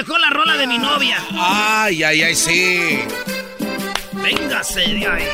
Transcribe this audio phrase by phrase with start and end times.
[0.00, 1.18] Mejor la rola de mi novia.
[1.32, 3.00] Ay, ay, ay, sí.
[4.12, 5.26] Véngase de ahí.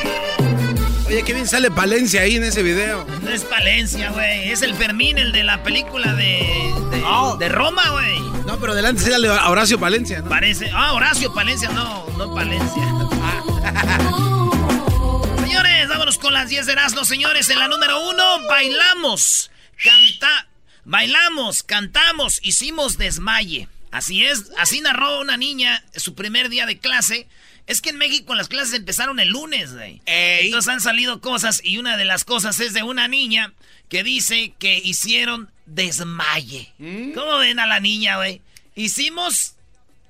[1.05, 3.05] Oye, qué bien sale Palencia ahí en ese video.
[3.21, 4.51] No es Palencia, güey.
[4.51, 7.01] Es el Fermín, el de la película de, de,
[7.39, 8.19] de Roma, güey.
[8.45, 10.27] No, pero delante sale a Horacio Palencia, ¿no?
[10.27, 10.69] Parece.
[10.73, 12.83] Ah, Horacio Palencia, no, no Palencia.
[15.45, 17.49] señores, vámonos con las 10 de Erasmo, señores.
[17.49, 19.49] En la número uno, bailamos.
[19.81, 20.49] Canta.
[20.83, 23.69] Bailamos, cantamos, hicimos desmaye.
[23.97, 27.27] Así es, así narró una niña su primer día de clase.
[27.65, 30.01] Es que en México las clases empezaron el lunes, güey.
[30.05, 33.53] Entonces han salido cosas y una de las cosas es de una niña
[33.89, 36.71] que dice que hicieron desmaye.
[37.15, 38.41] ¿Cómo ven a la niña, güey?
[38.75, 39.55] Hicimos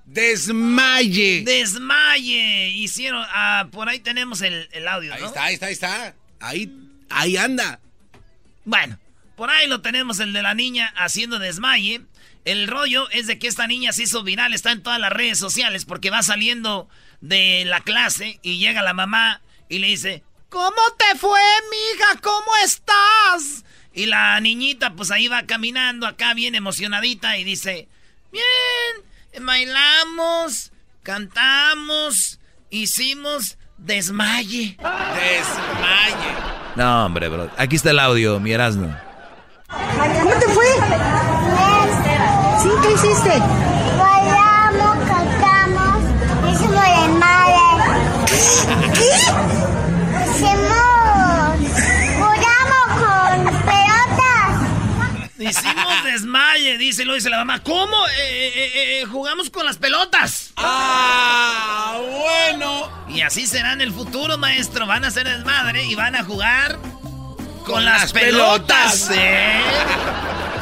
[0.06, 1.44] Desmaye.
[1.46, 2.70] desmaye.
[2.70, 5.28] Hicieron, ah, por ahí tenemos el, el audio, Ahí ¿no?
[5.28, 6.16] está, ahí está, ahí está.
[6.40, 6.72] Ahí,
[7.09, 7.80] ahí anda.
[8.66, 9.00] Bueno,
[9.36, 12.02] por ahí lo tenemos, el de la niña haciendo desmaye.
[12.47, 15.38] El rollo es de que esta niña se hizo viral, está en todas las redes
[15.38, 16.88] sociales porque va saliendo
[17.19, 22.22] de la clase y llega la mamá y le dice, ¿cómo te fue, mija?
[22.22, 23.66] ¿Cómo estás?
[23.91, 27.90] Y la niñita pues ahí va caminando acá bien emocionadita y dice,
[28.31, 30.72] bien, bailamos,
[31.03, 34.78] cantamos, hicimos desmaye.
[34.78, 36.31] Desmaye.
[36.78, 37.52] No, hombre, bro.
[37.58, 38.96] Aquí está el audio, mi Erasmo.
[39.68, 41.27] ¿Cómo te fue?
[42.62, 42.69] ¿Sí?
[42.81, 43.29] ¿Qué hiciste?
[44.00, 46.03] Bailamos, cantamos,
[46.51, 47.68] hicimos desmadre.
[48.94, 49.12] ¿Qué?
[50.25, 51.53] Hicimos,
[52.17, 54.56] jugamos con pelotas.
[55.38, 57.62] Hicimos desmaye, dice, lo dice la mamá.
[57.62, 57.96] ¿Cómo?
[58.07, 60.53] Eh, eh, eh, jugamos con las pelotas.
[60.57, 62.90] Ah, bueno.
[63.07, 64.88] Y así será en el futuro, maestro.
[64.88, 66.79] Van a hacer desmadre y van a jugar
[67.67, 69.09] con, Con las, las pelotas.
[69.09, 69.11] pelotas.
[69.13, 69.61] ¿eh?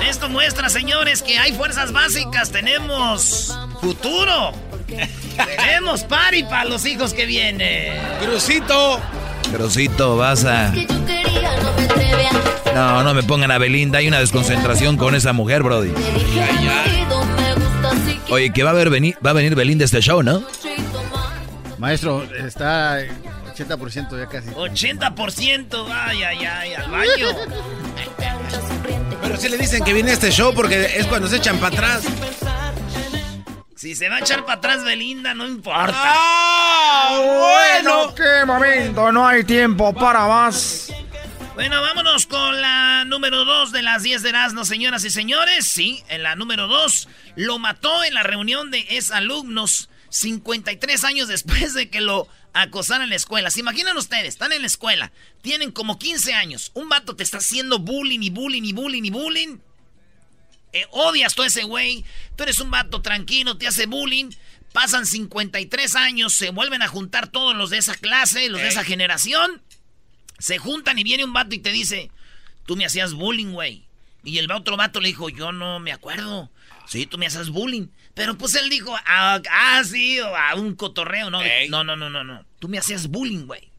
[0.10, 2.52] Esto muestra, señores, que hay fuerzas básicas.
[2.52, 4.52] Tenemos futuro.
[5.58, 8.02] Tenemos party para los hijos que vienen.
[8.20, 9.00] Crucito.
[9.52, 10.74] Crosito, vas a...
[12.74, 14.00] No, no me pongan a Belinda.
[14.00, 15.92] Hay una desconcentración con esa mujer, Brody.
[18.30, 20.44] Oye, que va a, ver venir, va a venir Belinda a este show, ¿no?
[21.78, 23.00] Maestro, está
[23.56, 24.50] 80% ya casi.
[24.50, 25.88] 80%.
[25.90, 27.28] Ay, ay, ay, al baño.
[29.22, 32.04] Pero sí le dicen que viene este show porque es cuando se echan para atrás.
[33.76, 35.94] Si se va a echar para atrás Belinda, no importa.
[35.96, 37.20] ¡Ah!
[37.82, 40.92] Bueno, qué momento, no hay tiempo para más.
[41.56, 45.68] Bueno, vámonos con la número 2 de las 10 de Erasmo, señoras y señores.
[45.68, 51.74] Sí, en la número 2 lo mató en la reunión de exalumnos 53 años después
[51.74, 53.52] de que lo acosaran en la escuela.
[53.52, 54.30] ¿Se imaginan ustedes?
[54.30, 55.12] Están en la escuela,
[55.42, 56.72] tienen como 15 años.
[56.74, 59.58] Un vato te está haciendo bullying y bullying y bullying y bullying.
[60.72, 62.06] Eh, odias a ese güey.
[62.36, 64.32] Tú eres un vato tranquilo, te hace bullying.
[64.72, 68.84] Pasan 53 años, se vuelven a juntar todos los de esa clase, los de esa
[68.84, 69.62] generación.
[70.40, 72.10] Se juntan y viene un vato y te dice,
[72.66, 73.86] tú me hacías bullying, güey.
[74.24, 76.50] Y el otro vato le dijo, yo no me acuerdo.
[76.88, 77.88] Sí, tú me hacías bullying.
[78.16, 81.30] Pero pues él dijo, ah, ah, sí, o a un cotorreo.
[81.30, 82.46] No, no, no, no, no, no.
[82.60, 83.70] Tú me hacías bullying, güey.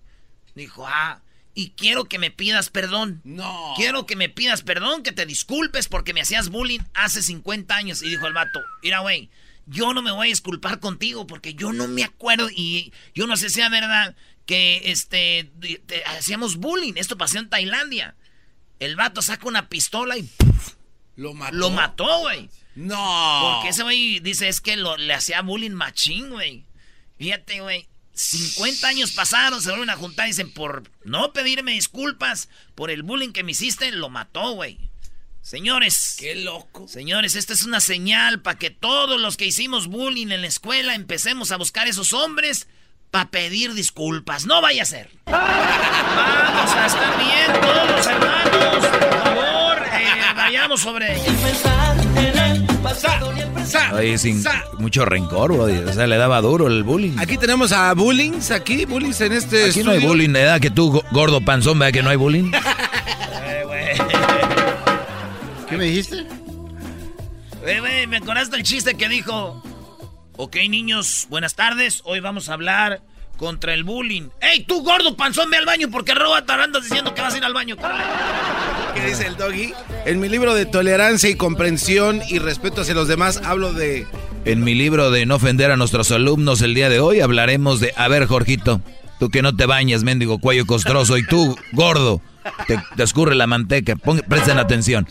[0.55, 1.21] Dijo, ah.
[1.55, 3.21] y quiero que me pidas perdón.
[3.25, 3.73] No.
[3.77, 8.03] Quiero que me pidas perdón, que te disculpes porque me hacías bullying hace 50 años.
[8.03, 9.31] Y dijo el vato, mira, güey,
[9.67, 13.37] yo no me voy a disculpar contigo porque yo no me acuerdo y yo no
[13.37, 15.51] sé si sea verdad que este
[15.87, 16.93] te- hacíamos bullying.
[16.97, 18.15] Esto pasó en Tailandia.
[18.79, 20.29] El vato saca una pistola y.
[21.17, 21.57] Lo mató.
[21.57, 22.51] lo mató, güey.
[22.77, 23.55] No.
[23.55, 26.65] Porque ese güey dice es que lo, le hacía bullying machín, güey.
[27.19, 27.89] Fíjate, güey.
[28.13, 33.03] 50 años pasaron, se vuelven a juntar y dicen, por no pedirme disculpas por el
[33.03, 34.79] bullying que me hiciste, lo mató, güey.
[35.43, 36.17] Señores.
[36.19, 36.89] Qué loco.
[36.89, 40.95] Señores, esta es una señal para que todos los que hicimos bullying en la escuela
[40.95, 42.67] empecemos a buscar esos hombres
[43.11, 44.47] para pedir disculpas.
[44.47, 45.11] No vaya a ser.
[45.27, 48.87] Vamos a estar bien todos, hermanos.
[48.87, 51.17] Por favor, eh, vayamos sobre
[53.95, 54.43] Oye, sin
[54.79, 55.79] mucho rencor, brody.
[55.79, 57.19] O sea, le daba duro el bullying.
[57.19, 60.61] Aquí tenemos a Bullings, aquí, Bullings en este Aquí no hay bullying, ¿verdad?
[60.61, 62.53] Que tú, go- gordo panzón, ¿verdad que no hay bullying?
[65.69, 66.25] ¿Qué me dijiste?
[67.67, 69.63] Eh, güey, me acordaste el chiste que dijo.
[70.37, 72.03] Ok, niños, buenas tardes.
[72.05, 73.01] Hoy vamos a hablar
[73.37, 74.29] contra el bullying.
[74.41, 75.89] ¡Ey, tú gordo panzón, ve al baño!
[75.91, 77.77] Porque roba andas diciendo que vas a ir al baño.
[78.95, 79.75] ¿Qué dice el doggy?
[80.05, 84.07] En mi libro de tolerancia y comprensión y respeto hacia los demás hablo de...
[84.45, 87.93] En mi libro de no ofender a nuestros alumnos el día de hoy hablaremos de...
[87.97, 88.81] A ver, Jorgito,
[89.19, 92.23] tú que no te bañas, mendigo cuello costroso, y tú, gordo,
[92.67, 93.97] te, te escurre la manteca.
[93.97, 95.07] Pon- presten atención.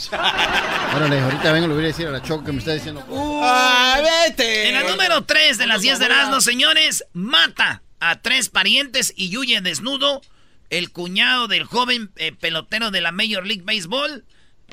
[0.95, 3.03] Órale, ahorita vengo, le voy a decir a la Choco que me está diciendo.
[3.43, 4.69] ¡Ah, vete!
[4.69, 9.35] En la número 3 de las 10 de Erasmo, señores, mata a tres parientes y
[9.35, 10.21] huye desnudo
[10.69, 14.25] el cuñado del joven eh, pelotero de la Major League Baseball.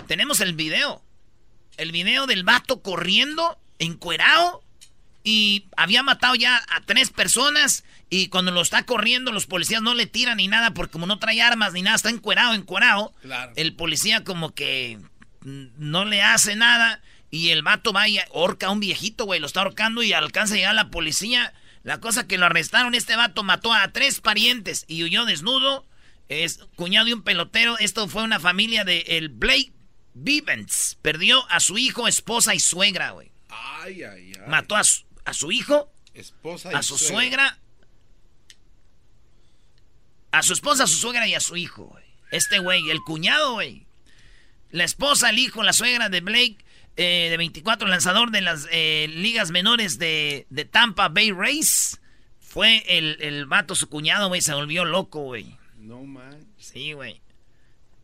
[0.06, 1.02] Tenemos el video.
[1.76, 4.62] El video del vato corriendo, encuerado,
[5.24, 7.84] y había matado ya a tres personas.
[8.10, 11.18] Y cuando lo está corriendo, los policías no le tiran ni nada, porque como no
[11.18, 13.14] trae armas ni nada, está encuerado, encuerado.
[13.22, 13.52] Claro.
[13.56, 14.98] El policía como que
[15.42, 17.00] no le hace nada.
[17.30, 19.40] Y el vato va y ahorca a un viejito, güey.
[19.40, 21.54] Lo está ahorcando y alcanza a llegar la policía.
[21.82, 25.86] La cosa que lo arrestaron, este vato mató a tres parientes y huyó desnudo.
[26.28, 27.76] Es cuñado de un pelotero.
[27.78, 29.72] Esto fue una familia de el Blake
[30.14, 30.98] Vivens.
[31.02, 33.32] Perdió a su hijo, esposa y suegra, güey.
[33.48, 34.48] Ay, ay, ay.
[34.48, 37.58] Mató a su, a su hijo, Esposa y a su suegra.
[40.30, 42.04] A su esposa, a su suegra y a su hijo, güey.
[42.30, 43.86] Este güey, el cuñado, güey.
[44.70, 46.58] La esposa, el hijo, la suegra de Blake,
[46.96, 52.00] eh, de 24, lanzador de las eh, ligas menores de, de Tampa Bay Rays.
[52.40, 55.56] Fue el, el vato, su cuñado, güey, se volvió loco, güey.
[55.78, 56.46] No man.
[56.58, 57.20] Sí, güey.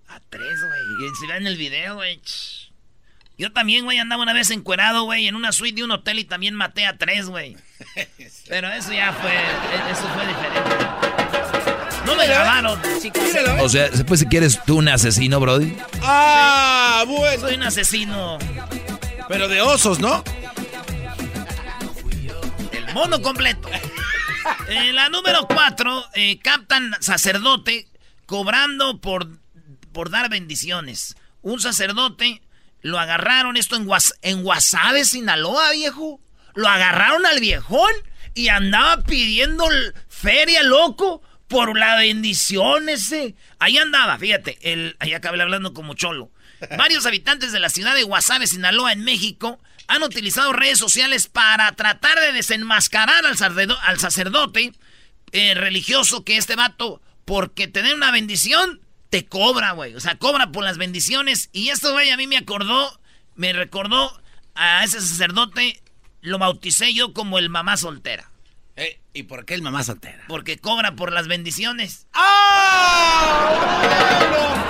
[0.08, 1.10] A tres, güey.
[1.20, 2.20] Si ven el video, güey.
[3.36, 6.24] Yo también, güey, andaba una vez encuerado, güey, en una suite de un hotel y
[6.24, 7.56] también maté a tres, güey.
[8.48, 11.17] Pero eso ya fue, e- eso fue diferente.
[12.28, 13.22] Grabaron, chicos.
[13.60, 15.76] O sea, después si quieres tú un asesino, brody.
[16.02, 17.40] Ah, bueno.
[17.40, 18.38] Soy un asesino.
[19.28, 20.22] Pero de osos, ¿no?
[22.72, 23.68] El mono completo.
[24.68, 27.88] En la número cuatro, eh, captan sacerdote
[28.26, 29.28] cobrando por,
[29.92, 31.16] por dar bendiciones.
[31.42, 32.42] Un sacerdote
[32.80, 36.20] lo agarraron esto en, Guas en Guasave, Sinaloa, viejo.
[36.54, 37.92] Lo agarraron al viejón
[38.34, 39.64] y andaba pidiendo
[40.08, 43.34] feria, loco, por la bendición ese.
[43.58, 46.30] Ahí andaba, fíjate, el, ahí acabé hablando como cholo.
[46.76, 51.72] Varios habitantes de la ciudad de Guasave, Sinaloa, en México, han utilizado redes sociales para
[51.72, 53.36] tratar de desenmascarar al,
[53.82, 54.72] al sacerdote
[55.32, 58.80] eh, religioso que este vato, porque tener una bendición,
[59.10, 59.94] te cobra, güey.
[59.94, 61.48] O sea, cobra por las bendiciones.
[61.52, 63.00] Y esto, güey, a mí me acordó,
[63.34, 64.20] me recordó
[64.54, 65.80] a ese sacerdote,
[66.20, 68.30] lo bauticé yo como el mamá soltera.
[68.78, 70.22] Eh, ¿Y por qué el mamá soltera?
[70.28, 72.06] Porque cobra por las bendiciones.
[72.14, 73.80] ¡Ah!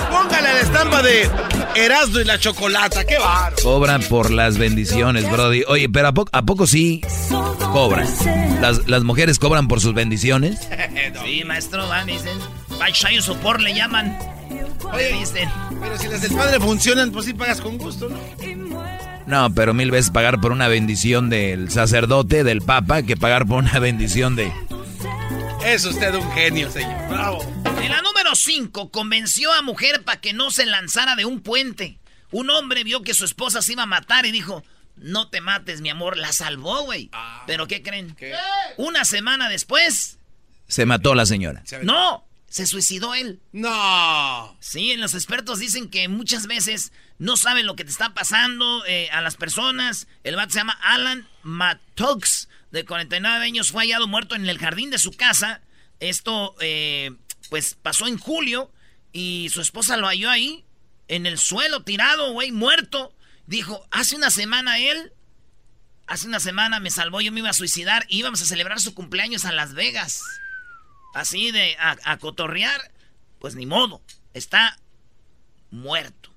[0.09, 1.31] Bueno, póngale la estampa de
[1.75, 3.57] Erasmo y la chocolata, qué baro.
[3.63, 5.63] Cobran por las bendiciones, brody.
[5.69, 7.03] Oye, pero ¿a, poco a poco sí
[7.59, 8.09] cobran?
[8.63, 10.67] ¿Las, ¿Las mujeres cobran por sus bendiciones?
[11.25, 12.39] Sí, maestro, van y dicen,
[12.79, 14.19] Bachayo Sopor le llaman.
[14.93, 15.49] Oye, dicen.
[15.81, 18.19] Pero si las del padre funcionan, pues sí pagas con gusto, ¿no?
[19.29, 23.59] No, pero mil veces pagar por una bendición del sacerdote, del papa, que pagar por
[23.59, 24.51] una bendición de...
[25.65, 27.09] Es usted un genio, señor.
[27.11, 27.43] Bravo.
[27.83, 31.99] En la número 5, convenció a mujer para que no se lanzara de un puente.
[32.31, 34.65] Un hombre vio que su esposa se iba a matar y dijo,
[34.97, 36.17] no te mates, mi amor.
[36.17, 37.11] La salvó, güey.
[37.47, 38.17] ¿Pero qué creen?
[38.79, 40.19] Una semana después,
[40.69, 41.63] Se mató la señora.
[41.83, 43.41] no, se suicidó él.
[43.53, 44.57] No.
[44.61, 49.11] Sí, los expertos dicen que muchas veces no saben lo que te está pasando eh,
[49.11, 50.09] a las personas.
[50.25, 54.91] El vato se llama Alan Mattox, de 49 años, fue hallado muerto en el jardín
[54.91, 55.61] de su casa.
[56.01, 57.13] Esto, eh,
[57.51, 58.71] pues, pasó en julio.
[59.13, 60.65] Y su esposa lo halló ahí,
[61.09, 63.15] en el suelo, tirado, güey, muerto.
[63.47, 65.13] Dijo, hace una semana él,
[66.07, 69.47] hace una semana me salvó, yo me iba a suicidar, íbamos a celebrar su cumpleaños
[69.47, 70.23] a Las Vegas.
[71.15, 72.81] Así de, a, a cotorrear.
[73.39, 74.03] Pues ni modo,
[74.35, 74.77] está
[75.71, 76.29] muerto.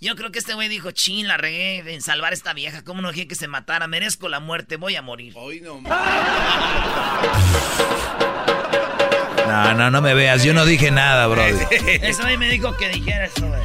[0.00, 2.84] Yo creo que este güey dijo, chin, la regué en salvar a esta vieja.
[2.84, 3.88] ¿Cómo no dije que se matara?
[3.88, 5.32] Merezco la muerte, voy a morir.
[5.36, 5.80] Hoy no.
[9.48, 10.44] No, no, no me veas.
[10.44, 11.42] Yo no dije nada, bro.
[11.44, 13.60] Eso ahí me dijo que dijera eso, güey.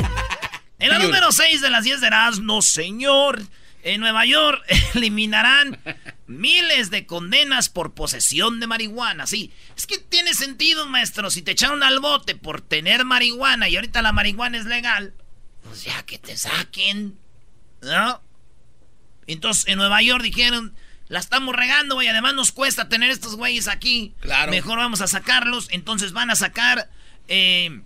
[0.79, 2.09] En la número 6 de las 10 de
[2.41, 3.39] no señor.
[3.83, 4.63] En Nueva York
[4.95, 5.77] eliminarán
[6.25, 9.27] miles de condenas por posesión de marihuana.
[9.27, 11.29] Sí, es que tiene sentido, maestro.
[11.29, 15.13] Si te echaron al bote por tener marihuana y ahorita la marihuana es legal,
[15.63, 17.17] pues ya que te saquen.
[17.81, 18.21] ¿No?
[19.27, 20.73] Entonces en Nueva York dijeron,
[21.07, 22.07] la estamos regando, güey.
[22.07, 24.13] Además nos cuesta tener estos güeyes aquí.
[24.19, 24.51] Claro.
[24.51, 25.67] Mejor vamos a sacarlos.
[25.71, 26.89] Entonces van a sacar
[27.27, 27.81] eh,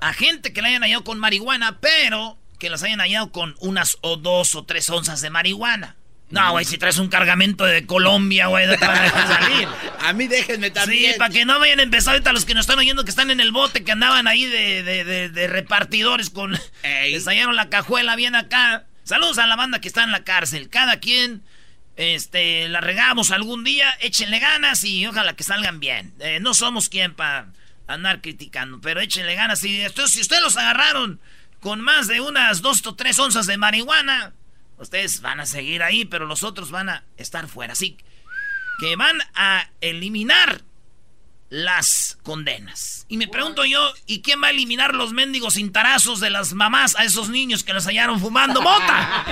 [0.00, 3.98] a gente que la hayan hallado con marihuana, pero que las hayan hallado con unas
[4.00, 5.96] o dos o tres onzas de marihuana.
[6.32, 9.68] No, güey, si traes un cargamento de Colombia, güey, no te van a dejar salir.
[10.00, 11.12] a mí déjenme también.
[11.12, 13.30] Sí, para que no vayan a empezar ahorita los que nos están oyendo que están
[13.30, 16.58] en el bote, que andaban ahí de, de, de, de repartidores con...
[16.82, 18.86] Les hallaron la cajuela bien acá.
[19.04, 20.70] Saludos a la banda que está en la cárcel.
[20.70, 21.42] Cada quien
[21.96, 26.14] este, la regamos algún día, échenle ganas y ojalá que salgan bien.
[26.20, 27.52] Eh, no somos quien para
[27.86, 29.62] andar criticando, pero échenle ganas.
[29.64, 31.20] Y si ustedes los agarraron
[31.60, 34.32] con más de unas dos o tres onzas de marihuana,
[34.82, 37.72] ustedes van a seguir ahí, pero los otros van a estar fuera.
[37.72, 37.96] Así
[38.80, 40.62] que van a eliminar
[41.52, 43.04] las condenas.
[43.08, 46.96] Y me pregunto yo, ¿y quién va a eliminar los mendigos cintarazos de las mamás
[46.96, 49.24] a esos niños que los hallaron fumando mota?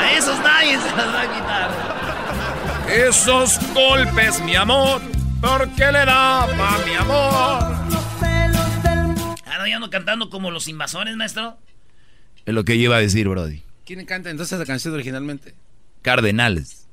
[0.00, 2.90] A esos nadie se los va a quitar.
[2.90, 5.02] Esos golpes, mi amor,
[5.40, 7.76] ¿por qué le daba mi amor?
[9.44, 11.58] Ahora ya ando cantando como los invasores, maestro.
[12.46, 13.65] Es lo que yo iba a decir, Brody.
[13.86, 15.54] ¿Quién canta entonces la canción originalmente?
[16.02, 16.86] Cardenales.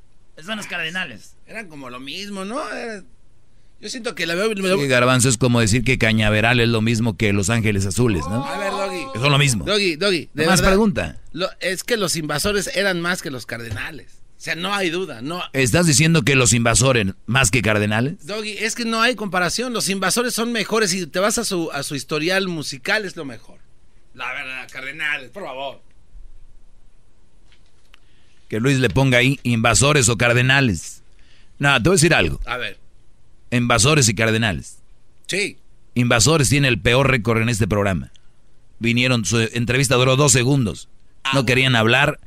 [0.44, 1.36] Son los cardenales.
[1.48, 2.68] Eran como lo mismo, ¿no?
[2.72, 3.04] Era-
[3.82, 4.54] Yo siento que la veo...
[4.56, 8.46] Sí, garbanzo es como decir que Cañaveral es lo mismo que Los Ángeles Azules, ¿no?
[8.46, 9.20] A ver, Doggy.
[9.20, 9.66] Son lo mismo.
[9.66, 10.30] Doggy, Doggy.
[10.34, 11.22] de Más verdad, pregunta.
[11.34, 14.22] lo- es que los invasores eran más que los cardenales.
[14.38, 15.22] O sea, no hay duda.
[15.22, 18.26] No, ¿Estás diciendo que los invasores más que cardenales?
[18.26, 19.72] Doggy, es que no hay comparación.
[19.74, 23.24] Los invasores son mejores y te vas a su, a su historial musical, es lo
[23.26, 23.60] mejor.
[24.14, 25.82] La verdad, cardenales, por favor.
[28.54, 31.02] Que Luis le ponga ahí invasores o cardenales.
[31.58, 32.40] No, te voy a decir algo.
[32.46, 32.78] A ver.
[33.50, 34.78] Invasores y cardenales.
[35.26, 35.58] Sí.
[35.96, 38.12] Invasores tiene el peor récord en este programa.
[38.78, 40.88] Vinieron, su entrevista duró dos segundos.
[41.34, 42.20] No querían hablar,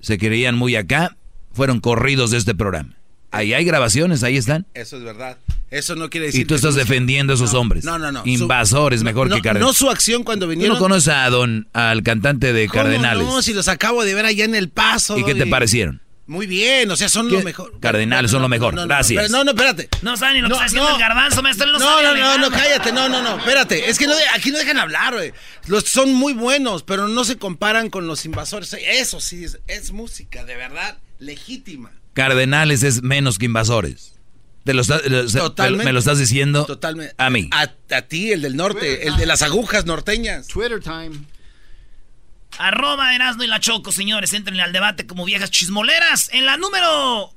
[0.00, 1.16] se creían muy acá,
[1.54, 2.98] fueron corridos de este programa.
[3.34, 4.66] Ahí hay grabaciones, ahí están.
[4.74, 5.36] Eso es verdad.
[5.70, 6.42] Eso no quiere decir.
[6.42, 7.84] Y tú que estás defendiendo a esos No, hombres.
[7.84, 8.22] No, no, no.
[8.22, 9.66] Su- Invasores mejor no, que cardenales.
[9.66, 10.74] No su acción cuando ¿Tú vinieron.
[10.76, 13.26] no conoces a don, al cantante de ¿Cómo Cardenales?
[13.26, 15.18] No, si los acabo de ver allá en El Paso.
[15.18, 16.00] ¿Y qué te parecieron?
[16.26, 17.34] Muy bien, o sea, son ¿Qué?
[17.36, 17.78] lo mejor.
[17.80, 19.30] Cardenales son lo mejor, No, no, no, gracias.
[19.30, 19.90] No, no, espérate.
[20.00, 20.94] No saben ni lo No, que está haciendo no.
[20.96, 21.66] el garbanzo, maestro.
[21.66, 23.90] No, No, no, no, cállate, no, no, no, espérate.
[23.90, 25.32] Es que no, de- aquí no dejan hablar, güey.
[25.66, 28.72] Los son muy buenos, pero no se comparan con los invasores.
[28.88, 31.90] Eso sí, es, es música, de verdad, legítima.
[32.14, 34.14] Cardenales es menos que invasores.
[34.64, 35.84] Te lo, está- lo- te- Totalmente.
[35.84, 37.14] me lo estás diciendo Totalmente.
[37.18, 37.50] a mí.
[37.52, 40.46] A, a ti, el del norte, el de las agujas norteñas.
[40.46, 41.20] Twitter time.
[42.56, 44.32] Arroba Erasno y la Choco, señores.
[44.32, 46.30] Entren al debate como viejas chismoleras.
[46.32, 47.33] En la número.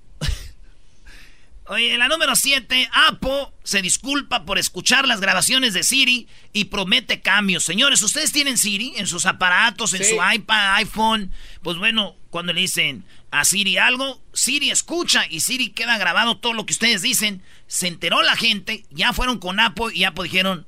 [1.70, 6.66] Oye, en la número 7, Apo se disculpa por escuchar las grabaciones de Siri y
[6.66, 7.64] promete cambios.
[7.66, 10.12] Señores, ¿ustedes tienen Siri en sus aparatos, en Sí.
[10.16, 11.32] su iPad, iPhone?
[11.64, 16.54] Pues bueno, cuando le dicen a Siri algo, Siri escucha y Siri queda grabado todo
[16.54, 17.44] lo que ustedes dicen.
[17.68, 20.66] Se enteró la gente, ya fueron con Apo y Apo dijeron,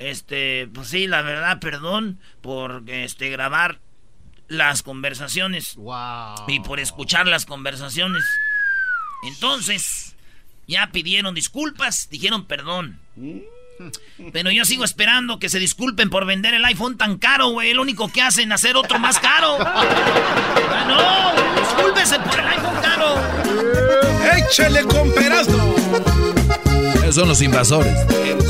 [0.00, 3.78] este, pues sí, la verdad, perdón por este grabar
[4.48, 6.46] las conversaciones Wow.
[6.48, 8.24] y por escuchar las conversaciones.
[9.28, 10.11] Entonces,
[10.72, 12.98] ya pidieron disculpas, dijeron perdón.
[14.32, 17.74] Pero yo sigo esperando que se disculpen por vender el iPhone tan caro, güey.
[17.74, 19.58] Lo único que hacen es hacer otro más caro.
[19.60, 23.16] Ah, no, discúlpense por el iPhone caro.
[24.36, 25.12] ¡Échale con!
[26.94, 27.94] Esos son los invasores.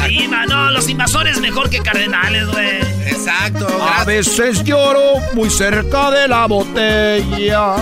[0.07, 2.81] Sí, no, los invasores mejor que cardenales, güey.
[3.07, 3.67] Exacto.
[3.83, 7.76] A veces lloro muy cerca de la botella.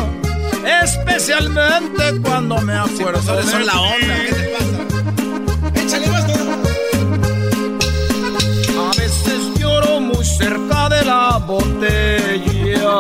[0.64, 3.37] Especialmente cuando me Los acuerdo.
[3.37, 3.79] de son la ti.
[3.79, 4.14] onda.
[4.26, 5.81] ¿Qué te pasa?
[5.83, 6.25] ¡Échale más!
[8.79, 12.95] A veces lloro muy cerca de la botella.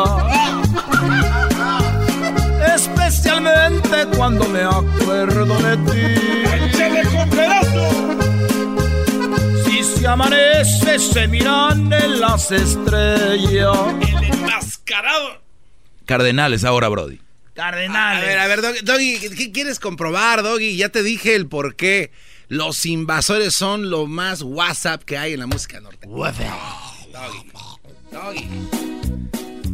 [2.74, 6.16] Especialmente cuando me acuerdo de ti.
[9.64, 13.76] Si si amanece se miran en las estrellas.
[14.00, 15.40] El enmascarado.
[16.06, 17.20] Cardenales ahora, Brody.
[17.54, 18.24] Cardenales.
[18.24, 20.76] A ver, a ver, Doggy, Doggy, ¿qué quieres comprobar, Doggy?
[20.76, 22.10] Ya te dije el por qué.
[22.48, 26.06] Los invasores son lo más WhatsApp que hay en la música norte.
[26.06, 26.44] Doggy.
[28.10, 28.48] Doggy.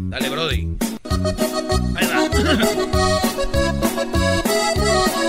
[0.09, 0.69] Dale, Brody.
[1.97, 2.29] Ahí va.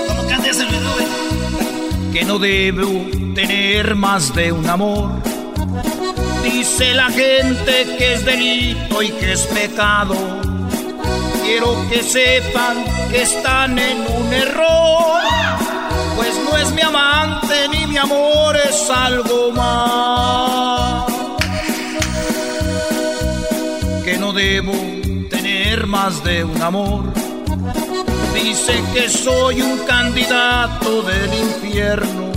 [0.08, 2.12] ¿Cómo canta ese video, güey?
[2.12, 5.22] Que no debo tener más de un amor.
[6.44, 10.14] Dice la gente que es delito y que es pecado.
[11.48, 15.22] Quiero que sepan que están en un error.
[16.14, 21.06] Pues no es mi amante ni mi amor, es algo más.
[24.04, 24.74] Que no debo
[25.30, 27.04] tener más de un amor.
[28.34, 32.30] Dice que soy un candidato del infierno.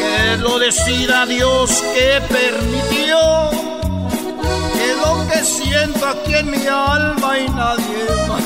[0.00, 3.39] Que lo decida Dios que permitió.
[5.40, 8.44] Que siento aquí en mi alma y nadie más.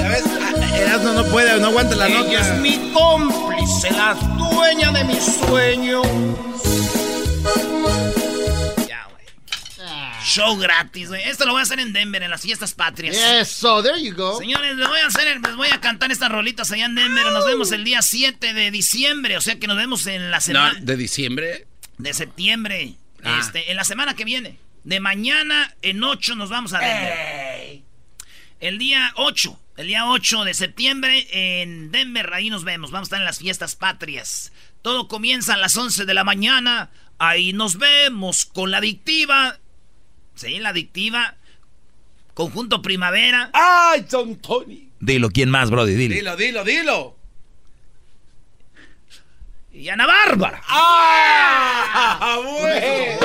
[0.00, 2.54] Ya ves, Ah, Erasmo no puede, no aguanta la Ella nota.
[2.54, 6.06] es mi cómplice, la dueña de mis sueños.
[8.88, 9.26] Ya, güey.
[10.24, 11.22] Show gratis, güey.
[11.28, 13.14] Esto lo voy a hacer en Denver, en las fiestas patrias.
[13.14, 14.38] Eso, there you go.
[14.38, 17.26] Señores, les voy a hacer, les voy a cantar estas rolitas allá en Denver.
[17.32, 20.40] Nos vemos el día 7 de diciembre, o sea que nos vemos en la No,
[20.40, 21.66] semana de diciembre.
[21.98, 23.38] de septiembre, Ah.
[23.42, 24.63] este, en la semana que viene.
[24.84, 27.82] De mañana en 8 nos vamos a Denver.
[28.60, 32.90] El día 8, el día 8 de septiembre en Denver, ahí nos vemos.
[32.90, 34.52] Vamos a estar en las fiestas patrias.
[34.82, 36.90] Todo comienza a las 11 de la mañana.
[37.18, 39.58] Ahí nos vemos con la adictiva.
[40.34, 41.36] Sí, la adictiva.
[42.34, 43.50] Conjunto Primavera.
[43.54, 44.90] ¡Ay, Don Tony!
[45.00, 45.94] Dilo, ¿quién más, Brody?
[45.94, 46.14] Dilo.
[46.14, 47.16] Dilo, dilo, dilo.
[49.74, 50.62] Y Ana Bárbara.
[50.68, 52.38] ¡Ah!
[52.44, 53.18] güey!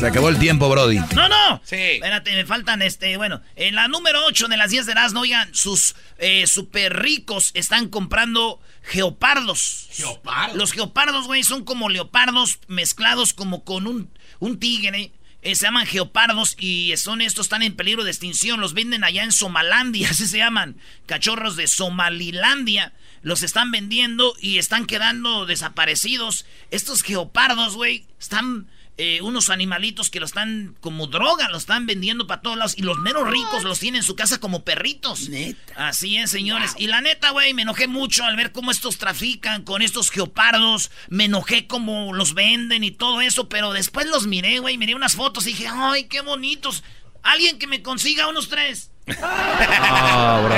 [0.00, 0.98] Se acabó el tiempo, Brody.
[1.14, 1.62] No, no.
[1.64, 1.76] Sí.
[1.76, 5.54] Espérate, me faltan este, bueno, en la número 8 de las 10 de Erasmo, oigan,
[5.54, 9.86] sus eh, super ricos están comprando geopardos.
[9.92, 10.56] ¿Geopardos?
[10.56, 15.12] Los geopardos, güey, son como leopardos mezclados como con un, un tigre.
[15.42, 18.60] Eh, se llaman geopardos y son estos, están en peligro de extinción.
[18.60, 20.76] Los venden allá en Somalandia, así se llaman.
[21.06, 22.92] Cachorros de Somalilandia.
[23.22, 26.46] Los están vendiendo y están quedando desaparecidos.
[26.70, 32.26] Estos geopardos, güey, están eh, unos animalitos que lo están como droga, lo están vendiendo
[32.26, 32.78] para todos lados.
[32.78, 35.28] Y los menos ricos los tienen en su casa como perritos.
[35.28, 35.88] Neta.
[35.88, 36.74] Así es, señores.
[36.78, 40.90] Y la neta, güey, me enojé mucho al ver cómo estos trafican con estos geopardos.
[41.08, 43.50] Me enojé cómo los venden y todo eso.
[43.50, 46.82] Pero después los miré, güey, miré unas fotos y dije, ay, qué bonitos.
[47.22, 48.92] Alguien que me consiga unos tres.
[49.06, 50.56] No, bro.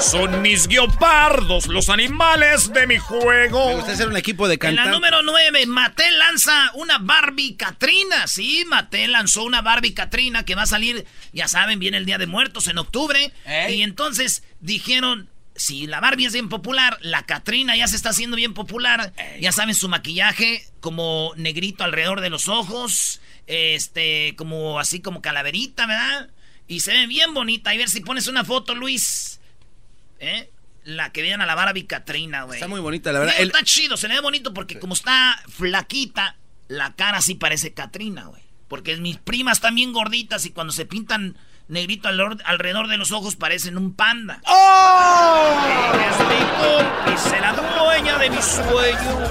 [0.00, 3.68] Son mis guiopardos, los animales de mi juego.
[3.68, 8.26] Me gusta hacer un equipo de En la número 9, Mattel lanza una Barbie Katrina.
[8.26, 12.18] Sí, Mattel lanzó una Barbie Katrina que va a salir, ya saben, viene el Día
[12.18, 13.32] de Muertos en octubre.
[13.68, 18.36] Y entonces dijeron, si la Barbie es bien popular, la Katrina ya se está haciendo
[18.36, 19.12] bien popular.
[19.40, 25.86] Ya saben, su maquillaje como negrito alrededor de los ojos, este, como así como calaverita,
[25.86, 26.28] ¿verdad?
[26.68, 27.74] Y se ve bien bonita.
[27.74, 29.35] Y ver si pones una foto, Luis.
[30.18, 30.50] ¿Eh?
[30.84, 32.58] La que vienen a la Barbie Katrina, güey.
[32.58, 33.34] Está muy bonita, la verdad.
[33.38, 36.36] El- Está chido, se le ve bonito porque como está flaquita,
[36.68, 38.42] la cara sí parece Katrina, güey.
[38.68, 41.36] Porque mis primas están bien gorditas y cuando se pintan
[41.68, 44.40] negrito alrededor, de los ojos parecen un panda.
[44.44, 49.30] Es mi cómplice, la dueña de mis sueños.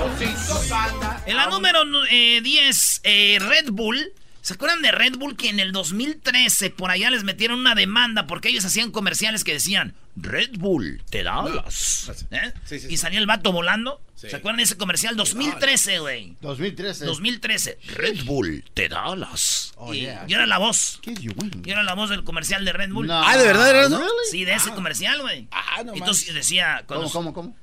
[1.25, 4.11] En la número eh, 10, eh, Red Bull.
[4.45, 8.27] ¿Se acuerdan de Red Bull que en el 2013 por allá les metieron una demanda
[8.27, 12.11] porque ellos hacían comerciales que decían Red Bull te da alas"?
[12.29, 12.53] ¿Eh?
[12.63, 12.97] Sí, sí, Y sí.
[12.97, 14.03] salía el vato volando.
[14.13, 14.29] Sí.
[14.29, 15.15] ¿Se acuerdan de ese comercial?
[15.15, 16.37] 2013, güey.
[16.41, 17.05] 2013.
[17.05, 17.79] 2013.
[17.95, 19.73] Red Bull te da alas.
[19.77, 20.27] Oh, y yeah.
[20.27, 21.01] yo era la voz.
[21.07, 21.63] Win.
[21.63, 23.07] Yo era la voz del comercial de Red Bull.
[23.07, 23.27] No.
[23.27, 23.97] Ah, ¿de verdad eras, no?
[23.97, 24.11] Really?
[24.29, 25.47] Sí, de ese comercial, güey.
[25.49, 26.83] Ah, no Entonces decía...
[26.85, 27.57] ¿Cómo, cómo, cómo?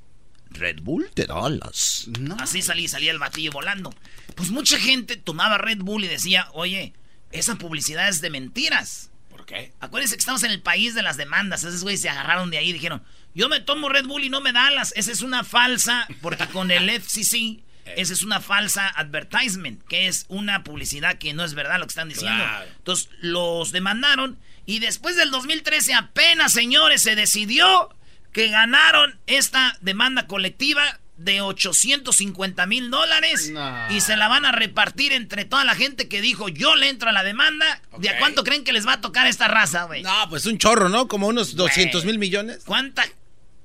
[0.49, 2.09] Red Bull te da alas.
[2.19, 2.35] No.
[2.41, 3.93] Así salía, salía el batillo volando.
[4.35, 6.93] Pues mucha gente tomaba Red Bull y decía, oye,
[7.31, 9.11] esa publicidad es de mentiras.
[9.29, 9.73] ¿Por qué?
[9.79, 11.63] Acuérdense que estamos en el país de las demandas.
[11.63, 13.03] Esos güeyes se agarraron de ahí y dijeron,
[13.35, 14.93] yo me tomo Red Bull y no me da alas.
[14.95, 20.25] Esa es una falsa, porque con el FCC, esa es una falsa advertisement, que es
[20.29, 22.43] una publicidad que no es verdad lo que están diciendo.
[22.43, 22.65] Claro.
[22.77, 27.89] Entonces los demandaron y después del 2013 apenas, señores, se decidió
[28.31, 33.91] que ganaron esta demanda colectiva de 850 mil dólares No.
[33.91, 37.09] y se la van a repartir entre toda la gente que dijo yo le entro
[37.09, 37.81] a la demanda.
[37.99, 40.01] ¿De a cuánto creen que les va a tocar esta raza, güey?
[40.03, 41.07] No, pues un chorro, ¿no?
[41.07, 42.63] Como unos 200 mil millones.
[42.65, 43.03] ¿Cuánta?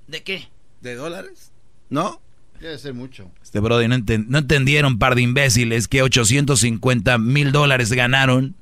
[0.07, 0.49] ¿De qué?
[0.83, 1.51] ¿De dólares?
[1.91, 2.21] ¿No?
[2.61, 3.31] Debe ser mucho.
[3.43, 8.57] Este Brody no, enten- no entendieron, par de imbéciles, que 850 mil dólares ganaron.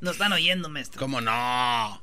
[0.00, 0.98] No están oyendo, maestro.
[1.00, 2.02] ¿Cómo no?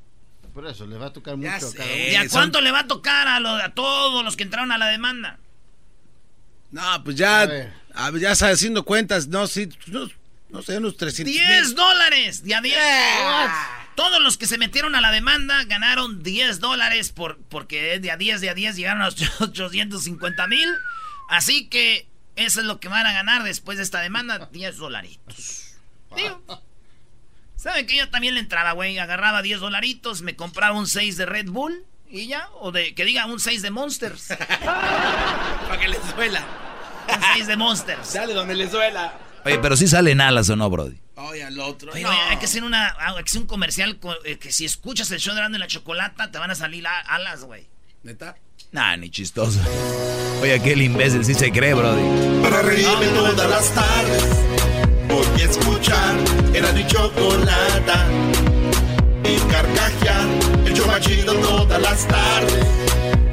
[0.54, 1.78] Por eso, les va a tocar mucho Ya a cada sé.
[1.84, 2.12] uno.
[2.12, 4.72] ¿Y a son- cuánto le va a tocar a, lo- a todos los que entraron
[4.72, 5.38] a la demanda?
[6.72, 7.46] No, pues ya, A
[8.12, 8.22] ver.
[8.22, 10.08] ya sabes, haciendo cuentas, no, sí, no,
[10.50, 12.44] no sé, unos 300 10 dólares.
[12.44, 12.76] Ya 10.
[13.96, 18.18] Todos los que se metieron a la demanda ganaron 10 dólares por, porque de a
[18.18, 20.70] 10, de a 10 llegaron a los 850 mil.
[21.30, 25.76] Así que eso es lo que van a ganar después de esta demanda, 10 dolaritos.
[26.16, 26.42] Digo,
[27.56, 28.98] ¿Saben que yo también le entraba, güey?
[29.00, 33.06] Agarraba 10 dolaritos, me compraba un 6 de Red Bull y ya, o de que
[33.06, 34.28] diga un 6 de Monsters.
[34.66, 36.44] Para que les duela.
[37.16, 38.14] Un 6 de Monsters.
[38.14, 39.14] Dale donde les duela.
[39.46, 40.98] Oye, pero sí salen alas o no, Brody.
[41.16, 41.92] Oye, al otro.
[41.92, 42.10] Oye, no.
[42.10, 45.10] oye, hay que hacer una, hay que hacer un comercial co- eh, que si escuchas
[45.12, 47.68] el show de Grande en la Chocolata te van a salir a- alas, güey.
[48.04, 48.36] ¿Neta?
[48.72, 49.60] Nah, ni chistoso.
[50.42, 52.42] Oye, aquel imbécil sí se cree, Brody.
[52.42, 54.24] Para reírme todas las tardes
[55.10, 56.16] Voy a escuchar
[56.54, 58.06] Era mi chocolata
[59.26, 60.28] Y carcajear
[60.80, 62.66] show más chido todas las tardes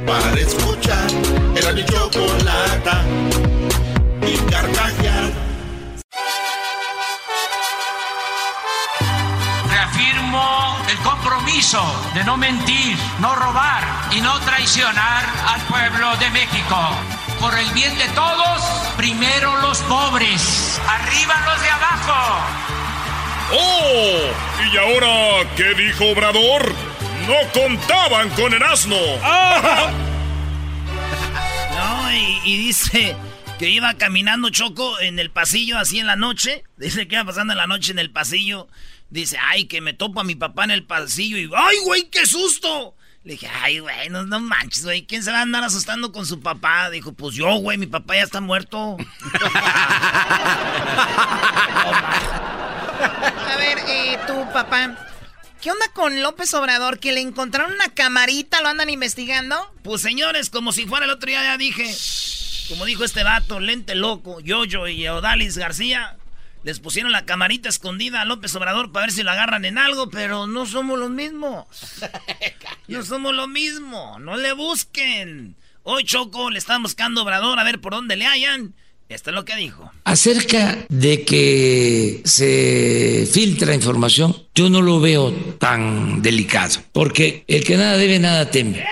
[0.05, 1.07] Para escuchar
[1.55, 3.03] Era mi chocolata
[4.21, 5.31] Y carcajear
[9.69, 11.81] Reafirmo el compromiso
[12.13, 16.77] de no mentir, no robar y no traicionar al pueblo de México.
[17.41, 18.61] Por el bien de todos,
[18.95, 22.39] primero los pobres, arriba los de abajo.
[23.53, 24.71] ¡Oh!
[24.71, 26.96] ¿Y ahora qué dijo Obrador?
[27.27, 28.95] No contaban con el asno.
[31.77, 33.15] No, y, y dice
[33.59, 36.63] que iba caminando Choco en el pasillo así en la noche.
[36.75, 38.67] Dice que iba pasando en la noche en el pasillo.
[39.11, 42.25] Dice, ay, que me topo a mi papá en el pasillo y, ay, güey, qué
[42.25, 42.95] susto.
[43.23, 46.25] Le dije, ay, güey, no, no manches, güey, ¿quién se va a andar asustando con
[46.25, 46.89] su papá?
[46.89, 48.97] Dijo, pues yo, güey, mi papá ya está muerto.
[52.99, 54.97] A ver, eh, tu papá.
[55.61, 56.99] ¿Qué onda con López Obrador?
[56.99, 58.61] ¿Que le encontraron una camarita?
[58.61, 59.55] ¿Lo andan investigando?
[59.83, 61.91] Pues señores, como si fuera el otro día, ya dije.
[62.69, 66.17] Como dijo este vato, lente loco, Yoyo y Odalis García.
[66.63, 70.09] Les pusieron la camarita escondida a López Obrador para ver si lo agarran en algo,
[70.09, 71.65] pero no somos los mismos.
[72.87, 75.57] No somos lo mismo, no le busquen.
[75.83, 78.75] Hoy Choco le están buscando a Obrador a ver por dónde le hallan.
[79.09, 79.89] Esto es lo que dijo.
[80.03, 87.77] Acerca de que se filtra información, yo no lo veo tan delicado, porque el que
[87.77, 88.79] nada debe, nada teme.
[88.79, 88.85] Eh,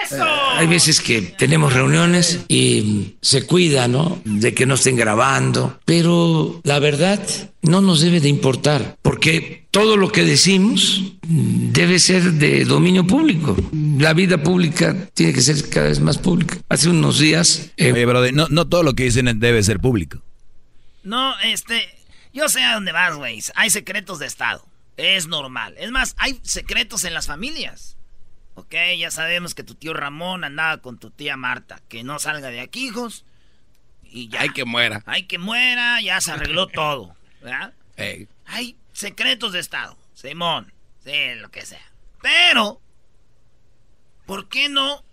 [0.58, 4.22] Hay veces que tenemos reuniones y se cuida, ¿no?
[4.24, 7.20] De que no estén grabando, pero la verdad
[7.68, 13.56] no nos debe de importar, porque todo lo que decimos debe ser de dominio público.
[13.98, 16.58] La vida pública tiene que ser cada vez más pública.
[16.70, 17.72] Hace unos días...
[17.78, 20.22] eh, Oye, Brody, no, no todo lo que dicen debe ser público.
[21.04, 21.88] No, este,
[22.34, 23.42] yo sé a dónde vas, güey.
[23.56, 24.66] Hay secretos de Estado.
[24.98, 25.76] Es normal.
[25.78, 27.98] Es más, hay secretos en las familias.
[28.54, 31.82] Ok, ya sabemos que tu tío Ramón andaba con tu tía Marta.
[31.90, 33.26] Que no salga de aquí, hijos.
[34.04, 34.42] Y ya.
[34.42, 35.04] Hay que muera.
[35.06, 37.14] Hay que muera, ya se arregló todo.
[37.46, 37.74] ¿Verdad?
[37.96, 38.28] Ey.
[38.46, 39.96] Hay secretos de Estado.
[40.16, 40.74] Simón.
[41.04, 41.92] Sí, lo que sea.
[42.22, 42.82] Pero,
[44.26, 45.06] ¿por qué no?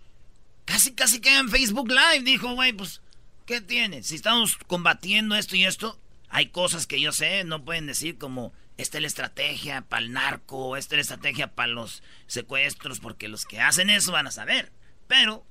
[0.65, 2.23] Casi, casi queda en Facebook Live.
[2.23, 3.01] Dijo, güey, pues,
[3.45, 4.01] ¿qué tiene?
[4.01, 8.51] Si estamos combatiendo esto y esto, hay cosas que yo sé, no pueden decir como,
[8.77, 13.27] esta es la estrategia para el narco, esta es la estrategia para los secuestros, porque
[13.27, 14.71] los que hacen eso van a saber.
[15.07, 15.45] Pero,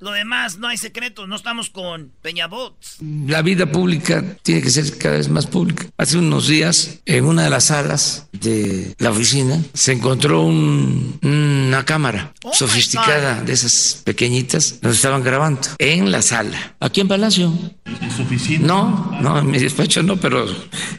[0.00, 2.96] lo demás, no hay secretos, no estamos con Peñabots.
[3.26, 5.86] La vida pública tiene que ser cada vez más pública.
[5.98, 11.84] Hace unos días, en una de las salas de la oficina, se encontró un- una
[11.84, 14.78] cámara sofisticada de esas pequeñitas.
[14.82, 17.52] Nos estaban grabando en la sala, aquí en Palacio.
[18.00, 18.66] ¿En su oficina?
[18.66, 20.46] No, no, en mi despacho no, pero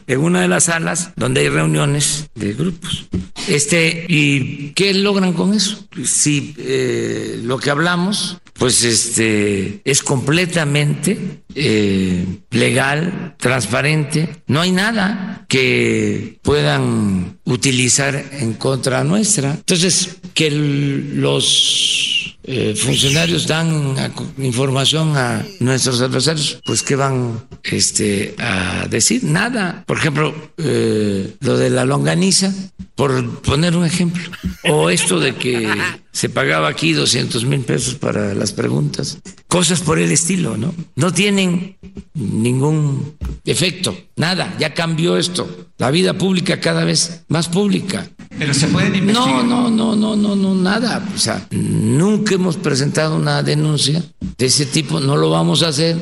[0.06, 3.06] en una de las salas donde hay reuniones de grupos.
[3.48, 5.84] Este, ¿y qué logran con eso?
[6.04, 15.44] Si eh, lo que hablamos, pues este, es completamente eh, legal, transparente, no hay nada
[15.48, 19.52] que puedan utilizar en contra nuestra.
[19.52, 23.94] Entonces, que los eh, funcionarios dan
[24.38, 29.22] información a nuestros adversarios, pues ¿qué van este, a decir?
[29.24, 29.84] Nada.
[29.86, 32.52] Por ejemplo, eh, lo de la longaniza,
[32.96, 34.22] por poner un ejemplo.
[34.64, 35.68] O esto de que
[36.12, 39.18] se pagaba aquí 200 mil pesos para las preguntas.
[39.48, 40.74] Cosas por el estilo, ¿no?
[40.96, 41.76] No tienen
[42.14, 44.54] ningún efecto, nada.
[44.58, 45.66] Ya cambió esto.
[45.78, 48.08] La vida pública cada vez más pública.
[48.38, 49.44] Pero se pueden investigar.
[49.44, 51.06] No, no, no, no, no, no, nada.
[51.14, 54.02] O sea, nunca hemos presentado una denuncia
[54.38, 55.96] de ese tipo, no lo vamos a hacer.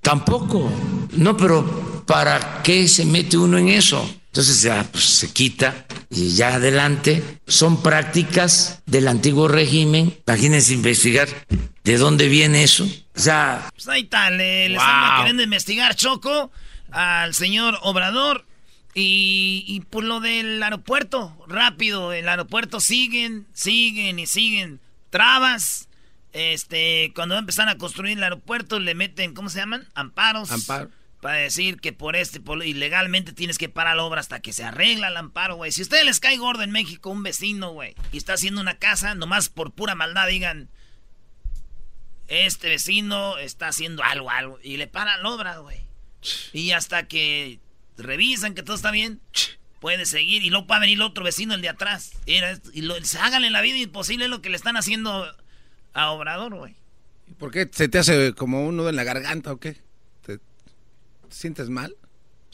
[0.00, 0.70] Tampoco.
[1.16, 4.04] No, pero ¿para qué se mete uno en eso?
[4.26, 7.22] Entonces ya pues, se quita y ya adelante.
[7.46, 10.14] Son prácticas del antiguo régimen.
[10.26, 11.28] Imagínense investigar
[11.84, 12.88] de dónde viene eso.
[13.16, 16.50] O sea, Pues ahí está, le, le están queriendo investigar Choco
[16.90, 18.46] al señor Obrador.
[18.92, 25.88] Y, y por lo del aeropuerto, rápido, el aeropuerto siguen, siguen y siguen trabas.
[26.32, 29.88] Este, cuando empiezan a construir el aeropuerto, le meten, ¿cómo se llaman?
[29.94, 30.50] Amparos.
[30.50, 30.90] Amparo.
[31.20, 34.64] Para decir que por este, por, ilegalmente tienes que parar la obra hasta que se
[34.64, 35.70] arregla el amparo, güey.
[35.70, 38.78] Si a ustedes les cae gordo en México un vecino, güey, y está haciendo una
[38.78, 40.70] casa, nomás por pura maldad digan,
[42.30, 45.80] este vecino está haciendo algo, algo, y le paran la obra, güey.
[46.52, 47.60] Y hasta que
[47.98, 49.20] revisan que todo está bien,
[49.80, 52.12] puede seguir, y luego va a venir el otro vecino, el de atrás.
[52.26, 52.40] Y
[52.82, 55.26] lo, en la vida imposible lo que le están haciendo
[55.92, 56.76] a Obrador, güey.
[57.38, 59.80] ¿Por qué se te hace como un nudo en la garganta o qué?
[60.24, 60.42] ¿Te, te
[61.30, 61.96] sientes mal?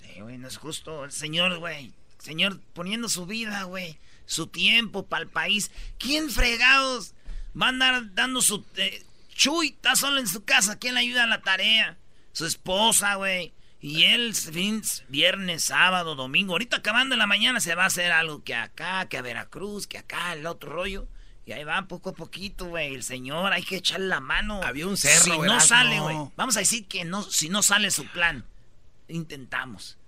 [0.00, 1.04] Sí, güey, no es justo.
[1.04, 1.92] El señor, güey.
[2.18, 3.98] Señor poniendo su vida, güey.
[4.26, 5.70] Su tiempo para el país.
[5.98, 7.14] ¿Quién fregados
[7.60, 8.64] va a andar dando su...
[8.76, 9.02] eh,
[9.36, 10.78] Chuy está solo en su casa.
[10.78, 11.98] ¿Quién le ayuda a la tarea?
[12.32, 13.52] Su esposa, güey.
[13.80, 16.54] Y él, fin, viernes, sábado, domingo.
[16.54, 19.86] Ahorita acabando en la mañana se va a hacer algo que acá, que a Veracruz,
[19.86, 21.06] que acá, el otro rollo.
[21.44, 22.94] Y ahí va poco a poquito, güey.
[22.94, 24.62] El señor, hay que echarle la mano.
[24.64, 26.16] Había un cerro, Si no sale, güey.
[26.36, 28.44] Vamos a decir que no, si no sale su plan,
[29.06, 29.98] intentamos.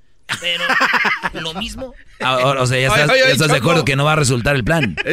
[0.41, 0.65] Pero
[1.35, 1.95] lo mismo.
[2.21, 4.57] Ah, o, sea, ya estás, oye, ya estás de acuerdo que no va a resultar
[4.57, 4.97] el plan.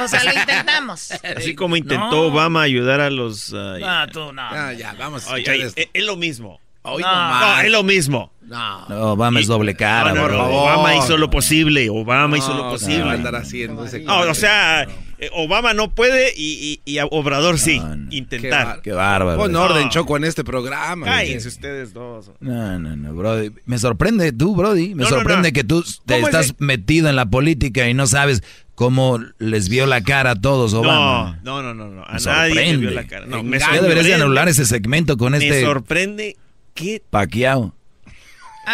[0.00, 1.10] O sea, lo intentamos.
[1.36, 2.20] Así como intentó No.
[2.22, 3.52] Obama ayudar a los...
[3.54, 4.42] ah, No, tú no.
[4.42, 5.80] Ah, ya, vamos ay, esto.
[5.80, 6.60] es, es lo mismo.
[6.84, 7.60] Hoy No.
[7.60, 8.32] es lo mismo.
[8.42, 8.88] No.
[8.88, 10.36] No, Obama es doble cara, No, no, bro.
[10.38, 11.88] no, Obama hizo lo posible.
[11.90, 12.96] Obama hizo lo posible.
[12.98, 14.82] ¿qué va a andar haciendo ese No, o sea,
[15.18, 17.80] eh, Obama no puede y, y- y a Obrador sí.
[18.10, 18.82] Intentar.
[18.82, 19.38] Qué bárbaro.
[19.38, 19.62] Pon No.
[19.62, 21.06] orden, Choco, en este programa.
[21.06, 22.32] Cállense ustedes dos.
[22.40, 23.52] No, no, no, Brody.
[23.64, 24.96] Me sorprende tú, Brody.
[24.96, 25.52] Me sorprende no.
[25.54, 28.42] que tú te ¿Cómo es estás metido en la política y no sabes
[28.74, 31.38] cómo les vio la cara a todos Obama.
[31.42, 32.04] No, no, no, no.
[32.04, 32.90] A Me nadie le vio sorprende.
[32.94, 33.26] la cara.
[33.26, 34.14] No, Ya me deberías de sorprende.
[34.14, 36.36] anular ese segmento con Me este sorprende
[36.74, 37.74] qué paqueado.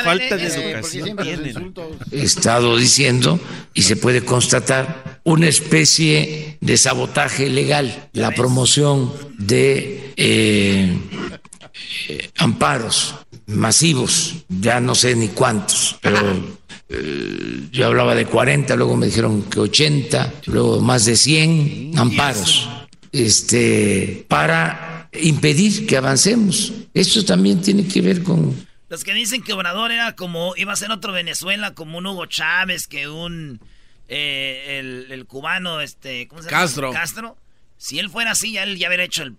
[0.04, 1.18] falta de eh, educación
[2.12, 3.40] he estado diciendo
[3.74, 10.96] y se puede constatar una especie de sabotaje legal, la promoción de eh,
[12.08, 13.14] eh, amparos
[13.46, 16.18] masivos, ya no sé ni cuántos, pero
[16.88, 22.68] eh, yo hablaba de 40, luego me dijeron que 80, luego más de 100 amparos,
[23.12, 26.72] este, para impedir que avancemos.
[26.94, 30.77] Esto también tiene que ver con Los que dicen que Obrador era como, iba a
[30.77, 33.61] ser otro Venezuela, como un Hugo Chávez, que un,
[34.09, 36.62] eh, el, el cubano, este, ¿cómo se llama?
[36.62, 36.92] Castro.
[36.92, 37.37] Castro.
[37.77, 39.37] Si él fuera así, ya él ya hubiera hecho el,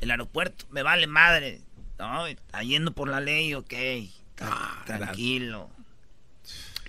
[0.00, 0.66] el aeropuerto.
[0.70, 1.60] Me vale madre.
[1.98, 3.74] No, está yendo por la ley, ok.
[4.40, 5.68] Ah, Tranquilo.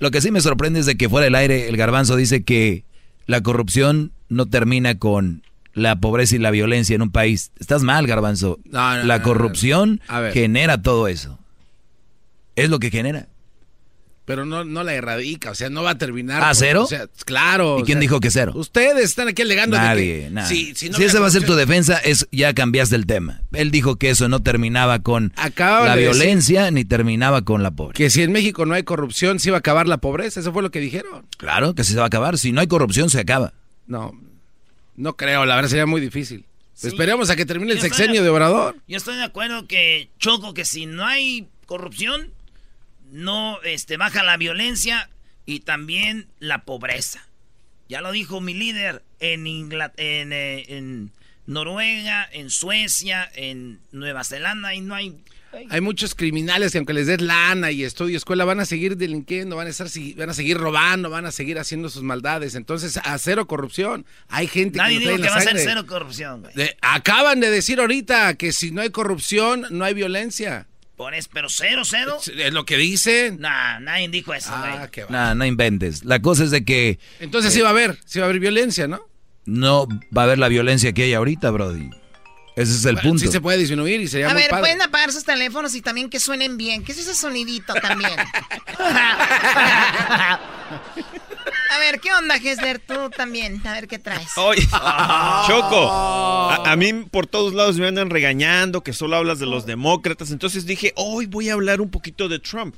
[0.01, 2.85] Lo que sí me sorprende es de que fuera del aire el garbanzo dice que
[3.27, 5.43] la corrupción no termina con
[5.75, 7.51] la pobreza y la violencia en un país.
[7.59, 8.57] Estás mal, garbanzo.
[8.65, 10.31] No, no, la corrupción no.
[10.31, 11.37] Genera todo eso.
[12.55, 13.27] Es lo que genera.
[14.31, 16.41] Pero no, no la erradica, o sea, no va a terminar.
[16.41, 16.83] ¿Ah, por- cero?
[16.83, 17.79] O sea, claro.
[17.79, 18.53] ¿Y quién sea, dijo que cero?
[18.55, 20.47] Ustedes están aquí alegando de Nadie, que nada.
[20.47, 23.41] si, Si, si no esa va a ser tu defensa, es ya cambiaste el tema.
[23.51, 27.61] Él dijo que eso no terminaba con Acaban la de decir- violencia ni terminaba con
[27.63, 27.97] la pobreza.
[27.97, 30.39] Que si en México no hay corrupción, se iba a acabar la pobreza.
[30.39, 31.25] Eso fue lo que dijeron.
[31.37, 32.37] Claro que sí se va a acabar.
[32.37, 33.53] Si no hay corrupción, se acaba.
[33.87, 34.13] No,
[34.95, 35.45] no creo.
[35.45, 36.45] La verdad sería muy difícil.
[36.73, 36.87] Sí.
[36.87, 38.75] Esperemos a que termine el Yo sexenio de Obrador.
[38.87, 42.31] Yo estoy de acuerdo que, Choco, que si no hay corrupción,
[43.11, 45.09] no este, baja la violencia
[45.45, 47.27] y también la pobreza.
[47.89, 51.11] Ya lo dijo mi líder en, en, eh, en
[51.45, 55.17] Noruega, en Suecia, en Nueva Zelanda y no hay...
[55.69, 59.57] Hay muchos criminales que aunque les des lana y estudio, escuela, van a seguir delinquiendo,
[59.57, 62.55] van a, estar, van a seguir robando, van a seguir haciendo sus maldades.
[62.55, 64.05] Entonces, a cero corrupción.
[64.29, 66.43] Hay gente Nadie que dijo que va a ser cero corrupción.
[66.55, 70.69] De- acaban de decir ahorita que si no hay corrupción, no hay violencia.
[71.01, 72.19] Por eso, pero cero, cero.
[72.37, 73.39] Es lo que dicen.
[73.39, 74.71] Nah, nadie dijo eso, güey.
[74.71, 75.09] Ah, qué va.
[75.09, 76.05] Nah, no inventes.
[76.05, 78.87] La cosa es de que Entonces sí va a haber, sí va a haber violencia,
[78.87, 79.01] ¿no?
[79.45, 81.89] no va a haber la violencia que hay ahorita, Brody.
[82.55, 83.25] Ese es el Bueno, punto.
[83.25, 84.61] Sí se puede disminuir y sería A muy ver, padre.
[84.61, 86.83] pueden apagar sus teléfonos y también que suenen bien.
[86.83, 88.11] ¿Qué es ese sonidito también?
[91.71, 92.79] A ver, ¿qué onda, Gessler?
[92.79, 93.65] Tú también.
[93.65, 94.27] A ver qué traes.
[94.35, 94.61] Oye,
[95.47, 99.65] Choco, a, a mí por todos lados me andan regañando que solo hablas de los
[99.65, 100.31] demócratas.
[100.31, 102.75] Entonces dije, hoy voy a hablar un poquito de Trump.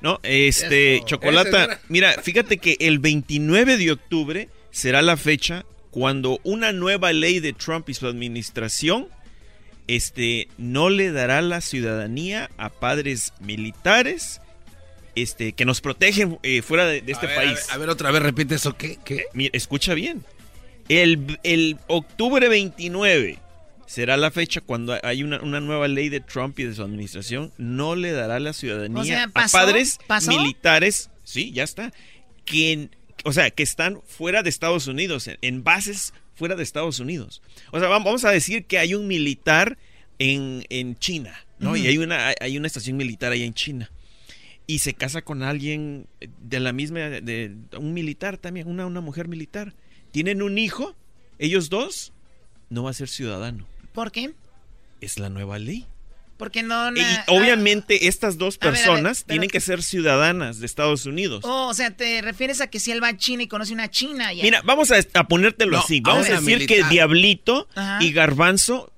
[0.00, 6.40] No, este, Eso, Chocolata, mira, fíjate que el 29 de octubre será la fecha cuando
[6.42, 9.06] una nueva ley de Trump y su administración
[9.86, 14.40] este, no le dará la ciudadanía a padres militares
[15.16, 17.58] este, que nos protegen eh, fuera de, de este A ver, país.
[17.64, 18.76] A ver, a ver, otra vez repite eso.
[18.76, 18.98] ¿Qué?
[19.04, 19.24] ¿Qué?
[19.32, 20.24] Mira, escucha bien.
[20.88, 23.38] El, el octubre 29
[23.86, 27.52] será la fecha cuando hay una, una nueva ley de Trump y de su administración.
[27.58, 30.30] No le dará la ciudadanía O sea, a padres ¿Pasó?
[30.30, 31.10] militares.
[31.22, 31.92] Sí, ya está.
[32.44, 32.88] Que,
[33.24, 37.40] o sea, que están fuera de Estados Unidos, en, en bases fuera de Estados Unidos.
[37.70, 39.78] O sea, vam- vamos a decir que hay un militar
[40.18, 41.76] en, en China, ¿no?
[41.76, 43.90] Y hay una, hay- hay una estación militar allá en China
[44.66, 46.06] y se casa con alguien
[46.40, 49.74] de la misma, de un militar también, una, una mujer militar.
[50.10, 50.94] Tienen un hijo,
[51.38, 52.12] ellos dos,
[52.70, 53.66] no va a ser ciudadano.
[53.92, 54.32] ¿Por qué?
[55.00, 55.86] Es la nueva ley.
[56.36, 56.90] Porque no...
[56.96, 60.66] Y obviamente estas dos A ver, a ver, personas pero- tienen que ser ciudadanas de
[60.66, 61.42] Estados Unidos.
[61.44, 63.88] Oh, o sea, te refieres a que si él va a China y conoce una
[63.88, 64.42] China ya.
[64.42, 66.00] Mira, vamos a, a ponértelo No, así.
[66.00, 66.40] Vamos a, ver.
[66.40, 66.76] decir Militar.
[66.88, 68.02] que Diablito Ajá.
[68.02, 68.93] y Garbanzo eh,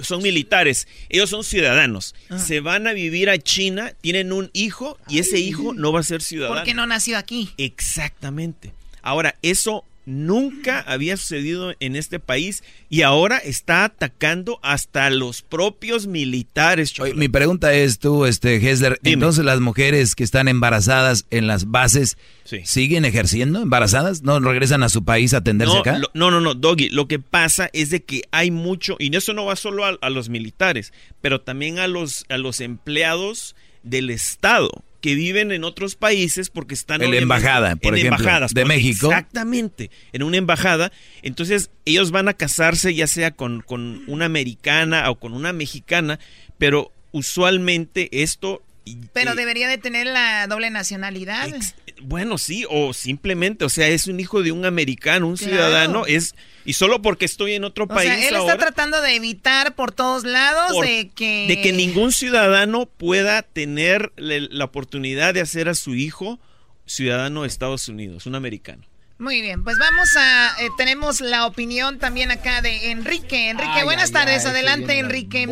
[0.00, 0.88] son militares.
[1.08, 2.14] Ellos son ciudadanos.
[2.36, 6.04] Se van a vivir a China, tienen un hijo y ese hijo no va a
[6.04, 6.56] ser ciudadano.
[6.56, 7.50] Porque no nació aquí.
[7.56, 8.72] Exactamente.
[9.02, 16.06] Ahora, eso nunca había sucedido en este país y ahora está atacando hasta los propios
[16.06, 16.98] militares.
[16.98, 21.70] Oye, mi pregunta es tú, este, Hesler, entonces las mujeres que están embarazadas en las
[21.70, 22.60] bases Sí.
[22.64, 25.98] siguen ejerciendo embarazadas, no regresan a su país a atenderse No, acá.
[25.98, 26.88] lo- no, no, no, Doggy.
[26.88, 30.10] Lo que pasa es de que hay mucho, y eso no va solo a, a
[30.10, 35.96] los militares, pero también a los, a los empleados del Estado que viven en otros
[35.96, 39.08] países porque están En la embajada, por en ejemplo, embajadas, de México.
[39.08, 40.92] Exactamente, en una embajada.
[41.22, 46.18] Entonces ellos van a casarse ya sea con, con una americana o con una mexicana,
[46.58, 48.62] pero usualmente esto...
[49.12, 51.48] Pero eh, debería de tener la doble nacionalidad.
[52.02, 55.52] Bueno, sí, o simplemente, o sea, es un hijo de un americano, un Claro.
[55.52, 56.34] ciudadano, es
[56.64, 59.74] y solo porque estoy en otro O país sea, él ahora, está tratando de evitar
[59.74, 61.46] por todos lados por- de que...
[61.48, 66.38] de que ningún ciudadano pueda tener le- la oportunidad de hacer a su hijo
[66.86, 68.84] ciudadano de Estados Unidos, un americano.
[69.18, 70.54] Muy bien, pues vamos a...
[70.60, 73.50] eh, tenemos la opinión también acá de Enrique.
[73.50, 74.44] Enrique, Ay, buenas ay, tardes.
[74.44, 75.46] ay, Adelante, Enrique.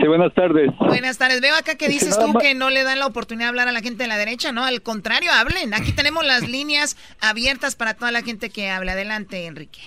[0.00, 0.70] Sí, buenas tardes.
[0.78, 1.40] Buenas tardes.
[1.40, 3.68] Veo acá que Es que dices tú que no le dan la oportunidad de hablar
[3.68, 4.64] a la gente de la derecha, ¿no?
[4.64, 5.72] Al contrario, hablen.
[5.74, 8.92] Aquí tenemos las líneas abiertas para toda la gente que habla.
[8.92, 9.80] Adelante, Enrique.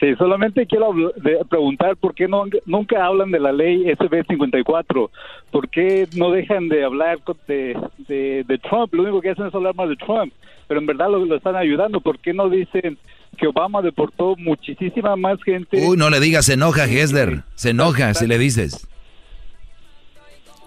[0.00, 0.92] Sí, solamente quiero
[1.48, 5.10] preguntar por qué no, nunca hablan de la ley SB 54.
[5.52, 7.76] ¿Por qué no dejan de hablar co- de,
[8.08, 8.92] de, de Trump?
[8.94, 10.32] Lo único que hacen es hablar más de Trump,
[10.66, 12.00] pero en verdad lo, lo están ayudando.
[12.00, 12.98] ¿Por qué no dicen
[13.38, 15.78] que Obama deportó muchísima más gente?
[15.84, 17.42] Uy, no le digas, se enoja, Hesler.
[17.54, 18.86] Se enoja si le dices.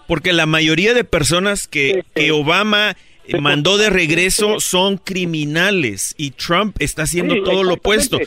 [0.08, 2.96] Porque la mayoría de personas que, que Obama
[3.40, 8.20] mandó de regreso son criminales y Trump está haciendo Sí, todo lo opuesto.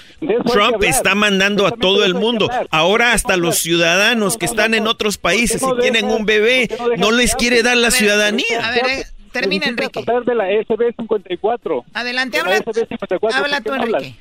[0.46, 2.50] Trump está mandando a todo el mundo.
[2.70, 7.34] Ahora hasta los ciudadanos que están en otros países y tienen un bebé no les
[7.34, 8.66] quiere dar la ciudadanía.
[8.66, 10.04] A ver, eh, termina, Enrique.
[10.26, 11.84] de la SB 54.
[11.94, 13.44] Adelante, De la habla, SB 54.
[13.44, 13.96] habla ¿por qué tú?
[13.96, 14.16] Enrique.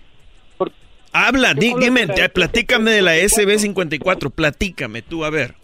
[1.13, 5.29] Habla, di- dime, de la ya, SB platícame de la SB 54, platícame tú, a
[5.29, 5.55] ver.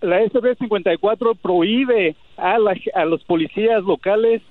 [0.00, 4.42] La SB 54 prohíbe a, la- a los policías locales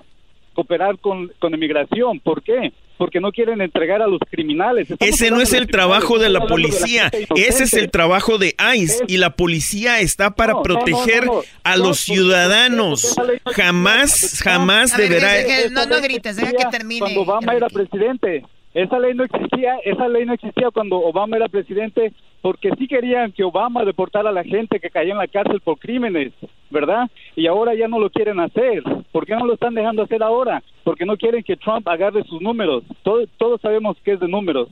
[0.53, 2.19] cooperar con, con inmigración.
[2.19, 2.71] ¿Por qué?
[2.97, 4.91] Porque no quieren entregar a los criminales.
[4.91, 9.03] Estamos Ese no es el trabajo de la policía, ese es el trabajo de ICE
[9.07, 11.43] y la policía está para No, proteger no, no, no.
[11.63, 13.15] a los porque- ciudadanos.
[13.55, 15.31] Jamás, jamás deberá...
[15.71, 16.99] no, no grites, deja que termine.
[16.99, 21.47] Cuando Obama era presidente, esa ley no existía, esa ley no existía cuando Obama era
[21.49, 25.59] presidente, porque sí querían que Obama deportara a la gente que caía en la cárcel
[25.61, 26.31] por crímenes,
[26.69, 27.09] ¿verdad?
[27.35, 28.81] Y ahora ya no lo quieren hacer.
[29.11, 30.63] ¿Por qué no lo están dejando hacer ahora?
[30.83, 32.83] Porque no quieren que Trump agarre sus números.
[33.03, 34.69] Todo- todos sabemos que es de números.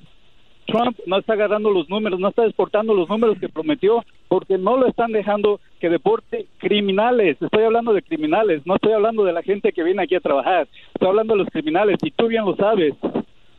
[0.65, 4.77] Trump no está agarrando los números, no está exportando los números que prometió porque no
[4.77, 7.37] lo están dejando que deporte criminales.
[7.41, 10.67] Estoy hablando de criminales, no estoy hablando de la gente que viene aquí a trabajar.
[10.93, 12.93] Estoy hablando de los criminales y tú bien lo sabes.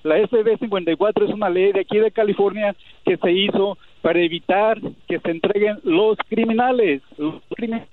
[0.03, 2.75] La SB 54 es una ley de aquí de California
[3.05, 7.89] que se hizo para evitar que se entreguen los criminales, los criminales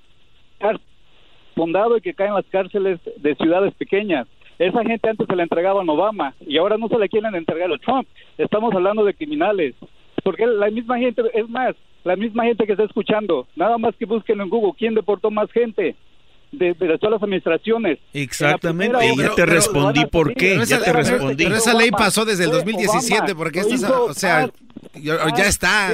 [1.56, 4.28] condado y que caen en las cárceles de ciudades pequeñas.
[4.60, 7.72] Esa gente antes se la entregaban a Obama y ahora no se la quieren entregar
[7.72, 8.08] a Trump.
[8.38, 9.76] Estamos hablando de criminales.
[10.24, 14.06] Porque la misma gente, es más, la misma gente que está escuchando, nada más que
[14.06, 15.96] busquen en Google quién deportó más gente
[16.52, 18.00] de, de todas las administraciones.
[18.14, 21.44] Exactamente, En la y ya te respondí pero- por qué, ya esa, te respondí.
[21.44, 24.42] pero esa ley pasó desde el Fue 2017, Obama, porque lo esto es, o sea,
[24.42, 24.52] más-
[25.04, 25.94] ya, ya está.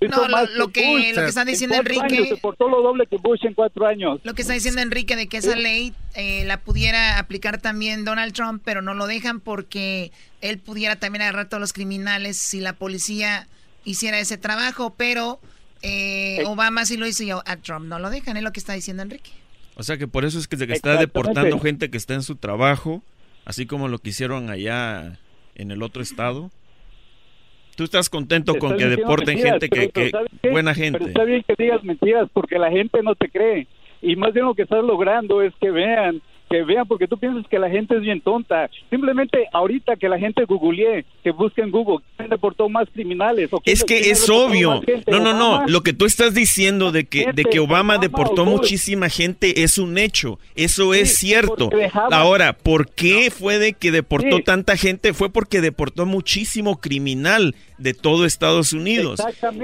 [0.00, 3.06] No, lo- que- lo que está En diciendo cuatro Enrique- años, se portó lo doble
[3.08, 4.20] que Bush en cuatro años.
[4.22, 8.32] Lo que está diciendo Enrique de que esa ley eh, la pudiera aplicar también Donald
[8.32, 12.74] Trump, pero no lo dejan porque él pudiera también agarrar todos los criminales si la
[12.74, 13.48] policía
[13.84, 15.40] hiciera ese trabajo, pero
[15.82, 18.74] eh, Obama sí lo hizo y a Trump no lo dejan, es lo que está
[18.74, 19.30] diciendo Enrique.
[19.78, 22.34] O sea que por eso es que, se está deportando gente que está en su
[22.34, 23.00] trabajo,
[23.44, 25.20] así como lo que hicieron allá
[25.54, 26.50] en el otro estado.
[27.76, 31.04] ¿Tú estás contento Te con que deporten mentiras, gente que, buena Pero gente?
[31.04, 33.68] está bien que digas mentiras porque la gente no te cree.
[34.02, 37.46] Y más bien lo que estás logrando es que vean, que vean, porque tú piensas
[37.48, 38.70] que la gente es bien tonta.
[38.90, 43.48] Simplemente ahorita que la gente googlee, que busque en Google, ¿quién deportó más criminales?
[43.52, 44.82] ¿O quién- Es que es obvio.
[45.06, 45.66] No, no, no.
[45.66, 49.98] Lo que tú estás diciendo de que, de que Obama deportó muchísima gente es un
[49.98, 50.38] hecho.
[50.54, 51.70] Eso es cierto.
[52.10, 54.42] Ahora, ¿por qué fue de que deportó Sí.
[54.42, 55.12] tanta gente?
[55.14, 59.20] Fue porque deportó muchísimo criminal de todo Estados Unidos.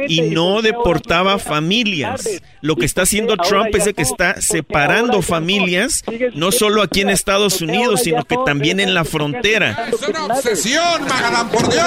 [0.09, 2.41] Y no deportaba familias.
[2.61, 6.05] Lo que ¿Y está haciendo Trump es de que está separando familias,
[6.35, 9.89] no solo aquí en Estados Unidos, sino que también en la frontera.
[9.93, 11.85] Es una obsesión, Magadán, por Dios.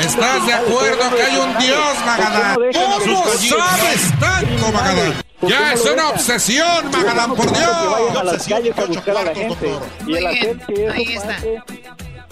[0.00, 2.56] ¿Estás de acuerdo que hay un Dios, Magadán?
[2.72, 5.14] ¿Cómo sabes tanto, Magadán?
[5.42, 8.48] Ya es una obsesión, Magadán, por Dios.
[10.06, 11.38] Muy bien, ahí está.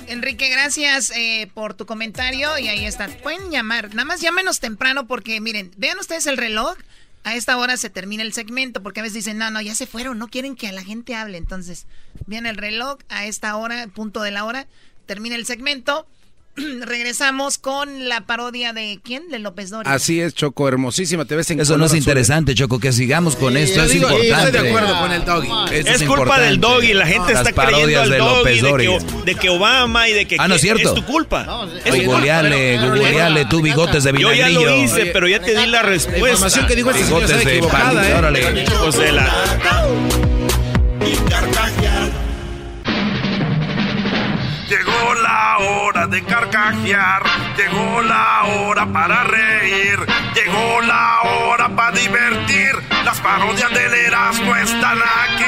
[0.08, 3.08] Enrique, gracias eh, por tu comentario y ahí está.
[3.22, 6.76] Pueden llamar, nada más llámenos temprano porque miren, vean ustedes el reloj.
[7.24, 9.86] A esta hora se termina el segmento porque a veces dicen, no, no, ya se
[9.86, 11.38] fueron, no quieren que a la gente hable.
[11.38, 11.86] Entonces,
[12.26, 14.66] viene el reloj a esta hora, punto de la hora,
[15.06, 16.06] termina el segmento.
[16.82, 19.28] Regresamos con la parodia de quién?
[19.28, 19.94] De López Dóriga.
[19.94, 21.24] Así es, Choco, hermosísima.
[21.24, 23.76] Te ves en Eso no es interesante, Choco, que sigamos con esto.
[23.76, 24.48] yo es digo, yo importante.
[24.48, 25.48] estoy de acuerdo con el doggy.
[25.72, 28.72] Eso Es culpa del doggy, la gente Las está creyendo al de doggy López de
[28.76, 30.88] que, de que Obama y de que Ah, no es cierto.
[30.88, 31.46] es tu culpa.
[31.84, 32.12] Es tu culpa.
[32.18, 34.70] Googleale, googleale, tú bigotes de Yo ya vinagrillo.
[34.76, 36.20] lo hice, pero ya te di la respuesta.
[36.22, 38.14] La información que dijo este señor está equivocada, ¿eh?
[38.14, 38.62] órale.
[38.64, 40.27] Hijos de la...
[44.68, 47.22] Llegó la hora de carcajear,
[47.56, 49.98] llegó la hora para reír,
[50.34, 52.72] llegó la hora para divertir.
[53.02, 55.44] Las parodias del Erasmo están aquí.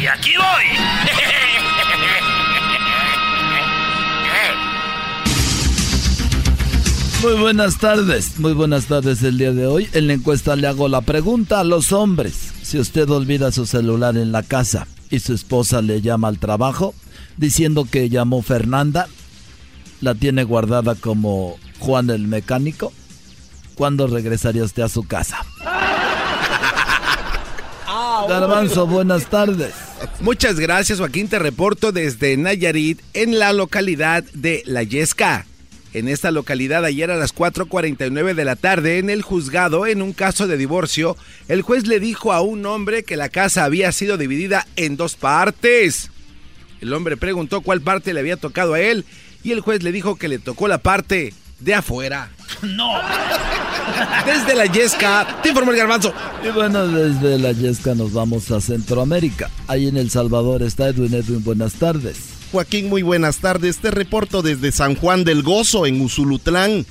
[0.00, 0.64] Y aquí voy.
[7.22, 9.88] Muy buenas tardes, muy buenas tardes el día de hoy.
[9.92, 12.52] En la encuesta le hago la pregunta a los hombres.
[12.62, 16.94] Si usted olvida su celular en la casa y su esposa le llama al trabajo
[17.36, 19.08] diciendo que llamó Fernanda,
[20.00, 22.92] la tiene guardada como Juan el mecánico,
[23.74, 25.38] ¿cuándo regresaría usted a su casa?
[28.28, 29.74] Garbanzo, buenas tardes.
[30.20, 31.28] Muchas gracias, Joaquín.
[31.28, 35.46] Te reporto desde Nayarit, en la localidad de La Yesca.
[35.94, 40.12] En esta localidad, ayer a las 4.49 de la tarde, en el juzgado, en un
[40.12, 41.16] caso de divorcio,
[41.46, 45.14] el juez le dijo a un hombre que la casa había sido dividida en dos
[45.14, 46.10] partes.
[46.80, 49.04] El hombre preguntó cuál parte le había tocado a él
[49.44, 52.30] y el juez le dijo que le tocó la parte de afuera.
[52.62, 52.94] No.
[54.24, 56.14] Desde La Yesca, te informó el garbanzo.
[56.42, 59.50] Y bueno, desde la Yesca nos vamos a Centroamérica.
[59.68, 61.12] Ahí en El Salvador está Edwin.
[61.12, 62.33] Edwin, buenas tardes.
[62.54, 63.78] Joaquín, muy buenas tardes.
[63.78, 66.86] Te reporto desde San Juan del Gozo, en Usulutlán.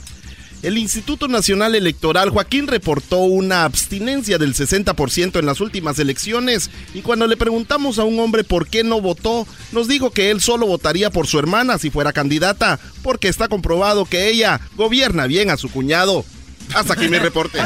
[0.62, 7.02] El Instituto Nacional Electoral, Joaquín, reportó una abstinencia del 60% en las últimas elecciones y
[7.02, 10.68] cuando le preguntamos a un hombre por qué no votó, nos dijo que él solo
[10.68, 15.56] votaría por su hermana si fuera candidata, porque está comprobado que ella gobierna bien a
[15.56, 16.26] su cuñado.
[16.76, 17.60] Hasta aquí mi reporte.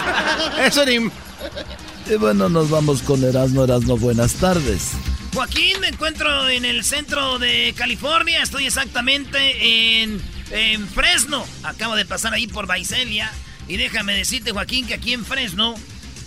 [0.66, 0.82] Eso.
[0.90, 3.64] Y bueno, nos vamos con Erasmo.
[3.64, 4.92] Erasmo, buenas tardes.
[5.34, 8.42] Joaquín, me encuentro en el centro de California.
[8.42, 10.22] Estoy exactamente en,
[10.52, 11.44] en Fresno.
[11.64, 13.32] Acabo de pasar ahí por Baicelia.
[13.66, 15.74] Y déjame decirte, Joaquín, que aquí en Fresno,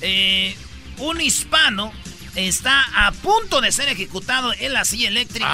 [0.02, 0.56] eh,
[0.98, 1.94] un hispano
[2.36, 5.48] está a punto de ser ejecutado en la silla eléctrica.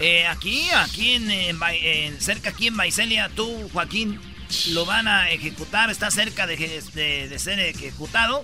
[0.00, 4.20] Eh, aquí, aquí en, en Ba- en- cerca aquí en Baicelia, tú, Joaquín,
[4.68, 5.90] lo van a ejecutar.
[5.90, 6.56] Está cerca de,
[6.92, 8.42] de- de ser ejecutado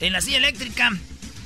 [0.00, 0.90] en la silla eléctrica.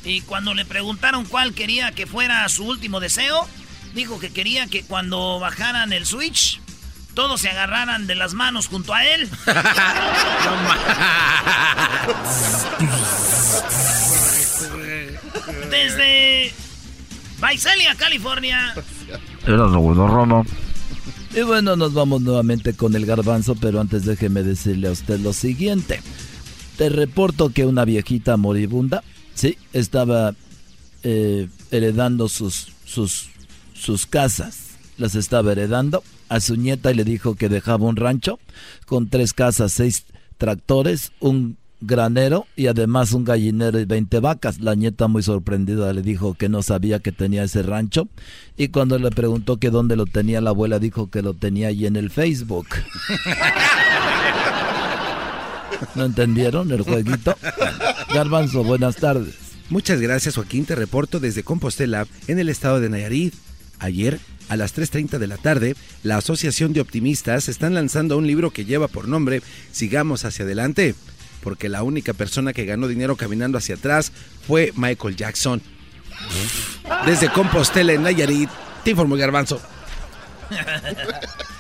[0.05, 3.47] Y cuando le preguntaron cuál quería que fuera su último deseo,
[3.95, 6.61] dijo que quería que cuando bajaran el switch,
[7.15, 9.29] todos se agarraran de las manos junto a él.
[15.71, 16.53] Desde
[17.49, 18.75] Visalia, California.
[19.45, 20.43] Era lo bueno, Roma.
[21.35, 25.33] Y bueno, nos vamos nuevamente con el garbanzo, pero antes déjeme decirle a usted lo
[25.33, 26.03] siguiente.
[26.77, 29.05] Te reporto que una viejita moribunda,
[29.41, 30.35] sí, estaba
[31.03, 33.31] eh, heredando sus, sus,
[33.73, 34.77] sus casas.
[34.99, 38.39] Las estaba heredando a su nieta y le dijo que dejaba un rancho
[38.85, 40.05] con tres casas, seis
[40.37, 44.61] tractores, un granero y además un gallinero y 20 vacas.
[44.61, 48.09] La nieta muy sorprendida le dijo que no sabía que tenía ese rancho
[48.59, 51.87] y cuando le preguntó que dónde lo tenía la abuela dijo que lo tenía ahí
[51.87, 52.67] en el Facebook.
[55.95, 57.37] ¿No entendieron el jueguito?
[58.15, 59.35] Garbanzo, buenas tardes.
[59.69, 63.35] Muchas gracias Joaquín, te reporto desde Compostela, en el estado de Nayarit.
[63.79, 64.19] Ayer,
[64.49, 68.65] a las 3.30 de la tarde, la Asociación de Optimistas están lanzando un libro que
[68.65, 70.95] lleva por nombre Sigamos hacia adelante,
[71.43, 74.13] porque la única persona que ganó dinero caminando hacia atrás
[74.47, 75.63] fue Michael Jackson.
[77.07, 78.51] Desde Compostela, en Nayarit,
[78.85, 79.61] te informo Garbanzo.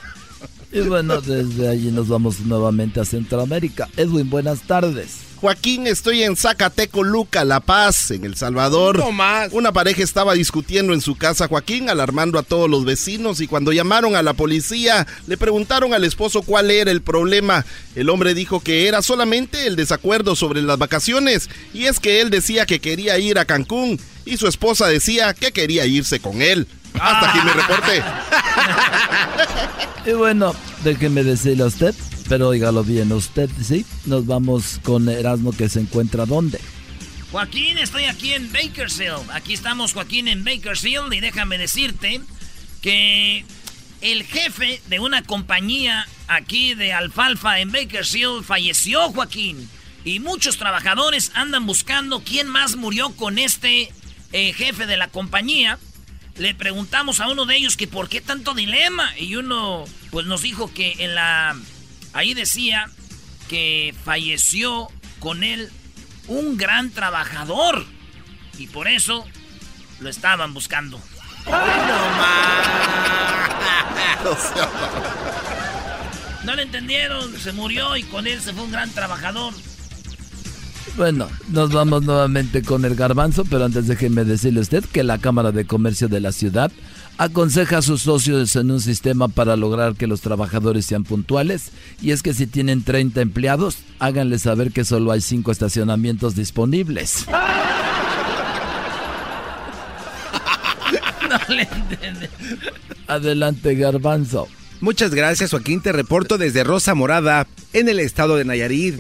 [0.72, 3.88] Y bueno, desde allí nos vamos nuevamente a Centroamérica.
[3.96, 5.30] Edwin, buenas tardes.
[5.40, 8.98] Joaquín, estoy en Zacateco, Luca, La Paz, en El Salvador.
[8.98, 9.48] No más.
[9.52, 13.72] Una pareja estaba discutiendo en su casa, Joaquín, alarmando a todos los vecinos y cuando
[13.72, 17.64] llamaron a la policía, le preguntaron al esposo cuál era el problema.
[17.96, 22.28] El hombre dijo que era solamente el desacuerdo sobre las vacaciones y es que él
[22.28, 26.68] decía que quería ir a Cancún y su esposa decía que quería irse con él.
[26.98, 28.02] Hasta aquí mi reporte.
[30.06, 31.94] Y bueno, déjeme decirle a usted,
[32.26, 36.58] pero óigalo bien, usted sí, nos vamos con Erasmo que se encuentra dónde.
[37.30, 39.30] Joaquín, estoy aquí en Bakersfield.
[39.32, 41.12] Aquí estamos, Joaquín, en Bakersfield.
[41.12, 42.20] Y déjame decirte
[42.82, 43.44] que
[44.00, 49.68] el jefe de una compañía aquí de alfalfa en Bakersfield falleció, Joaquín.
[50.04, 53.92] Y muchos trabajadores andan buscando quién más murió con este
[54.32, 55.78] eh, jefe de la compañía.
[56.36, 59.16] Le preguntamos a uno de ellos que por qué tanto dilema.
[59.18, 61.56] Y uno, pues nos dijo que en la.
[62.12, 62.90] Ahí decía
[63.48, 65.70] que falleció con él
[66.28, 67.86] un gran trabajador.
[68.58, 69.26] Y por eso
[70.00, 71.00] lo estaban buscando.
[76.44, 79.54] No le entendieron, se murió y con él se fue un gran trabajador.
[80.96, 85.18] Bueno, nos vamos nuevamente con el garbanzo, pero antes déjeme decirle a usted que la
[85.18, 86.70] Cámara de Comercio de la ciudad
[87.16, 91.70] aconseja a sus socios en un sistema para lograr que los trabajadores sean puntuales.
[92.00, 97.26] Y es que si tienen 30 empleados, háganle saber que solo hay 5 estacionamientos disponibles.
[101.30, 101.68] No le.
[103.06, 104.48] Adelante, garbanzo.
[104.80, 105.82] Muchas gracias, Joaquín.
[105.82, 108.98] Te reporto desde Rosa Morada, en el estado de Nayarit.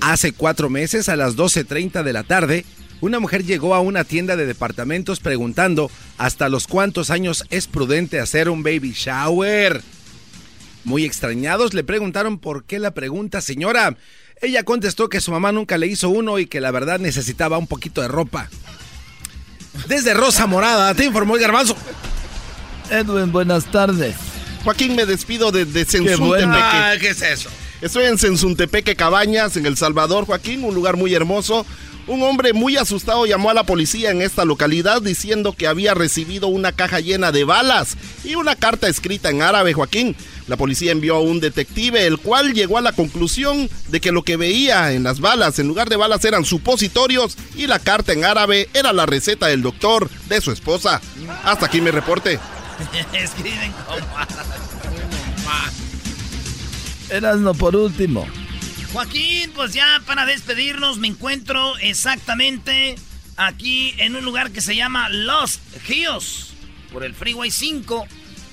[0.00, 2.64] Hace cuatro meses, a las 12.30 de la tarde,
[3.00, 8.20] una mujer llegó a una tienda de departamentos preguntando hasta los cuántos años es prudente
[8.20, 9.82] hacer un baby shower.
[10.84, 13.96] Muy extrañados le preguntaron por qué la pregunta, señora.
[14.40, 17.66] Ella contestó que su mamá nunca le hizo uno y que la verdad necesitaba un
[17.66, 18.48] poquito de ropa.
[19.88, 21.76] Desde Rosa Morada, te informó el garbanzo.
[22.90, 24.14] Edwin, buenas tardes.
[24.66, 26.16] Joaquín, me despido desde Qué bueno.
[26.16, 26.58] Sensuntepeque.
[26.60, 27.48] Ah, ¿qué es eso?
[27.80, 31.64] Estoy en Sensuntepeque Cabañas, en El Salvador, Joaquín, un lugar muy hermoso.
[32.08, 36.48] Un hombre muy asustado llamó a la policía en esta localidad diciendo que había recibido
[36.48, 40.16] una caja llena de balas y una carta escrita en árabe, Joaquín.
[40.48, 44.24] La policía envió a un detective, el cual llegó a la conclusión de que lo
[44.24, 48.24] que veía en las balas, en lugar de balas, eran supositorios y la carta en
[48.24, 51.00] árabe era la receta del doctor de su esposa.
[51.44, 52.40] Hasta aquí mi reporte.
[53.12, 54.06] Escriben como...
[57.10, 58.26] Erasmo, por último.
[58.92, 62.96] Joaquín, pues ya para despedirnos me encuentro exactamente
[63.36, 66.54] aquí en un lugar que se llama Los Hills,
[66.92, 68.06] por el Freeway 5,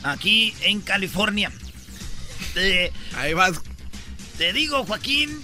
[0.03, 1.51] aquí en California.
[2.55, 3.61] Eh, Ahí vas.
[4.37, 5.41] te digo, Joaquín,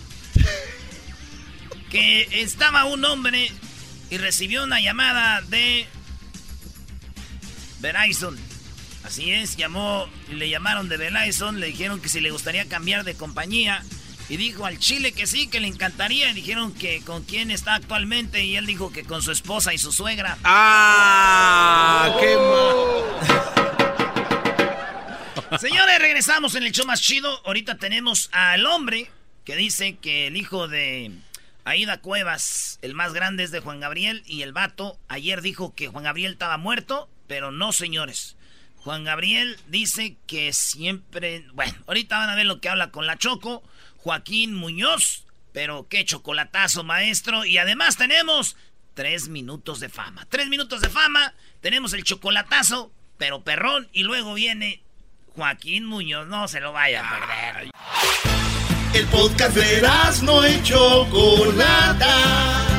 [1.89, 3.51] que estaba un hombre
[4.09, 5.87] y recibió una llamada de
[7.79, 8.37] Verizon.
[9.03, 13.15] Así es, llamó, le llamaron de Verizon, le dijeron que si le gustaría cambiar de
[13.15, 13.83] compañía.
[14.29, 16.29] Y dijo al Chile que sí, que le encantaría.
[16.29, 18.43] Y dijeron que con quién está actualmente.
[18.43, 20.37] Y él dijo que con su esposa y su suegra.
[20.43, 22.15] ¡Ah!
[22.19, 22.37] ¡Qué
[25.57, 27.41] Señores, regresamos en el show más chido.
[27.43, 29.09] Ahorita tenemos al hombre
[29.45, 31.11] que dice que el hijo de
[31.65, 34.21] Aida Cuevas, el más grande es de Juan Gabriel.
[34.27, 38.35] Y el vato ayer dijo que Juan Gabriel estaba muerto, pero no, señores.
[38.83, 41.45] Juan Gabriel dice que siempre...
[41.53, 43.63] Bueno, ahorita van a ver lo que habla con la Choco.
[43.97, 45.25] Joaquín Muñoz.
[45.51, 47.45] Pero qué chocolatazo, maestro.
[47.45, 48.55] Y además tenemos
[48.93, 50.25] tres minutos de fama.
[50.29, 51.33] Tres minutos de fama.
[51.61, 53.89] Tenemos el chocolatazo, pero perrón.
[53.91, 54.81] Y luego viene
[55.35, 56.27] Joaquín Muñoz.
[56.27, 57.71] No se lo vaya a perder.
[58.93, 59.81] El podcast de
[60.23, 62.78] no y Chocolata.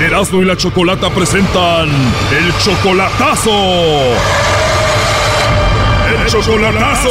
[0.00, 3.50] Erasmo y la Chocolata presentan el chocolatazo.
[6.08, 7.10] ¡El chocolatazo!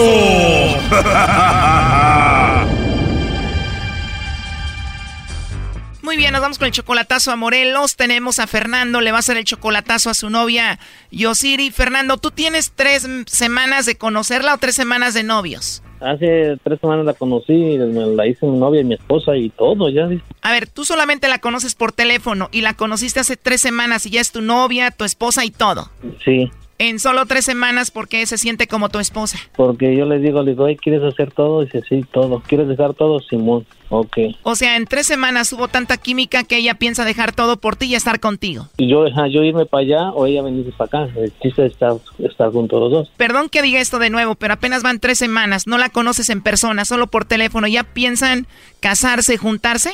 [6.03, 7.95] Muy bien, nos vamos con el chocolatazo a Morelos.
[7.95, 10.77] Tenemos a Fernando, le va a hacer el chocolatazo a su novia
[11.09, 11.71] Yosiri.
[11.71, 15.81] Fernando, ¿tú tienes tres semanas de conocerla o tres semanas de novios?
[15.99, 20.09] Hace tres semanas la conocí, la hice mi novia y mi esposa y todo, ya.
[20.41, 24.11] A ver, tú solamente la conoces por teléfono y la conociste hace tres semanas y
[24.11, 25.89] ya es tu novia, tu esposa y todo.
[26.23, 26.51] Sí.
[26.77, 29.39] En solo tres semanas, ¿por qué se siente como tu esposa?
[29.55, 31.61] Porque yo le digo, le digo, ¿quieres hacer todo?
[31.61, 32.41] Y dice, sí, todo.
[32.45, 33.21] ¿Quieres dejar todo?
[33.21, 33.65] Simón.
[33.89, 34.17] Ok.
[34.43, 37.85] O sea, en tres semanas hubo tanta química que ella piensa dejar todo por ti
[37.85, 38.67] y estar contigo.
[38.77, 41.19] Y yo, ajá, yo irme para allá o ella venirse para acá.
[41.19, 43.11] El chiste es estar, estar juntos los dos.
[43.15, 45.67] Perdón que diga esto de nuevo, pero apenas van tres semanas.
[45.67, 47.67] No la conoces en persona, solo por teléfono.
[47.67, 48.47] ¿Ya piensan
[48.81, 49.93] casarse, juntarse?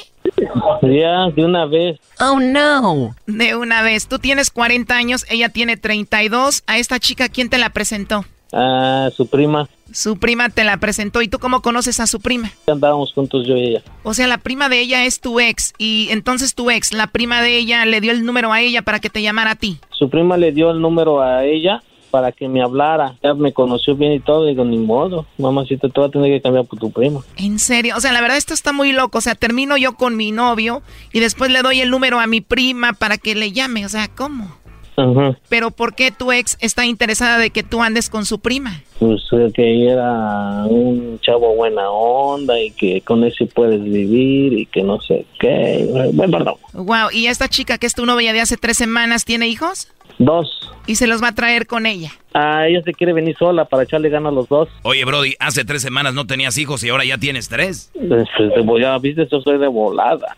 [0.82, 2.00] Ya, de una vez.
[2.20, 3.16] Oh, no.
[3.28, 4.08] De una vez.
[4.08, 6.64] Tú tienes 40 años, ella tiene 32.
[6.68, 8.26] ¿A esta chica quién te la presentó?
[8.54, 9.70] Ah, su prima.
[9.92, 11.22] Su prima te la presentó.
[11.22, 12.52] ¿Y tú cómo conoces a su prima?
[12.68, 13.84] Andábamos juntos yo y ella.
[14.04, 15.74] O sea, la prima de ella es tu ex.
[15.78, 19.00] Y entonces tu ex, la prima de ella, le dio el número a ella para
[19.00, 19.80] que te llamara a ti.
[19.92, 21.82] Su prima le dio el número a ella
[22.12, 23.16] para que me hablara.
[23.24, 24.46] Ya me conoció bien y todo.
[24.46, 25.26] Digo, ni modo.
[25.38, 27.22] Mamacita, te voy a tener que cambiar por tu prima.
[27.38, 27.96] ¿En serio?
[27.98, 29.18] O sea, la verdad esto está muy loco.
[29.18, 32.42] O sea, termino yo con mi novio y después le doy el número a mi
[32.42, 33.86] prima para que le llame.
[33.86, 34.62] O sea, ¿cómo?
[34.98, 35.38] Ajá.
[35.50, 38.84] Pero ¿por qué tu ex está interesada de que tú andes con su prima?
[39.00, 44.66] Pues eh, que era un chavo buena onda y que con ese puedes vivir y
[44.66, 45.88] que no sé qué.
[46.14, 46.56] Bueno, perdón.
[46.74, 49.92] Wow, ¿y esta chica que es tu novia de hace tres semanas tiene hijos?
[50.18, 50.72] Dos.
[50.88, 52.12] Y se los va a traer con ella.
[52.34, 54.70] Ah, ella se quiere venir sola para echarle ganas a los dos.
[54.84, 57.92] Oye, Brody, hace tres semanas no tenías hijos y ahora ya tienes tres.
[57.94, 60.36] Pues, de volada, viste, yo soy de volada.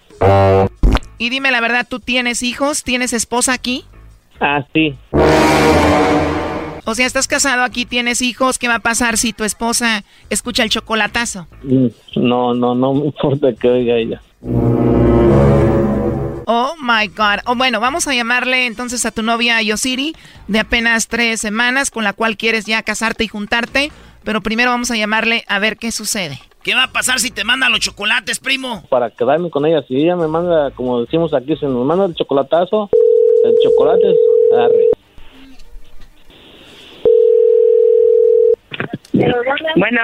[1.17, 2.83] Y dime la verdad, ¿tú tienes hijos?
[2.83, 3.85] ¿Tienes esposa aquí?
[4.39, 4.95] Ah, sí.
[6.85, 8.59] O sea, estás casado aquí, tienes hijos.
[8.59, 11.47] ¿Qué va a pasar si tu esposa escucha el chocolatazo?
[11.63, 14.21] Mm, No, no, no me importa que oiga ella.
[16.45, 17.39] Oh my God.
[17.45, 20.15] Oh, bueno, vamos a llamarle entonces a tu novia Yosiri
[20.47, 23.91] de apenas tres semanas, con la cual quieres ya casarte y juntarte.
[24.23, 26.39] Pero primero vamos a llamarle a ver qué sucede.
[26.63, 28.83] ¿Qué va a pasar si te manda los chocolates, primo?
[28.89, 32.15] Para quedarme con ella, si ella me manda, como decimos aquí, si me manda el
[32.15, 32.89] chocolatazo,
[33.43, 34.17] el chocolate es
[34.57, 34.87] arre.
[39.75, 40.01] Bueno.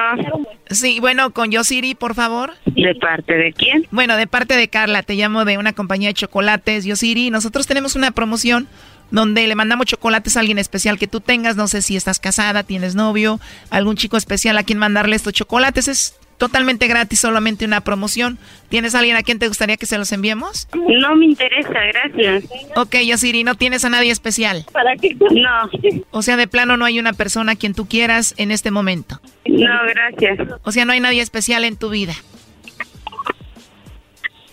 [0.70, 2.54] Sí, bueno, con Yosiri, por favor.
[2.66, 3.88] ¿De parte de quién?
[3.92, 7.30] Bueno, de parte de Carla, te llamo de una compañía de chocolates, Yosiri.
[7.30, 8.68] Nosotros tenemos una promoción
[9.12, 11.56] donde le mandamos chocolates a alguien especial que tú tengas.
[11.56, 13.40] No sé si estás casada, tienes novio,
[13.70, 15.88] algún chico especial a quien mandarle estos chocolates.
[15.88, 18.40] Es totalmente gratis, solamente una promoción.
[18.70, 20.68] ¿Tienes alguien a quien te gustaría que se los enviemos?
[20.74, 22.46] No me interesa, gracias.
[22.76, 24.66] Ok, Yosiri, ¿no tienes a nadie especial?
[24.72, 25.16] ¿Para qué?
[25.20, 25.70] No.
[26.10, 29.22] O sea, de plano no hay una persona a quien tú quieras en este momento.
[29.46, 30.40] No, gracias.
[30.64, 32.16] O sea, no hay nadie especial en tu vida.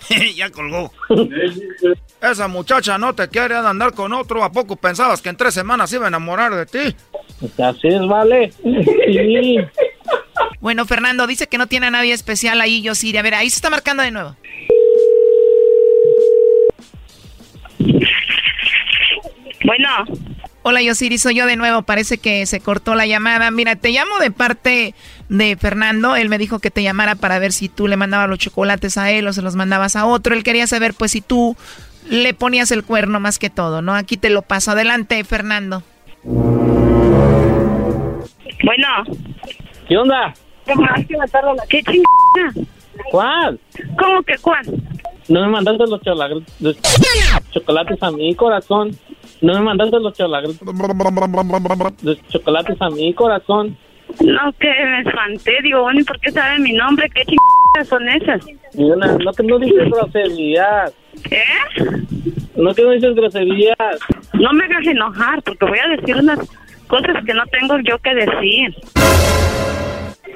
[0.34, 0.93] ya colgó.
[2.20, 4.43] Esa muchacha no te quiere andar con otro.
[4.43, 6.97] ¿A poco pensabas que en tres semanas iba a enamorar de ti?
[7.62, 8.53] Así es, vale.
[8.62, 9.59] Sí.
[10.61, 13.18] Bueno, Fernando dice que no tiene a nadie especial ahí, Yosiri.
[13.18, 14.36] A ver, ahí se está marcando de nuevo.
[19.64, 19.88] Bueno.
[20.62, 21.82] Hola, Yosiri, soy yo de nuevo.
[21.82, 23.50] Parece que se cortó la llamada.
[23.52, 24.94] Mira, te llamo de parte
[25.28, 26.16] de Fernando.
[26.16, 29.11] Él me dijo que te llamara para ver si tú le mandabas los chocolates a
[29.12, 30.34] él o se los mandabas a otro.
[30.34, 31.57] Él quería saber, pues, si tú
[32.09, 33.94] le ponías el cuerno más que todo, ¿no?
[33.94, 34.72] Aquí te lo paso.
[34.72, 35.84] Adelante, Fernando.
[38.64, 38.88] Bueno.
[39.88, 40.34] ¿Qué onda?
[41.69, 42.67] ¿Qué chingada?
[43.11, 43.61] ¿Cuál?
[43.99, 44.64] ¿Cómo que cuál?
[45.29, 46.01] No me mandaste los,
[46.61, 46.77] los
[47.51, 48.91] chocolates a mi corazón.
[49.41, 50.14] No me mandaste los,
[52.03, 53.77] los chocolates a mi corazón.
[54.21, 55.53] No, que me espanté.
[55.62, 57.11] Digo, ¿y por qué sabe mi nombre?
[57.11, 58.47] ¿Qué chingadas son esas?
[58.75, 60.93] Una- no que no dices groserías.
[61.29, 61.43] ¿Qué?
[62.55, 63.77] No que no dices groserías.
[64.35, 66.39] No me hagas enojar, porque voy a decir unas
[66.87, 68.75] cosas que no tengo yo que decir.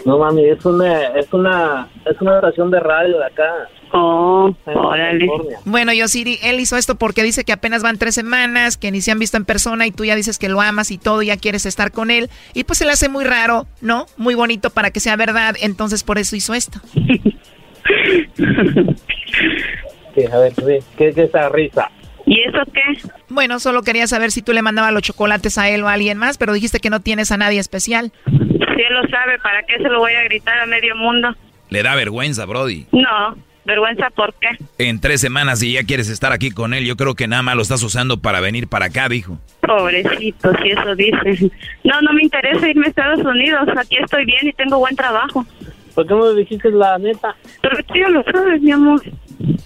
[0.04, 3.68] No mami, es una, es una, es una estación de radio de acá.
[3.92, 5.28] Oh, órale.
[5.64, 9.10] Bueno, Yosiri, él hizo esto porque dice que apenas van tres semanas, que ni se
[9.10, 11.36] han visto en persona y tú ya dices que lo amas y todo, y ya
[11.36, 12.30] quieres estar con él.
[12.54, 14.06] Y pues se le hace muy raro, ¿no?
[14.16, 16.80] Muy bonito para que sea verdad, entonces por eso hizo esto.
[20.14, 20.52] Sí, a ver,
[20.96, 21.88] ¿qué es esa risa?
[22.30, 23.08] ¿Y eso qué?
[23.28, 26.16] Bueno, solo quería saber si tú le mandabas los chocolates a él o a alguien
[26.16, 28.12] más, pero dijiste que no tienes a nadie especial.
[28.24, 31.34] Si él lo sabe, ¿para qué se lo voy a gritar a medio mundo?
[31.70, 32.86] Le da vergüenza, Brody.
[32.92, 34.46] No, vergüenza, ¿por qué?
[34.78, 37.56] En tres semanas y ya quieres estar aquí con él, yo creo que nada más
[37.56, 39.36] lo estás usando para venir para acá, dijo.
[39.62, 41.50] Pobrecito, si eso dice.
[41.82, 43.68] No, no me interesa irme a Estados Unidos.
[43.76, 45.44] Aquí estoy bien y tengo buen trabajo.
[45.96, 47.34] ¿Por qué no me dijiste la neta?
[47.60, 49.02] Porque tú ya lo sabes, mi amor.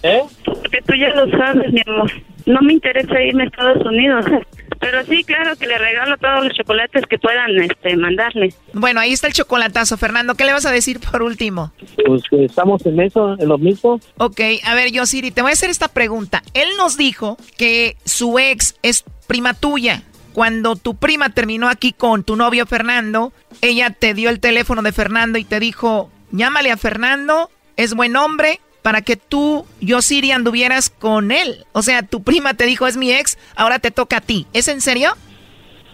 [0.01, 0.23] ¿Eh?
[0.43, 2.11] Porque tú ya lo sabes, mi amor.
[2.45, 4.25] No me interesa irme a Estados Unidos.
[4.79, 8.53] Pero sí, claro que le regalo todos los chocolates que puedan este, mandarle.
[8.73, 10.35] Bueno, ahí está el chocolatazo, Fernando.
[10.35, 11.71] ¿Qué le vas a decir por último?
[12.05, 13.99] Pues que estamos en eso, en lo mismo.
[14.17, 16.43] Ok, a ver, yo, Siri, te voy a hacer esta pregunta.
[16.53, 20.03] Él nos dijo que su ex es prima tuya.
[20.33, 23.31] Cuando tu prima terminó aquí con tu novio Fernando,
[23.61, 28.15] ella te dio el teléfono de Fernando y te dijo, llámale a Fernando, es buen
[28.17, 31.65] hombre, para que tú, yo Siri, anduvieras con él.
[31.71, 34.45] O sea, tu prima te dijo, es mi ex, ahora te toca a ti.
[34.53, 35.13] ¿Es en serio?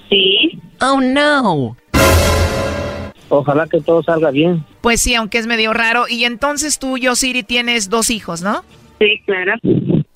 [0.10, 0.60] Sí.
[0.82, 1.78] Oh, no.
[3.30, 4.66] Ojalá que todo salga bien.
[4.82, 6.10] Pues sí, aunque es medio raro.
[6.10, 8.66] Y entonces tú, yo Siri, tienes dos hijos, ¿no?
[9.00, 9.54] Sí, claro.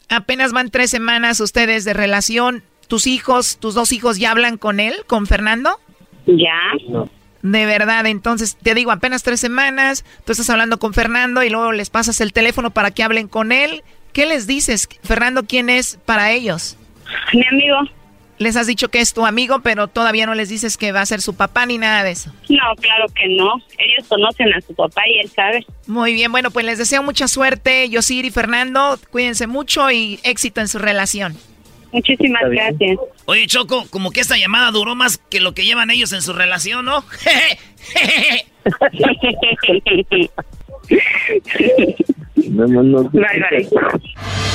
[0.09, 2.61] Apenas van tres semanas ustedes de relación.
[2.89, 5.79] ¿Tus hijos, tus dos hijos ya hablan con él, con Fernando?
[6.25, 7.07] Ya.
[7.45, 11.73] De verdad, entonces te digo, apenas tres semanas, tú estás hablando con Fernando y luego
[11.73, 13.83] les pasas el teléfono para que hablen con él.
[14.13, 14.89] ¿Qué les dices?
[15.03, 16.75] Fernando, ¿quién es para ellos?
[17.33, 17.77] Mi amigo.
[18.39, 21.05] Les has dicho que es tu amigo, pero todavía no les dices que va a
[21.05, 22.31] ser su papá ni nada de eso.
[22.49, 23.61] No, claro que no.
[23.77, 25.67] Ellos conocen a su papá y él sabe.
[25.85, 28.97] Muy bien, bueno, pues les deseo mucha suerte, Yosir y Fernando.
[29.11, 31.37] Cuídense mucho y éxito en su relación.
[31.95, 32.99] Muchísimas gracias.
[33.23, 36.33] Oye, Choco, como que esta llamada duró más que lo que llevan ellos en su
[36.33, 37.05] relación, ¿no?
[42.35, 44.54] Bye, bye.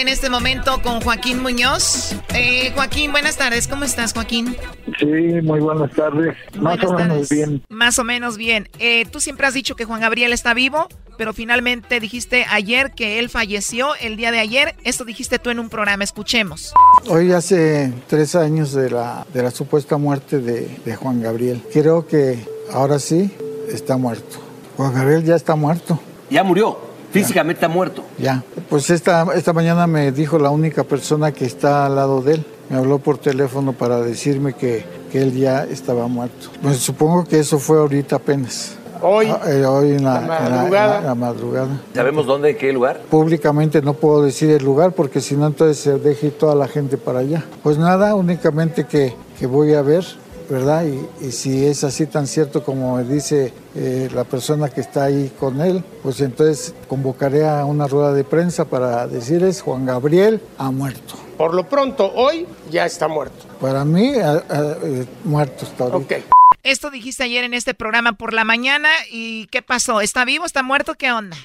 [0.21, 2.15] este momento con Joaquín Muñoz.
[2.35, 3.67] Eh, Joaquín, buenas tardes.
[3.67, 4.55] ¿Cómo estás, Joaquín?
[4.99, 5.07] Sí,
[5.41, 6.37] muy buenas tardes.
[6.59, 7.29] Más Buenas o menos tardes.
[7.29, 7.63] bien.
[7.69, 8.69] Más o menos bien.
[8.77, 13.17] Eh, tú siempre has dicho que Juan Gabriel está vivo, pero finalmente dijiste ayer que
[13.17, 14.75] él falleció el día de ayer.
[14.83, 16.03] Esto dijiste tú en un programa.
[16.03, 16.71] Escuchemos.
[17.09, 21.63] Hoy hace tres años de la, de la supuesta muerte de, de Juan Gabriel.
[21.73, 23.31] Creo que ahora sí
[23.69, 24.37] está muerto.
[24.77, 25.99] Juan Gabriel ya está muerto.
[26.29, 26.90] Ya murió.
[27.11, 28.03] Físicamente está muerto.
[28.17, 28.43] Ya.
[28.69, 32.45] Pues esta, esta mañana me dijo la única persona que está al lado de él.
[32.69, 36.47] Me habló por teléfono para decirme que, que él ya estaba muerto.
[36.61, 38.77] Pues supongo que eso fue ahorita apenas.
[39.03, 39.27] Hoy.
[39.29, 40.97] Ah, eh, hoy en la, La en madrugada.
[40.99, 41.81] en la madrugada.
[41.93, 43.01] ¿Sabemos dónde, en qué lugar?
[43.09, 46.67] Públicamente no puedo decir el lugar porque si no entonces se deje ir toda la
[46.67, 47.43] gente para allá.
[47.63, 50.05] Pues nada, únicamente que, que voy a ver,
[50.51, 50.83] ¿verdad?
[50.85, 55.05] Y, y si es así tan cierto como me dice eh, la persona que está
[55.05, 60.41] ahí con él, pues entonces convocaré a una rueda de prensa para decirles Juan Gabriel
[60.57, 61.15] ha muerto.
[61.37, 63.45] Por lo pronto, hoy ya está muerto.
[63.61, 66.15] Para mí, eh, muerto está ahorita.
[66.63, 68.89] Esto dijiste ayer en este programa por la mañana.
[69.09, 70.01] ¿Y qué pasó?
[70.01, 70.45] ¿Está vivo?
[70.45, 70.93] ¿Está muerto?
[70.95, 71.35] ¿Qué onda?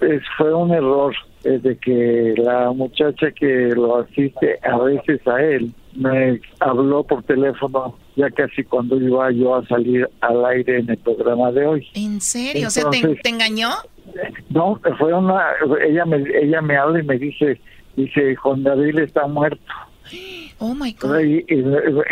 [0.00, 1.12] Es- fue un error
[1.44, 7.22] eh, de que la muchacha que lo asiste a veces a él me habló por
[7.24, 11.86] teléfono ya casi cuando iba yo a salir al aire en el programa de hoy.
[11.94, 12.68] ¿En serio?
[12.68, 13.70] o sea, ¿te, engañó?
[14.50, 15.42] No, fue una
[15.86, 17.60] ella me ella me habla y me dice
[17.96, 19.62] dice Juan Gabriel está muerto.
[20.58, 21.20] Oh my God.
[21.20, 21.64] Y, y-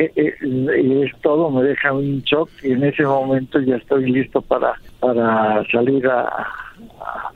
[0.07, 4.41] y- y es todo, me deja un shock y en ese momento ya estoy listo
[4.43, 6.47] para, para salir a-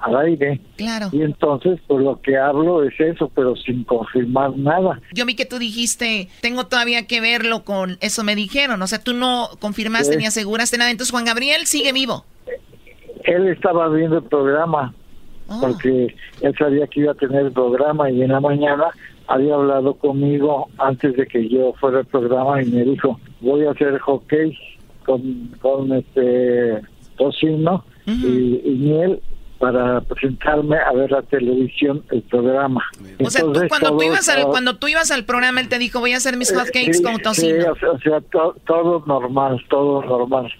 [0.00, 0.60] al aire.
[0.76, 1.08] Claro.
[1.12, 5.00] Y entonces, pues lo que hablo es eso, pero sin confirmar nada.
[5.12, 8.80] Yo vi que tú dijiste, tengo todavía que verlo con eso me dijeron.
[8.82, 10.18] O sea, tú no confirmaste Sí.
[10.18, 10.90] ni aseguraste nada.
[10.90, 12.24] Entonces, Juan Gabriel sigue vivo.
[13.24, 14.94] Él estaba viendo el programa
[15.60, 18.84] porque él sabía que iba a tener el programa y en la mañana
[19.26, 23.70] había hablado conmigo antes de que yo fuera al programa y me dijo, voy a
[23.70, 24.56] hacer hockey
[25.04, 26.80] con, con este
[27.16, 29.22] tocino y, y miel
[29.64, 32.84] para presentarme a ver la televisión, el programa.
[33.18, 36.00] O sea, tú, cuando, tú ibas al, cuando tú ibas al programa, él te dijo,
[36.00, 37.74] voy a hacer mis hotcakes con tocino.
[37.74, 38.20] Sí, o sea,
[38.66, 40.52] todo normal, todo normal.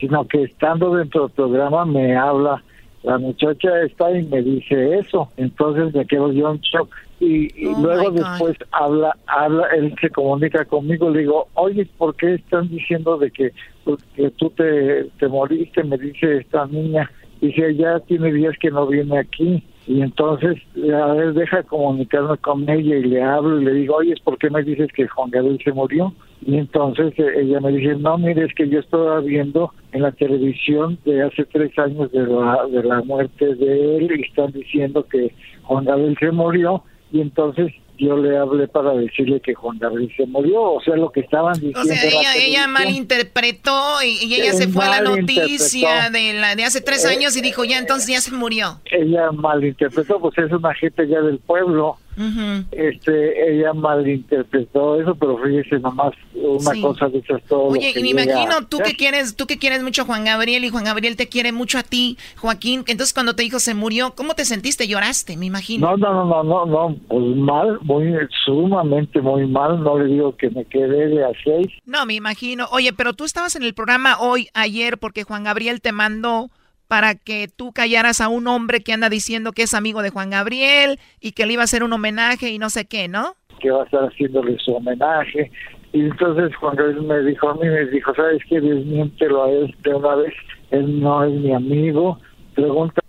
[0.00, 2.60] Sino que estando dentro del programa me habla,
[3.04, 5.30] la muchacha está y me dice eso.
[5.36, 6.88] Entonces me quedo yo en shock.
[7.20, 12.34] Y, Oh, luego después habla, habla, él se comunica conmigo, le digo, oye, ¿por qué
[12.34, 13.52] están diciendo de que,
[13.84, 15.84] pues, que tú te, te moriste?
[15.84, 17.08] Me dice esta niña.
[17.44, 19.62] Dice, ya tiene días que no viene aquí.
[19.86, 24.14] Y entonces, a ver, deja comunicarme con ella y le hablo y le digo, oye,
[24.24, 26.14] ¿por qué me dices que Juan Gabriel se murió?
[26.46, 30.12] Y entonces eh, ella me dice, no, mire, es que yo estaba viendo en la
[30.12, 35.06] televisión de hace tres años de la, de la muerte de él y están diciendo
[35.06, 35.30] que
[35.64, 36.82] Juan Gabriel se murió
[37.12, 41.10] y entonces yo le hablé para decirle que Juan Gabriel se murió, o sea, lo
[41.10, 41.80] que estaban diciendo.
[41.80, 46.54] O sea, ella, malinterpretó y, y ella Sí, se fue a la noticia de, la,
[46.56, 48.80] de hace tres Eh, años y dijo, ya entonces ya se murió.
[48.86, 51.96] Ella malinterpretó, pues es una gente ya del pueblo.
[52.16, 52.64] Ujú.
[52.72, 56.80] Este, ella malinterpretó eso, pero fíjese nomás una Sí.
[56.80, 57.64] cosa de esas todo.
[57.68, 60.68] Oye, y me imagino tú que quieres, tú que quieres mucho a Juan Gabriel y
[60.70, 62.84] Juan Gabriel te quiere mucho a ti, Joaquín.
[62.86, 64.86] Entonces cuando te dijo se murió, ¿cómo te sentiste?
[64.88, 65.90] Lloraste, me imagino.
[65.90, 68.12] No, no, no, no, no, no, pues mal, muy
[68.44, 69.82] sumamente muy mal.
[69.82, 71.68] No le digo que me quedé de a seis.
[71.86, 72.66] No, me imagino.
[72.70, 76.50] Oye, pero tú estabas en el programa hoy, ayer, porque Juan Gabriel te mandó
[76.88, 80.30] para que tú callaras a un hombre que anda diciendo que es amigo de Juan
[80.30, 83.36] Gabriel y que le iba a hacer un homenaje y no sé qué, ¿no?
[83.60, 85.50] que va a estar haciéndole su homenaje.
[85.94, 88.60] Y entonces Juan Gabriel me dijo a mí, me dijo, ¿sabes qué?
[88.60, 90.34] Desmiéntelo a él de una vez.
[90.70, 92.20] Él no es mi amigo.
[92.54, 93.00] Pregunta.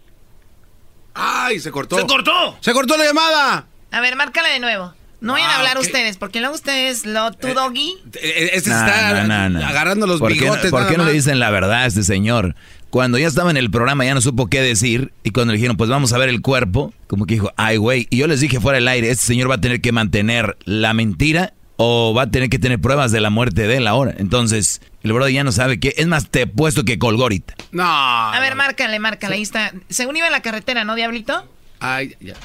[1.13, 1.97] ¡Ay, se cortó!
[1.97, 2.57] ¡Se cortó!
[2.59, 3.67] ¡Se cortó la llamada!
[3.91, 4.93] A ver, márcala de nuevo.
[5.21, 7.95] No vayan a Ah, hablar ustedes, porque luego ustedes, lo, tu doggy.
[8.21, 9.65] Eh, Este No, está no, no, no.
[9.65, 10.71] agarrando los ¿Por qué, no- bigotes.
[10.71, 12.53] ¿Por nada qué no le dicen la verdad a este señor?
[12.95, 15.75] Cuando ya estaba en el programa ya no supo qué decir y cuando le dijeron
[15.75, 18.61] pues vamos a ver el cuerpo, como que dijo, ay güey, y yo les dije
[18.61, 22.31] fuera del aire, este señor va a tener que mantener la mentira o va a
[22.31, 24.15] tener que tener pruebas de la muerte de él ahora.
[24.17, 27.55] Entonces, el brother ya no sabe qué, es más, te he puesto que colgó ahorita.
[27.73, 27.83] No.
[27.83, 29.35] A ver, márcale, márcale.
[29.35, 29.73] Ahí está.
[29.89, 31.43] Según iba en la carretera, ¿no, Diablito?
[31.81, 32.35] Ay, ya.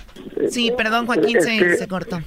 [0.51, 2.25] Sí, perdón, Joaquín, se cortó.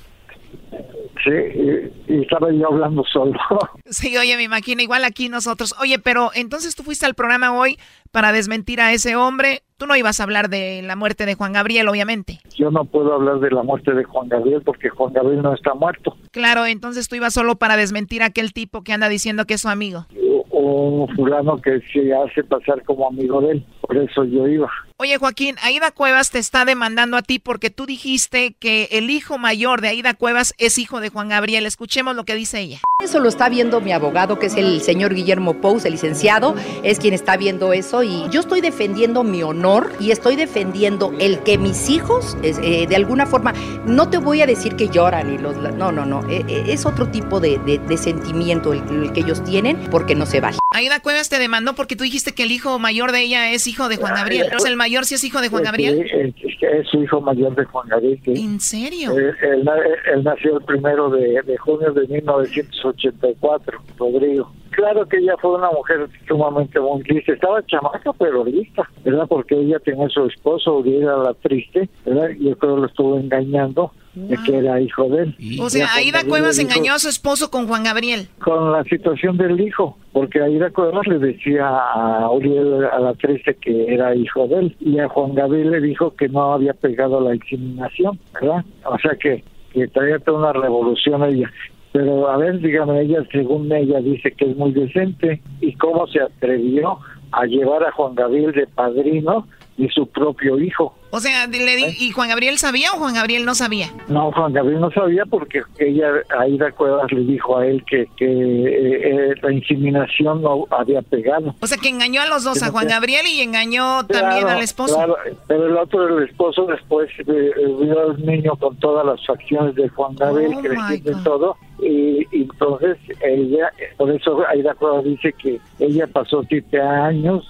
[1.23, 3.37] Sí, y, y estaba yo hablando solo.
[3.85, 5.75] Sí, oye, me imagino, igual aquí nosotros.
[5.79, 7.77] Oye, pero entonces tú fuiste al programa hoy
[8.11, 9.61] para desmentir a ese hombre.
[9.77, 12.39] Tú no ibas a hablar de la muerte de Juan Gabriel, obviamente.
[12.55, 15.73] Yo no puedo hablar de la muerte de Juan Gabriel porque Juan Gabriel no está
[15.75, 16.15] muerto.
[16.31, 19.61] Claro, entonces tú ibas solo para desmentir a aquel tipo que anda diciendo que es
[19.61, 20.05] su amigo.
[20.49, 23.65] Un fulano que se hace pasar como amigo de él.
[23.93, 24.69] Por eso yo iba.
[24.97, 29.37] Oye, Joaquín, Aida Cuevas te está demandando a ti porque tú dijiste que el hijo
[29.37, 31.65] mayor de Aida Cuevas es hijo de Juan Gabriel.
[31.65, 32.79] Escuchemos lo que dice ella.
[33.03, 36.99] Eso lo está viendo mi abogado, que es el señor Guillermo Pous, el licenciado, es
[36.99, 41.57] quien está viendo eso y yo estoy defendiendo mi honor y estoy defendiendo el que
[41.57, 43.53] mis hijos, eh, de alguna forma,
[43.85, 45.57] no te voy a decir que lloran y los...
[45.57, 49.19] No, no, no, eh, eh, es otro tipo de, de- de sentimiento el, el que
[49.21, 50.57] ellos tienen porque no se vale.
[50.73, 53.87] Aida Cuevas te demandó porque tú dijiste que el hijo mayor de ella es hijo
[53.89, 54.47] de Juan Gabriel.
[54.57, 56.03] ¿Es el mayor si es hijo de Juan Gabriel?
[56.03, 58.19] Sí, es, es su hijo mayor de Juan Gabriel.
[58.25, 58.31] sí.
[58.43, 59.17] ¿En serio?
[59.17, 59.75] Él, él na-
[60.13, 64.51] él nació el primero de, de junio de 1984, Rodrigo.
[64.73, 67.33] Claro que ella fue una mujer sumamente muy lista.
[67.33, 69.25] Estaba chamaca, pero lista, ¿verdad?
[69.27, 72.29] Porque ella tenía a su esposo, y era la triste, ¿verdad?
[72.39, 75.35] Y yo creo que lo estuvo engañando de que era hijo de él.
[75.59, 78.27] O sea, Aida Cuevas engañó a su esposo con Juan Gabriel.
[78.43, 83.55] con la situación del hijo, porque Aida Cuevas le decía a Uriel, a la triste,
[83.55, 87.21] que era hijo de él, y a Juan Gabriel le dijo que no había pegado
[87.21, 88.63] la inseminación, ¿verdad?
[88.85, 89.43] O sea que,
[89.73, 91.51] que traía toda una revolución ella.
[91.93, 96.21] Pero a ver, dígame, ella, según ella, dice que es muy decente, y cómo se
[96.21, 96.97] atrevió
[97.31, 100.95] a llevar a Juan Gabriel de padrino y su propio hijo.
[101.09, 103.87] O sea, le di- ¿y Juan Gabriel sabía o Juan Gabriel no sabía?
[104.07, 106.07] No, Juan Gabriel no sabía porque ella,
[106.39, 111.53] Aida Cuevas le dijo a él que, que eh, eh, la inseminación no había pegado.
[111.59, 112.87] O sea, que engañó a los dos, a Juan.
[112.87, 114.95] Gabriel y engañó también al esposo.
[114.95, 115.15] claro,
[115.47, 117.51] pero el otro, el esposo, después eh, eh,
[117.81, 122.27] vio al niño con todas las facciones de Juan Gabriel, Oh, creciendo y todo, y,
[122.31, 127.47] y entonces ella, por eso Aida Cuevas dice que ella pasó siete años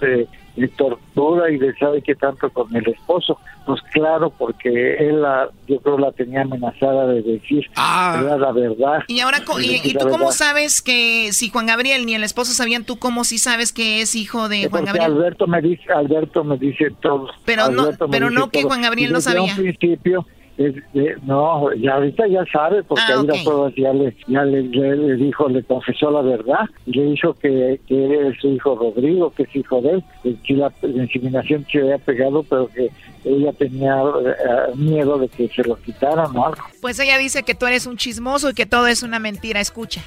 [0.56, 3.38] de, tortura y de sabe qué tanto con el esposo.
[3.66, 8.38] Pues claro, porque él, la, yo creo, la tenía amenazada de decir ¿verdad?
[8.38, 9.02] la verdad.
[9.08, 12.84] Y ahora, y, y tú cómo sabes que si Juan Gabriel ni el esposo sabían,
[12.84, 15.12] tú cómo sí sabes que es hijo de Juan Porque Gabriel?
[15.12, 17.28] Alberto me dice, Alberto me dice todo.
[17.44, 18.62] Pero no- Alberto me pero no que.
[18.64, 19.54] Juan Gabriel no sabía.
[19.54, 20.26] un principio,
[20.56, 23.26] es de- no, ya ahorita ya sabe, porque Ah, ahí ok.
[23.28, 27.34] las pruebas ya, le, ya le, le- le dijo, le confesó la verdad, le dijo
[27.34, 29.90] que, que es su hijo Rodrigo, que es hijo de
[30.24, 32.90] él, que la, la inseminación se había pegado, pero que
[33.24, 36.62] ella tenía eh, miedo de que se lo quitaran o algo.
[36.80, 39.60] Pues ella dice que tú eres un chismoso y que todo es una mentira.
[39.60, 40.02] Escucha.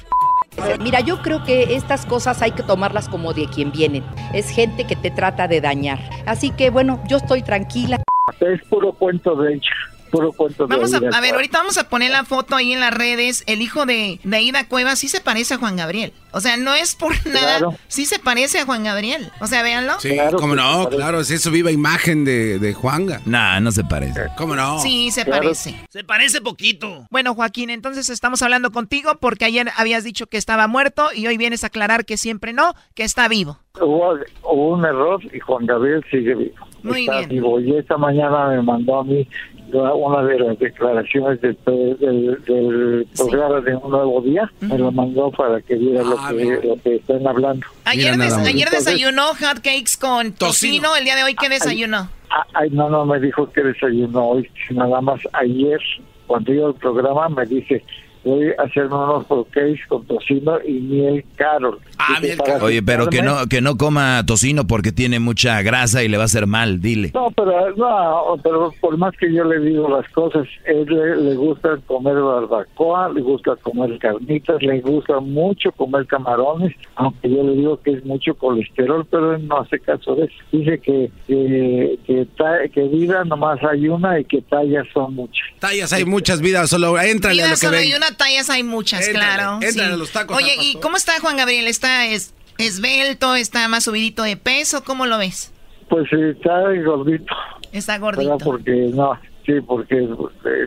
[0.82, 4.02] Mira, yo creo que estas cosas hay que tomarlas como de quien vienen.
[4.34, 5.98] Es gente que te trata de dañar.
[6.26, 8.02] Así que bueno, yo estoy tranquila.
[8.40, 9.70] Es puro cuento de ella,
[10.08, 11.10] puro cuento de Vamos a, ella.
[11.12, 13.44] a ver, ahorita vamos a poner la foto ahí en las redes.
[13.46, 16.12] El hijo de, de Aida Cuevas sí se parece a Juan Gabriel.
[16.32, 17.58] O sea, no es por nada.
[17.58, 17.74] Claro.
[17.88, 19.30] Sí se parece a Juan Gabriel.
[19.40, 19.98] O sea, véanlo.
[20.00, 23.20] Sí, cómo no, claro, es eso viva imagen de, de Juanga.
[23.24, 24.26] Nah, no se parece.
[24.36, 24.78] ¿Cómo no?
[24.80, 25.42] Sí, se Claro.
[25.42, 25.74] parece.
[25.90, 27.06] Se parece poquito.
[27.10, 31.36] Bueno, Joaquín, entonces estamos hablando contigo porque ayer habías dicho que estaba muerto y hoy
[31.38, 33.58] vienes a aclarar que siempre no, que está vivo.
[33.80, 36.54] Hubo, hubo un error y Juan Gabriel sigue vivo.
[36.82, 37.28] Muy Está bien.
[37.30, 37.60] vivo.
[37.60, 39.26] Y esta mañana me mandó a mí
[39.74, 44.50] una de las declaraciones del, del, del programa de Un Nuevo Día.
[44.60, 47.66] Me lo mandó para que viera lo, que, lo que están hablando.
[47.84, 50.94] Ayer, des- ayer desayunó hot cakes con tocino.
[50.96, 52.08] El día de hoy, ¿qué desayunó?
[52.30, 54.48] ah, Ay, no, no me dijo que desayunó hoy.
[54.70, 55.80] Nada más ayer,
[56.26, 57.82] cuando iba al programa, me dice,
[58.24, 61.78] voy a hacerme unos hotcakes con tocino y miel Carol.
[62.22, 66.08] Dice, para Oye, pero que no, que no coma tocino porque tiene mucha grasa y
[66.08, 67.10] le va a hacer mal, dile.
[67.14, 71.34] No, pero no, pero por más que yo le digo las cosas, él le, le
[71.34, 77.52] gusta comer barbacoa, le gusta comer carnitas, le gusta mucho comer camarones, aunque yo le
[77.54, 80.34] digo que es mucho colesterol, pero él no hace caso de eso.
[80.52, 85.46] Dice que que, que, ta- que vida nomás hay una y que tallas son muchas.
[85.58, 87.88] Tallas hay muchas vidas, solo éntrale a lo que ven.
[87.96, 89.54] una, tallas hay muchas, Éntrale, claro.
[89.54, 89.80] éntrale sí.
[89.80, 91.66] a los tacos Oye, ¿y cómo está Juan Gabriel?
[91.66, 93.34] ¿Está es, esbelto?
[93.34, 94.84] ¿Está más subidito de peso?
[94.84, 95.52] ¿Cómo lo ves?
[95.88, 97.34] Pues está gordito.
[97.72, 98.00] Está ¿verdad?
[98.00, 98.38] gordito.
[98.38, 99.18] Porque no,
[99.48, 100.06] sí, porque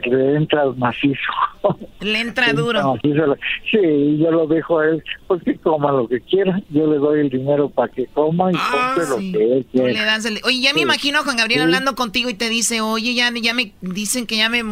[0.09, 1.19] le entra macizo.
[2.01, 2.81] Le entra duro.
[2.81, 3.13] No, sí,
[3.69, 6.59] sí, yo lo dejo a él, pues que coma lo que quiera.
[6.69, 9.87] Yo le doy el dinero para que coma y compre lo que él quiera.
[9.93, 10.83] le das el- Oye, ya me Sí.
[10.83, 11.65] imagino a Juan Gabriel Sí.
[11.65, 14.63] hablando contigo y te dice, oye, ya, ya me dicen que ya me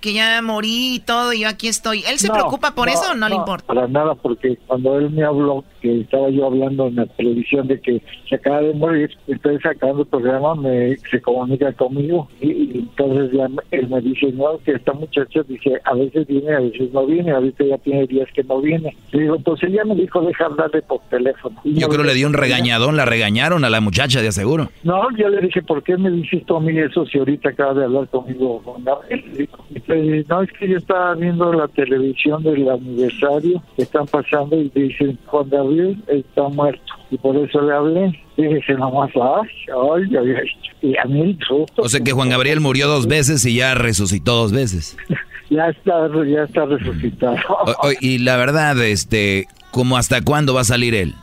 [0.00, 2.02] que ya morí y todo, y yo aquí estoy.
[2.08, 3.64] ¿Él se No, preocupa por eso o no, le importa?
[3.66, 7.80] Para nada, porque cuando él me habló, que estaba yo hablando en la televisión de
[7.80, 12.78] que se acaba de morir, estoy sacando el programa, me, se comunica conmigo y, y
[12.78, 16.60] entonces ya me- él me dice, no, que esta muchacha dice, a veces viene, a
[16.60, 18.96] veces no viene, ahorita ya tiene días que no viene.
[19.10, 21.60] Le digo, pues ella me dijo, deja hablarle por teléfono.
[21.64, 24.68] Y Yo creo le dio un regañadón, la regañaron a la muchacha de aseguro.
[24.84, 27.76] no, yo le dije, ¿por qué me dices tú a mí eso si ahorita acabas
[27.76, 28.60] de hablar conmigo?
[28.64, 29.24] Juan Gabriel?
[29.32, 34.06] Le digo, "Pues, No, es que yo estaba viendo la televisión del aniversario que están
[34.06, 35.71] pasando y dicen, Juan Gabriel
[36.08, 36.82] está muerto.
[37.10, 38.18] Y por eso le hablé.
[38.36, 40.48] Dije, nomás, ay, ay, ay.
[40.82, 43.74] Y a mí el susto, O sea que Juan Gabriel murió dos veces y ya
[43.74, 44.96] resucitó dos veces.
[45.50, 47.36] ya está, ya está resucitado.
[47.48, 51.14] O- o- y la verdad, este, ¿cómo hasta cuándo va a salir él?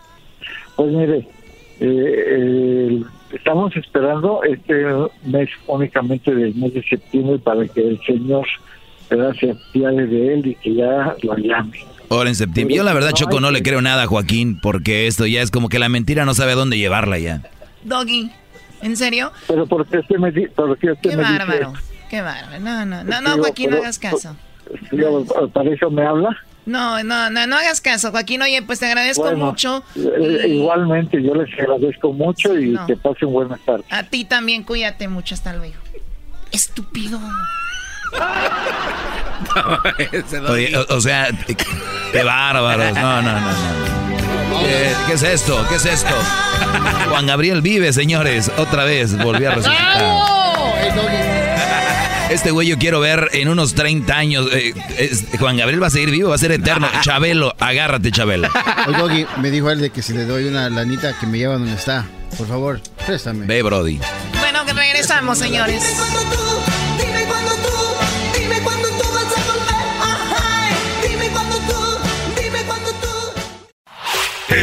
[0.76, 1.18] Pues mire,
[1.82, 3.02] eh, eh,
[3.34, 4.74] estamos esperando este
[5.26, 8.46] mes únicamente del mes de septiembre para que el Señor
[9.40, 11.80] se apiade de él y que ya lo llame.
[12.10, 12.76] Ahora en septiembre.
[12.76, 15.70] Yo la verdad, Choco, no le creo nada a Joaquín porque esto ya es como
[15.70, 17.42] que la mentira no sabe a dónde llevarla ya.
[17.84, 18.32] Doggy,
[18.82, 19.32] ¿en serio?
[19.48, 21.84] Pero ¿por qué usted me, di- por qué usted Qué me bárbaro, dice?
[22.10, 22.60] qué bárbaro.
[22.60, 24.36] No, no, no, no, Joaquín, no hagas caso.
[24.90, 24.98] Sí,
[25.54, 26.30] ¿Para eso me habla?
[26.66, 28.42] No, no, no, no hagas caso, Joaquín.
[28.44, 29.84] Oye, pues te agradezco Bueno, mucho.
[29.96, 32.86] eh, igualmente, yo les agradezco mucho y No.
[32.86, 33.86] que pasen buenas tardes.
[33.90, 35.34] A ti también, cuídate mucho.
[35.36, 35.76] Hasta luego.
[36.52, 37.20] Estúpido.
[40.50, 41.30] Oye, o, o sea,
[42.12, 42.94] qué bárbaros.
[42.94, 44.60] No, no, no, no.
[44.62, 45.66] Eh, ¿Qué es esto?
[45.70, 46.14] ¿Qué es esto?
[47.10, 48.52] Juan Gabriel vive, señores.
[48.58, 50.30] Otra vez volvió a resucitar.
[52.30, 54.46] Este güey yo quiero ver en unos 30 años.
[54.54, 56.88] eh, es- Juan Gabriel va a seguir vivo, va a ser eterno.
[57.02, 58.50] Chabelo, agárrate, Chabelo.
[58.88, 61.54] Oye, Doggy, me dijo él de que si le doy una lanita que me lleva
[61.56, 62.06] donde está.
[62.38, 63.48] Por favor, préstame.
[63.48, 64.00] Ve, Brody.
[64.40, 65.82] Bueno, que regresamos, señores.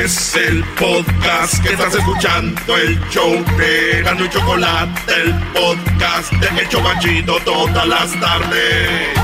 [0.06, 6.60] Es el podcast que estás escuchando, el show de Gano y Chocolate, el podcast de
[6.60, 9.18] El Chobachito todas las tardes.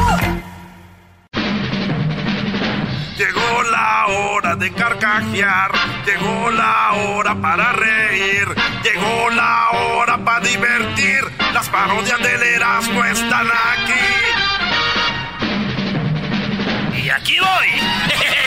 [3.17, 5.71] Llegó la hora de carcajear,
[6.05, 8.49] llegó la hora para reír,
[8.83, 11.21] llegó la hora para divertir.
[11.55, 13.93] Las parodias del Erasmo están aquí.
[17.05, 17.69] Y aquí voy.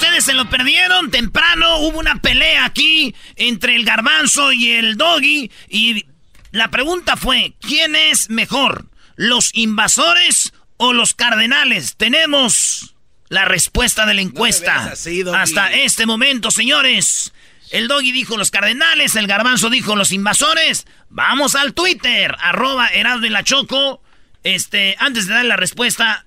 [0.00, 5.50] ustedes se lo perdieron, temprano hubo una pelea aquí entre el garbanzo y el doggy.
[5.68, 6.06] Y
[6.52, 8.86] La pregunta fue, ¿quién es mejor?
[9.16, 11.96] ¿Los invasores o los cardenales?
[11.96, 12.94] Tenemos
[13.28, 14.94] la respuesta de la encuesta.
[15.34, 17.34] Hasta este momento, señores.
[17.70, 20.86] El doggy dijo los cardenales, el garbanzo dijo los invasores.
[21.10, 24.02] Vamos al Twitter, arroba Erasmo y la Choco.
[24.44, 26.24] Este, antes de dar la respuesta,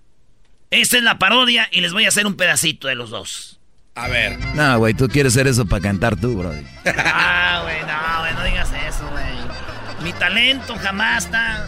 [0.70, 3.53] esta es la parodia y les voy a hacer un pedacito de los dos.
[3.96, 4.40] A ver.
[4.56, 6.52] No, güey, tú quieres hacer eso para cantar tú, bro.
[6.86, 10.04] ah, güey, no, güey, no digas eso, güey.
[10.04, 11.68] Mi talento jamás está...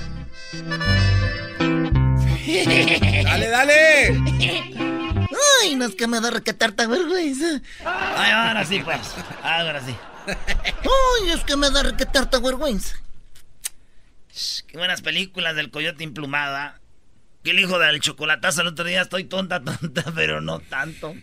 [3.24, 4.08] dale, dale.
[5.62, 7.62] Ay, no es que me da requetarta vergüenza.
[7.86, 9.00] Ay, ahora sí, pues.
[9.44, 9.96] Ahora sí.
[10.28, 12.96] Ay, es que me da requetarta vergüenza.
[14.68, 16.80] Qué buenas películas del coyote implumada.
[17.46, 21.14] Que el hijo del chocolatazo el otro día estoy tonta, tonta, pero no tanto.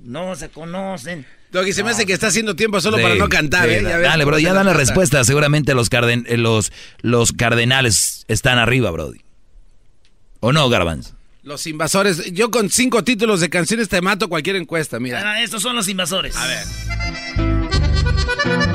[0.00, 1.26] No se conocen.
[1.50, 3.82] Doggy, se me hace que está haciendo tiempo solo para no cantar, ¿eh?
[3.82, 5.22] dale, bro, ya dan la respuesta.
[5.24, 6.72] Seguramente los, carden los,
[7.02, 9.20] los cardenales están arriba, Brody.
[10.40, 11.12] ¿O no, Garbanz?
[11.42, 12.32] Los invasores.
[12.32, 15.20] Yo con cinco títulos de canciones te mato cualquier encuesta, mira.
[15.22, 16.34] Ah, estos son los invasores.
[16.34, 16.64] A ver.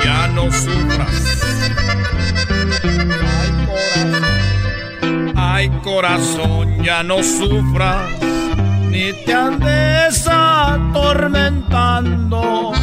[0.05, 1.37] Ya no sufras.
[2.83, 4.26] Ay, corazón,
[6.83, 8.11] ya no sufras.
[8.89, 12.73] Ni te andes atormentando.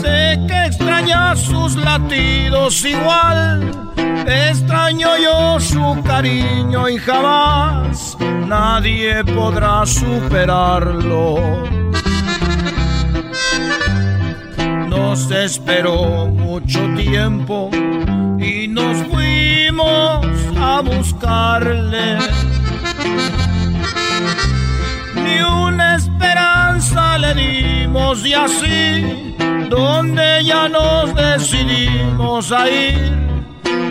[0.00, 3.90] Sé que extrañas sus latidos igual
[4.26, 8.16] Extraño yo su cariño y jamás
[8.46, 11.64] nadie podrá superarlo.
[14.88, 17.70] Nos esperó mucho tiempo
[18.38, 19.59] y nos fuimos
[20.60, 22.18] a buscarle.
[25.14, 29.34] Ni una esperanza le dimos y así,
[29.68, 33.20] donde ya nos decidimos a ir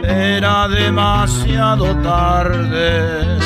[0.09, 3.39] era demasiado tarde.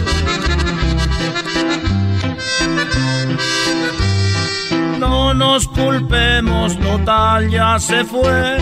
[4.99, 8.57] No nos culpemos, total ya se fue.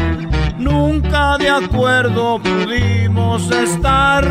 [0.57, 4.25] Nunca de acuerdo pudimos estar.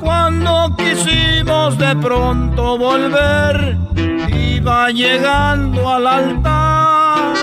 [0.00, 3.76] Cuando quisimos de pronto volver,
[4.30, 7.34] iba llegando al altar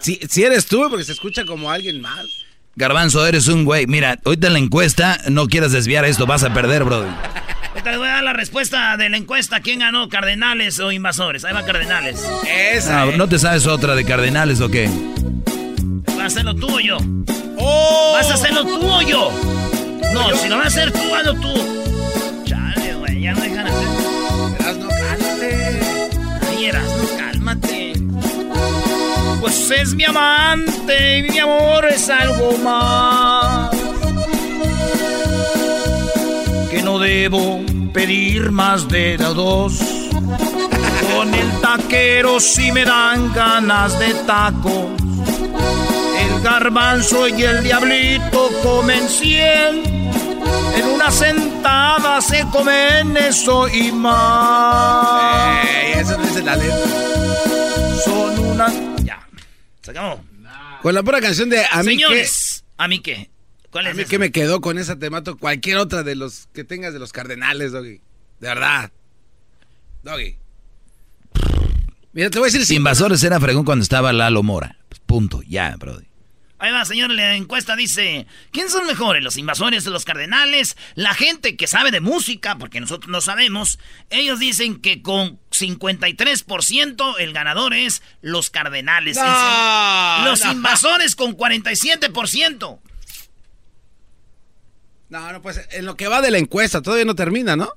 [0.00, 2.44] si, eres tú, porque se escucha como alguien más.
[2.76, 3.86] Garbanzo, eres un güey.
[3.86, 7.04] Mira, ahorita en la encuesta no quieras desviar esto, vas a perder, bro.
[7.70, 9.60] Ahorita les voy a dar la respuesta de la encuesta.
[9.60, 11.44] ¿Quién ganó, Cardenales o Invasores?
[11.44, 12.24] Ahí va Cardenales.
[12.48, 13.06] Esa.
[13.06, 14.88] No, ¿No te sabes otra de Cardenales o qué?
[16.06, 16.98] ¿Vas a hacerlo tú o yo?
[17.58, 18.12] ¡Oh!
[18.14, 19.30] ¿Vas a hacerlo tú o yo?
[20.12, 22.44] No, si lo vas a hacer tú, hazlo tú.
[22.44, 23.99] Chale, güey, ya no dejan hacer.
[29.40, 33.70] Pues es mi amante y mi amor es algo más.
[36.70, 37.60] Que no debo
[37.92, 39.78] pedir más de dos.
[41.14, 44.90] Con el taquero si me dan ganas de taco.
[46.18, 49.82] El garbanzo y el diablito comen cien.
[50.76, 55.66] En una sentada se comen eso y más.
[55.96, 57.09] eso no es la letra.
[59.92, 59.98] Se
[60.82, 63.30] Con la pura canción de A mí Señores, ¿a mí qué?
[63.70, 66.48] ¿Cuál es A mí que me quedó con esa te mato cualquier otra de los
[66.52, 68.00] que tengas de los cardenales, Doggy.
[68.40, 68.90] De verdad.
[70.02, 70.36] Doggy.
[72.12, 72.76] Mira, te voy a decir...
[72.76, 74.76] Invasores era fregón cuando estaba Lalo Mora.
[74.88, 76.09] Pues punto, ya, brody.
[76.60, 80.76] Ahí va, señor, la encuesta dice, ¿quién son mejores, los invasores o los cardenales?
[80.94, 83.78] La gente que sabe de música, porque nosotros no sabemos,
[84.10, 89.16] ellos dicen que con 53% el ganador es los cardenales.
[90.26, 92.78] los invasores con 47%.
[95.08, 97.70] No, no, pues en lo que va de la encuesta todavía no termina, ¿no?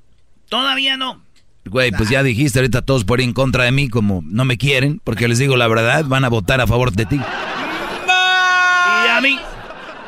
[0.50, 1.24] Todavía no.
[1.64, 4.58] Güey, pues ya dijiste ahorita todos por ir en contra de mí, como no me
[4.58, 7.22] quieren, porque les digo la verdad, van a votar a favor de ti
[9.24, 9.40] mí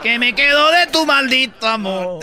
[0.04, 2.20] que me quedo de tu maldito amor.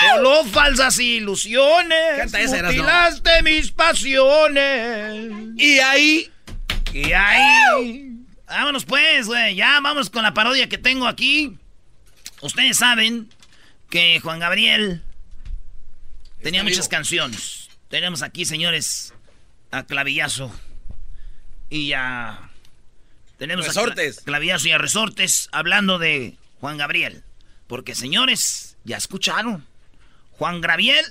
[0.00, 2.30] Solo falsas ilusiones.
[2.30, 5.30] Mutilaste mis pasiones.
[5.56, 6.30] Y ahí.
[6.92, 8.12] Y ahí.
[8.46, 9.54] Vámonos pues, güey.
[9.54, 11.56] Ya vamos con la parodia que tengo aquí.
[12.42, 13.30] Ustedes saben
[13.88, 15.02] que Juan Gabriel
[16.42, 17.68] tenía muchas canciones.
[17.88, 19.14] Tenemos aquí, señores,
[19.70, 20.52] a Clavillazo
[21.70, 22.49] y a
[23.40, 24.18] tenemos resortes.
[24.18, 27.24] a Clavillazo y a Resortes hablando de Juan Gabriel.
[27.66, 29.66] Porque, señores, ya escucharon.
[30.32, 31.04] Juan Gabriel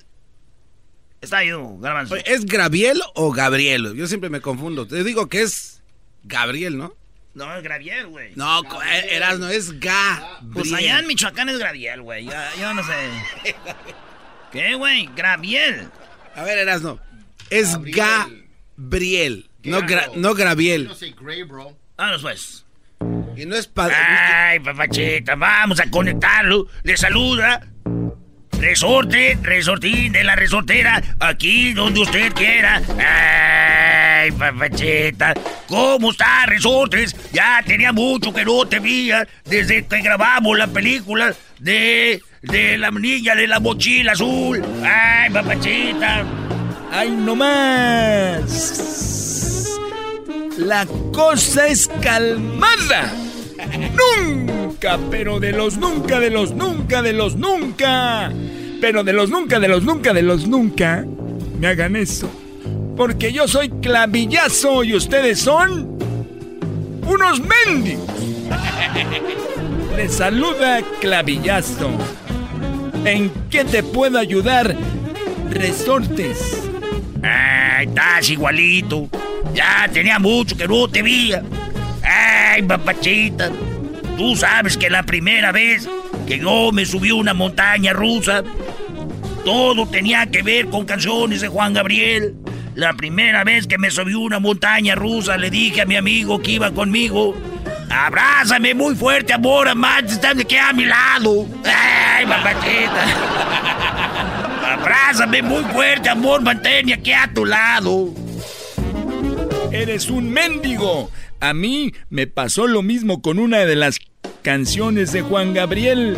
[1.22, 1.50] está ahí,
[1.80, 2.16] Garbanzo.
[2.16, 3.94] ¿Es Gabriel o Gabriel?
[3.96, 4.88] Yo siempre me confundo.
[4.88, 5.82] Te digo que es
[6.24, 6.96] Gabriel, ¿no?
[7.34, 8.32] No, es Graviel, güey.
[8.36, 10.40] No, eh, Erasno, es Ga.
[10.52, 12.26] Pues allá en Michoacán es Graviel, güey.
[12.60, 12.94] Yo no sé.
[14.52, 15.08] ¿Qué, güey?
[15.16, 15.90] Graviel.
[16.36, 17.00] A ver, Erasno.
[17.50, 19.50] Es Gabriel.
[19.64, 20.90] No, gra- no Graviel.
[22.00, 22.66] Vámonos, pues.
[23.36, 23.94] Y no es padre.
[23.94, 26.68] Ay, papachita, vamos a conectarlo.
[26.84, 27.62] Le saluda.
[28.58, 32.82] Resorte, resortín de la resortera, aquí donde usted quiera.
[32.98, 35.34] Ay, papachita,
[35.68, 37.14] ¿cómo está, resortes?
[37.34, 42.92] Ya tenía mucho que no te veía desde que grabamos la película de, de la
[42.92, 44.64] niña de la mochila azul.
[44.86, 46.24] Ay, papachita.
[46.92, 49.29] ¡Ay, no más!
[50.60, 53.14] La cosa es calmada.
[53.96, 58.30] Nunca, pero de los nunca, de los nunca, de los nunca.
[58.82, 61.06] Pero de los nunca, de los nunca, de los nunca.
[61.58, 62.30] Me hagan eso.
[62.98, 65.98] Porque yo soy clavillazo y ustedes son
[67.08, 68.10] unos mendigos.
[69.96, 71.90] Les saluda clavillazo.
[73.06, 74.76] ¿En qué te puedo ayudar,
[75.52, 76.38] resortes?
[77.24, 79.08] Ay, estás igualito.
[79.54, 81.44] Ya tenía mucho que no te veía.
[82.04, 83.50] Ay, papachita.
[84.18, 85.88] Tú sabes que la primera vez
[86.28, 88.44] que yo me subí a una montaña rusa,
[89.46, 92.36] todo tenía que ver con canciones de Juan Gabriel.
[92.76, 96.42] La primera vez que me subí a una montaña rusa, le dije a mi amigo
[96.42, 97.36] que iba conmigo,
[97.90, 101.46] abrázame muy fuerte, amor, amante, de aquí a mi lado.
[101.66, 103.06] Ay, papachita.
[104.74, 108.14] Abrázame muy fuerte, amor, mantén aquí a tu lado.
[109.72, 111.12] Eres un mendigo.
[111.40, 114.00] A mí me pasó lo mismo con una de las
[114.42, 116.18] canciones de Juan Gabriel.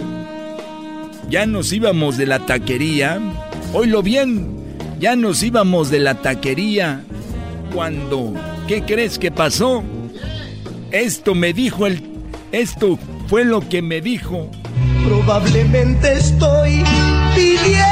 [1.29, 3.19] Ya nos íbamos de la taquería.
[3.73, 4.57] Oílo bien.
[4.99, 7.03] Ya nos íbamos de la taquería.
[7.73, 8.33] Cuando,
[8.67, 9.83] ¿qué crees que pasó?
[10.91, 12.03] Esto me dijo el...
[12.51, 12.97] Esto
[13.27, 14.49] fue lo que me dijo.
[15.05, 16.83] Probablemente estoy
[17.35, 17.90] pidiendo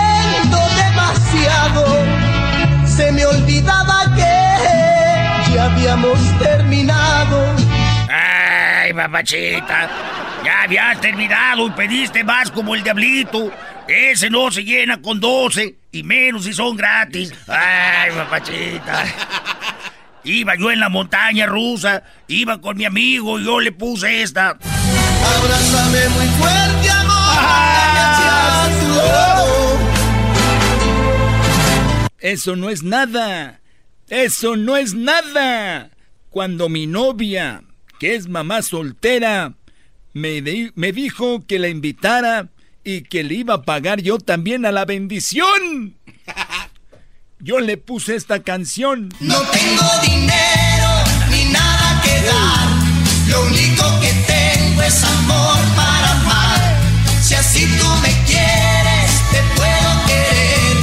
[5.80, 7.56] habíamos terminado.
[8.10, 9.90] Ay, papachita.
[10.44, 13.52] Ya habías terminado y pediste más como el diablito.
[13.88, 17.34] Ese no se llena con 12 y menos si son gratis.
[17.48, 19.06] Ay, papachita.
[20.24, 24.50] Iba yo en la montaña rusa, iba con mi amigo y yo le puse esta.
[24.50, 27.20] Abrázame muy fuerte, amor.
[32.20, 33.59] Eso no es nada.
[34.10, 35.92] Eso no es nada.
[36.30, 37.64] Cuando mi novia,
[38.00, 39.54] que es mamá soltera,
[40.14, 42.50] me, di- me dijo que la invitara
[42.84, 45.96] y que le iba a pagar yo también a la bendición.
[47.42, 49.08] Yo le puse esta canción.
[49.22, 50.90] No tengo dinero
[51.32, 52.68] ni nada que dar.
[53.30, 56.78] Lo único que tengo es amor para amar.
[57.24, 60.78] Si así tú me quieres, te puedo querer.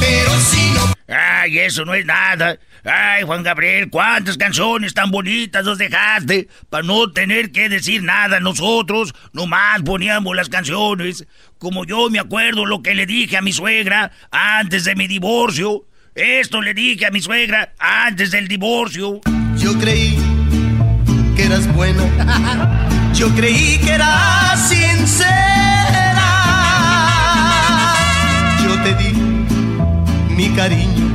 [0.00, 0.92] Pero si no.
[1.16, 2.58] Ay, eso no es nada.
[2.84, 8.40] Ay, Juan Gabriel, cuántas canciones tan bonitas nos dejaste para no tener que decir nada
[8.40, 9.14] nosotros.
[9.32, 11.26] Nomás poníamos las canciones.
[11.58, 15.86] Como yo me acuerdo lo que le dije a mi suegra antes de mi divorcio.
[16.14, 19.20] Esto le dije a mi suegra antes del divorcio.
[19.56, 20.18] Yo creí
[21.36, 22.88] que eras buena.
[23.14, 25.30] Yo creí que eras sincera.
[28.62, 29.12] Yo te di
[30.34, 31.09] mi cariño.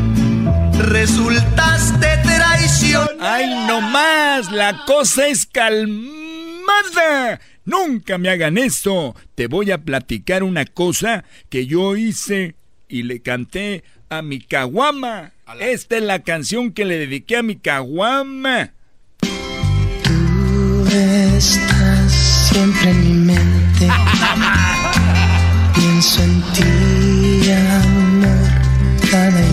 [0.79, 3.07] Resultaste traición.
[3.19, 4.51] ¡Ay, no más!
[4.51, 7.39] La cosa es calmada.
[7.63, 9.15] Nunca me hagan esto.
[9.35, 12.55] Te voy a platicar una cosa que yo hice
[12.87, 15.33] y le canté a mi caguama.
[15.59, 18.73] Esta es la canción que le dediqué a mi caguama.
[19.19, 22.11] Tú estás
[22.51, 23.87] siempre en mi mente.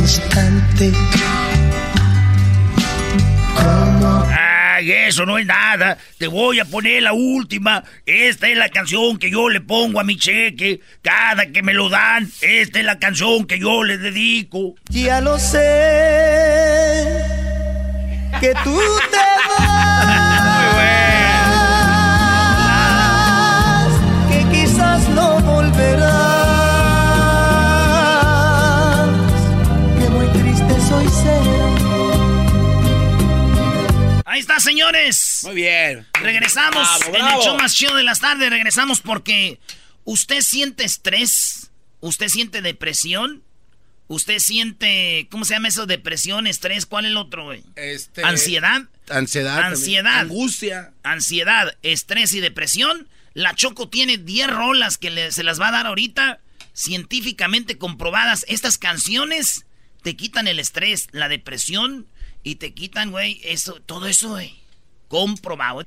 [0.03, 0.93] instante.
[3.55, 5.97] Como Ay, eso no es nada.
[6.19, 7.85] Te voy a poner la última.
[8.05, 10.81] Esta es la canción que yo le pongo a mi cheque.
[11.03, 14.75] Cada que me lo dan, esta es la canción que yo le dedico.
[14.91, 15.63] ya lo sé
[18.41, 18.81] que tú
[19.13, 19.32] te
[34.33, 35.41] Ahí está, señores.
[35.43, 36.07] Muy bien.
[36.15, 38.49] Regresamos Bravo, en el show más chido de las tardes.
[38.49, 39.61] Regresamos porque
[40.05, 43.43] usted siente estrés, usted siente depresión,
[44.09, 45.85] usted siente, ¿cómo se llama eso?
[45.85, 47.63] Depresión, estrés, ¿cuál es el otro, güey?
[47.77, 48.85] Este- Ansiedad.
[49.11, 49.57] Ansiedad.
[49.57, 49.73] también.
[49.75, 50.19] Ansiedad.
[50.21, 50.93] Angustia.
[51.03, 53.09] Ansiedad, estrés y depresión.
[53.35, 56.41] La Choco tiene 10 rolas que le- se las va a dar ahorita.
[56.73, 58.47] Científicamente comprobadas.
[58.49, 59.67] Estas canciones
[60.03, 62.07] te quitan el estrés, la depresión
[62.43, 64.61] y te quitan, güey, eso, todo eso, güey.
[65.09, 65.87] Comprobado.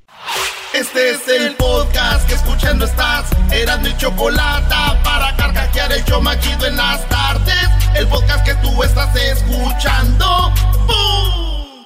[0.72, 3.28] Este es el podcast que escuchando estás.
[3.50, 7.68] Eran mi chocolate para carcajear el show más chido en las tardes.
[7.96, 10.52] El podcast que tú estás escuchando.
[10.86, 11.84] ¡Bum!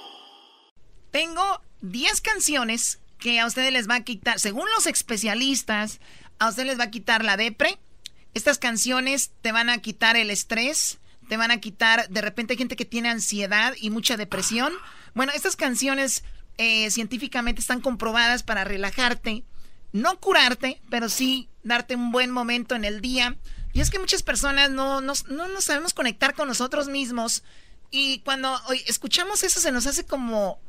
[1.10, 6.00] Tengo 10 canciones que a ustedes les va a quitar, según los especialistas,
[6.38, 7.78] a ustedes les va a quitar la depre.
[8.34, 10.98] Estas canciones te van a quitar el estrés,
[11.30, 14.72] te van a quitar, de repente hay gente que tiene ansiedad y mucha depresión.
[15.14, 16.24] Bueno, estas canciones
[16.58, 19.44] eh, científicamente están comprobadas para relajarte,
[19.92, 23.36] no curarte, pero sí darte un buen momento en el día.
[23.72, 27.44] Y es que muchas personas no nos, no nos sabemos conectar con nosotros mismos.
[27.92, 30.60] Y cuando escuchamos eso se nos hace como...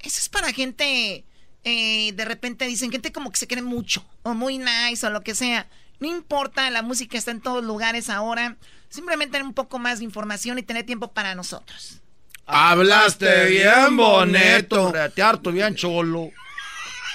[0.00, 1.24] Eso es para gente,
[1.64, 5.22] eh, de repente dicen, gente como que se cree mucho, o muy nice, o lo
[5.22, 5.66] que sea.
[6.00, 8.56] No importa, la música está en todos lugares ahora.
[8.88, 12.00] Simplemente tener un poco más de información y tener tiempo para nosotros.
[12.46, 14.90] Hablaste bien bonito.
[14.90, 16.30] Retearto bien cholo.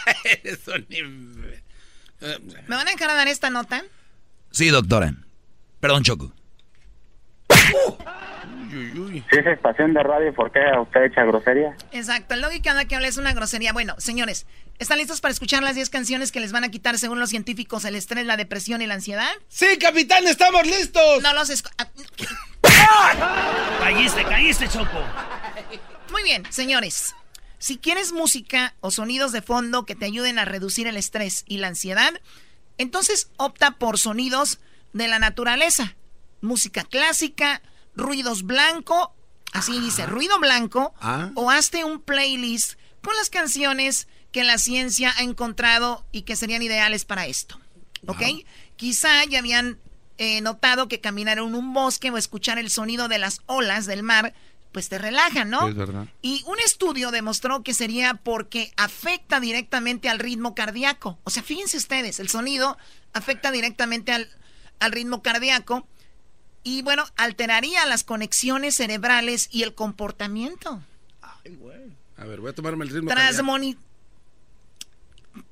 [2.22, 3.84] ¿Me van a dejar a dar esta nota?
[4.52, 5.14] Sí, doctora.
[5.80, 6.32] Perdón, Choco.
[8.76, 11.76] Si es estación de radio, ¿por qué usted echa grosería?
[11.92, 13.72] Exacto, el cada que habla es una grosería.
[13.72, 14.46] Bueno, señores,
[14.80, 17.86] ¿están listos para escuchar las 10 canciones que les van a quitar, según los científicos,
[17.86, 19.30] el estrés, la depresión y la ansiedad?
[19.48, 21.22] Sí, capitán, estamos listos.
[21.24, 21.88] No los escu- ah,
[23.80, 25.00] Caíste, caíste, Choco.
[26.12, 27.16] Muy bien, señores.
[27.58, 31.58] Si quieres música o sonidos de fondo que te ayuden a reducir el estrés y
[31.58, 32.14] la ansiedad,
[32.78, 34.60] entonces opta por sonidos
[34.94, 35.96] de la naturaleza.
[36.42, 37.62] Música clásica,
[37.96, 39.14] ruidos blanco,
[39.54, 41.32] así dice, ruido blanco, Ah.
[41.36, 46.62] o hazte un playlist con las canciones que la ciencia ha encontrado y que serían
[46.62, 47.60] ideales para esto.
[48.08, 48.22] ¿Ok?
[48.76, 49.80] Quizá ya habían
[50.18, 54.04] eh, notado que caminar en un bosque o escuchar el sonido de las olas del
[54.04, 54.34] mar,
[54.72, 55.68] pues te relajan, ¿no?
[55.70, 56.08] Es verdad.
[56.22, 61.18] Y un estudio demostró que sería porque afecta directamente al ritmo cardíaco.
[61.24, 62.78] O sea, fíjense ustedes, el sonido
[63.14, 64.30] afecta directamente al,
[64.80, 65.88] al ritmo cardíaco
[66.66, 70.82] y bueno, alteraría las conexiones cerebrales y el comportamiento.
[72.18, 73.10] A ver, voy a tomarme el ritmo.
[73.12, 73.78] Tras, moni-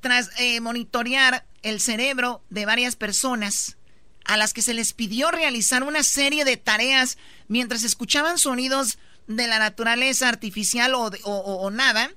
[0.01, 3.77] tras eh, monitorear el cerebro de varias personas
[4.25, 7.17] a las que se les pidió realizar una serie de tareas
[7.47, 12.09] mientras escuchaban sonidos de la naturaleza artificial o, de- o- o- o nada,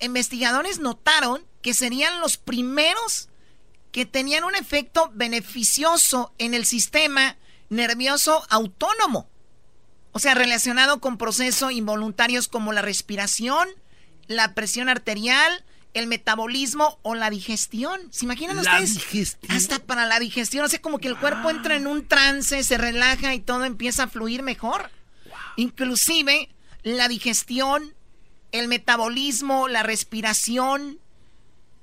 [0.00, 3.28] investigadores notaron que serían los primeros
[3.92, 7.36] que tenían un efecto beneficioso en el sistema
[7.72, 9.28] nervioso autónomo.
[10.12, 13.66] O sea, relacionado con procesos involuntarios como la respiración,
[14.26, 18.00] la presión arterial, el metabolismo o la digestión.
[18.12, 18.94] ¿Se imaginan La ustedes?
[18.94, 19.52] digestión.
[19.56, 22.78] Hasta para la digestión, o sea, como que el cuerpo entra en un trance, se
[22.78, 24.90] relaja y todo empieza a fluir mejor.
[25.56, 26.48] Inclusive
[26.82, 27.94] la digestión,
[28.52, 30.98] el metabolismo, la respiración,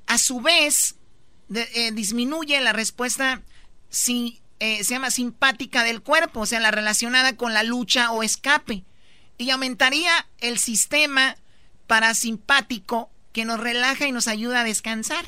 [0.08, 0.96] a su vez
[1.48, 3.42] de- eh, disminuye la respuesta
[3.90, 8.24] si, eh, se llama simpática del cuerpo, o sea, la relacionada con la lucha o
[8.24, 8.84] escape.
[9.38, 11.38] Y aumentaría el sistema
[11.88, 15.26] parasimpático que nos relaja y nos ayuda a descansar.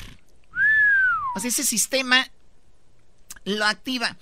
[1.36, 2.30] O sea, ese sistema
[3.45, 4.18] lo activa.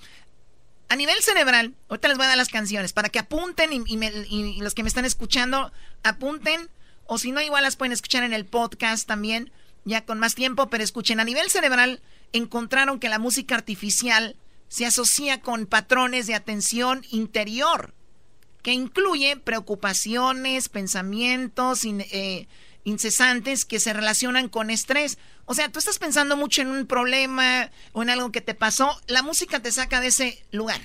[0.88, 4.74] A nivel cerebral, ahorita les voy a dar las canciones para que apunten y, los
[4.74, 5.72] que me están escuchando
[6.02, 6.68] apunten.
[7.06, 9.50] O si no, igual las pueden escuchar en el podcast también,
[9.84, 11.18] ya con más tiempo, pero escuchen.
[11.18, 12.00] A nivel cerebral,
[12.32, 14.36] encontraron que la música artificial
[14.70, 17.92] se asocia con patrones de atención interior,
[18.62, 22.46] que incluye preocupaciones, pensamientos eh,
[22.84, 25.18] incesantes que se relacionan con estrés.
[25.44, 28.98] O sea, tú estás pensando mucho en un problema o en algo que te pasó,
[29.08, 30.80] la música te saca de ese lugar.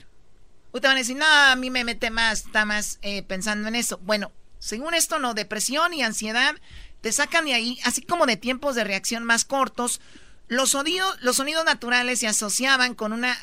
[0.71, 3.75] Ustedes van a decir, no, a mí me mete más, está más eh, pensando en
[3.75, 3.99] eso.
[3.99, 6.55] Bueno, según esto, no, depresión y ansiedad
[7.01, 10.01] te sacan de ahí, así como de tiempos de reacción más cortos.
[10.47, 10.75] Los
[11.21, 13.37] los sonidos naturales se asociaban con una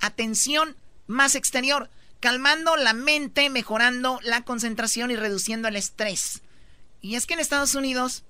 [0.00, 0.76] atención
[1.06, 1.88] más exterior,
[2.20, 6.42] calmando la mente, mejorando la concentración y reduciendo el estrés.
[7.00, 8.24] Y es que en Estados Unidos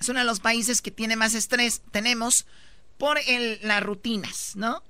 [0.00, 2.46] es uno de los países que tiene más estrés, tenemos,
[2.98, 4.82] por el, las rutinas, ¿no?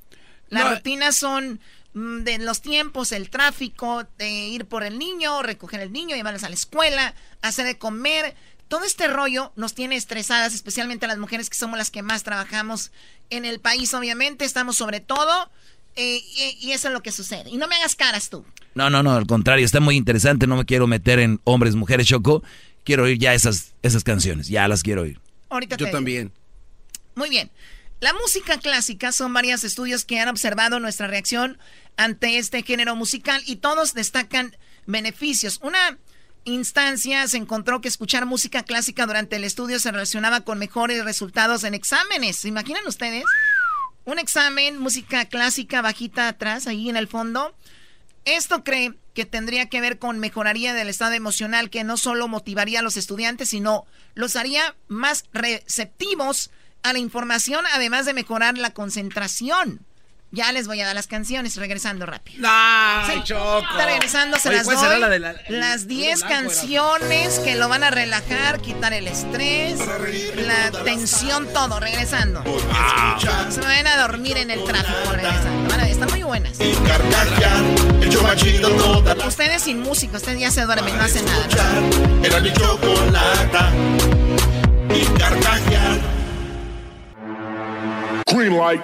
[0.48, 0.74] Las No.
[0.76, 1.60] rutinas son
[1.94, 6.44] mm, de los tiempos, el tráfico, de ir por el niño, recoger el niño, llevarlos
[6.44, 8.36] a la escuela, hacer de comer.
[8.68, 12.22] Todo este rollo nos tiene estresadas, especialmente a las mujeres que somos las que más
[12.22, 12.92] trabajamos
[13.30, 15.50] en el país, obviamente, estamos sobre todo,
[15.96, 17.50] eh, y, y eso es lo que sucede.
[17.50, 18.44] Y no me hagas caras tú.
[18.74, 22.06] No, no, no, al contrario, está muy interesante, no me quiero meter en hombres, mujeres,
[22.06, 22.42] Choco.
[22.84, 25.20] quiero oír ya esas, esas canciones, ya las quiero oír.
[25.48, 26.32] Ahorita Yo te- también.
[27.16, 27.50] Muy bien.
[28.00, 31.58] La música clásica son varios estudios que han observado nuestra reacción
[31.96, 34.56] ante este género musical y todos destacan
[34.86, 35.58] beneficios.
[35.62, 35.98] Una
[36.44, 41.64] instancia se encontró que escuchar música clásica durante el estudio se relacionaba con mejores resultados
[41.64, 42.36] en exámenes.
[42.36, 43.24] ¿Se imaginan ustedes?
[44.04, 47.54] Un examen, música clásica bajita atrás, ahí en el fondo.
[48.24, 52.80] Esto cree que tendría que ver con mejoraría del estado emocional que no solo motivaría
[52.80, 56.50] a los estudiantes, sino los haría más receptivos
[56.82, 59.84] a la información, además de mejorar la concentración.
[60.32, 62.46] Ya les voy a dar las canciones regresando rápido.
[62.48, 63.58] ¡Ay, Sí, Choco!
[63.68, 64.84] está regresando, se Oye, las ¿cuál doy.
[64.86, 66.42] será la de la- las el 10 blanco era?
[66.44, 69.80] canciones que lo van a relajar, quitar el estrés,
[70.36, 72.44] la tensión, todo, regresando.
[73.50, 75.68] Se van a dormir en el tráfico regresando.
[75.68, 76.58] Van a- están muy buenas.
[79.26, 81.46] Ustedes sin música, ustedes ya se duermen, no hacen nada.
[82.22, 83.70] Era mi chocolata
[84.94, 85.98] y carcajear.
[88.32, 88.80] Green light.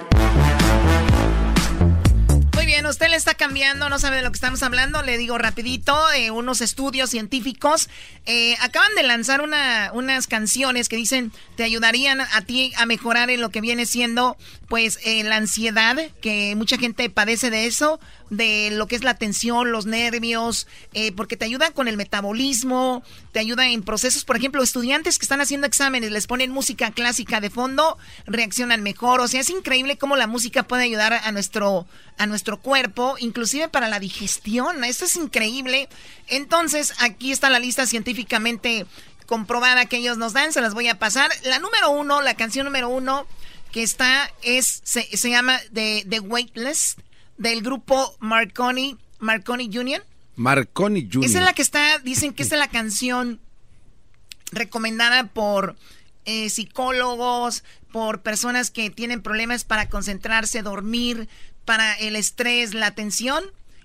[2.77, 5.01] Bien, usted le está cambiando, no sabe de lo que estamos hablando.
[5.01, 7.89] Le digo rapidito, eh, unos estudios científicos
[8.27, 13.31] eh, acaban de lanzar una, unas canciones que dicen te ayudarían a ti a mejorar
[13.31, 14.37] en lo que viene siendo
[14.69, 19.15] pues eh, la ansiedad, que mucha gente padece de eso, de lo que es la
[19.15, 24.37] tensión, los nervios, eh, porque te ayudan con el metabolismo, te ayuda en procesos, por
[24.37, 29.29] ejemplo, estudiantes que están haciendo exámenes, les ponen música clásica de fondo, reaccionan mejor, o
[29.29, 31.87] sea, es increíble cómo la música puede ayudar a nuestro,
[32.19, 35.89] a nuestro cuerpo, inclusive para la digestión, esto es increíble.
[36.27, 38.87] Entonces, aquí está la lista científicamente
[39.27, 41.31] comprobada que ellos nos dan, se las voy a pasar.
[41.45, 43.27] La número uno, la canción número uno
[43.77, 46.97] que está es, se, se llama The, The Weightless
[47.37, 50.01] del grupo Marconi, Marconi Union.
[50.35, 51.27] Marconi Jr.
[51.27, 53.39] Esa es la que está, dicen que esta es la canción
[54.51, 55.77] recomendada por
[56.25, 61.29] eh, psicólogos, por personas que tienen problemas para concentrarse, dormir,
[61.67, 63.45] para el estrés, la tensión.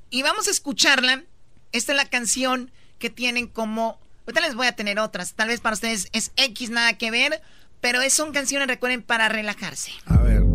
[0.10, 1.26] Y vamos a escucharla.
[1.74, 4.00] Esta es la canción que tienen como...
[4.26, 5.34] Ahorita les voy a tener otras.
[5.34, 7.42] Tal vez para ustedes es X, nada que ver.
[7.82, 9.92] Pero son canciones, recuerden, para relajarse.
[10.06, 10.51] A ver.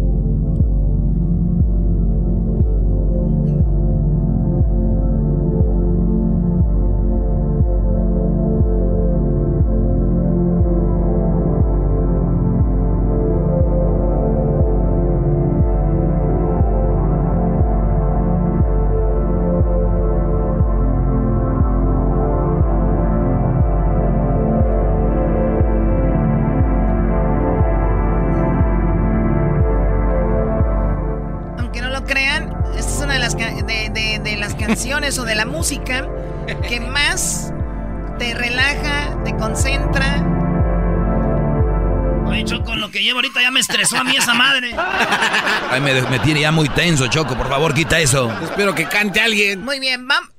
[46.19, 47.37] Me, tiene ya muy tenso, Choco.
[47.37, 48.31] Por favor, quita eso.
[48.43, 49.63] Espero que cante alguien.
[49.65, 50.31] Muy bien, vamos.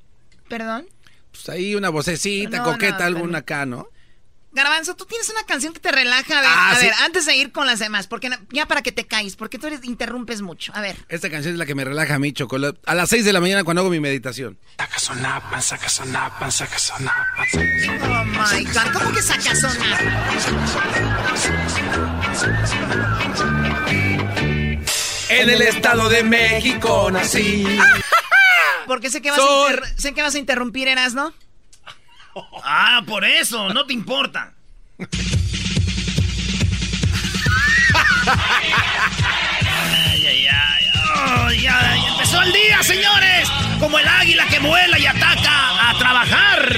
[0.48, 0.86] Perdón.
[1.30, 3.88] Pues ahí una vocecita No, coqueta, no, alguna acá, ¿no?
[4.50, 6.38] Garbanzo, tú tienes una canción que te relaja.
[6.38, 6.86] A ver, Ah, a sí.
[6.86, 9.66] ver, antes de ir con las demás, porque ya para que te caes, porque tú
[9.68, 10.72] eres, interrumpes mucho.
[10.74, 10.96] A ver.
[11.10, 12.80] Esta canción es la que me relaja a mí, Chocolate.
[12.86, 14.58] A las 6 de la mañana cuando hago mi meditación.
[14.78, 17.46] Saca sonapan, saca sonapan, saca sonapan.
[17.54, 19.98] Oh my God, ¿cómo que sacas sonar?
[25.30, 27.64] En el Estado de México nací.
[28.86, 31.32] Porque sé que vas, a, Soy- sé que vas a interrumpir, Eras, ¿no?
[32.64, 34.54] Ah, por eso, no te importa.
[38.90, 40.84] Ay, ay, ay.
[41.14, 43.48] Ay, ay, empezó el día, señores.
[43.80, 46.72] Como el águila que vuela y ataca a trabajar.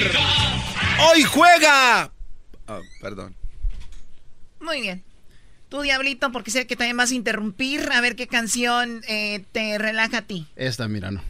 [0.99, 2.11] ¡Hoy juega!
[2.67, 3.35] Ah, perdón.
[4.59, 5.03] Muy bien.
[5.71, 7.93] Tú, Diablito, porque sé que también vas a interrumpir.
[7.93, 10.45] A ver qué canción eh, te relaja a ti.
[10.57, 11.21] Esta, mira, no.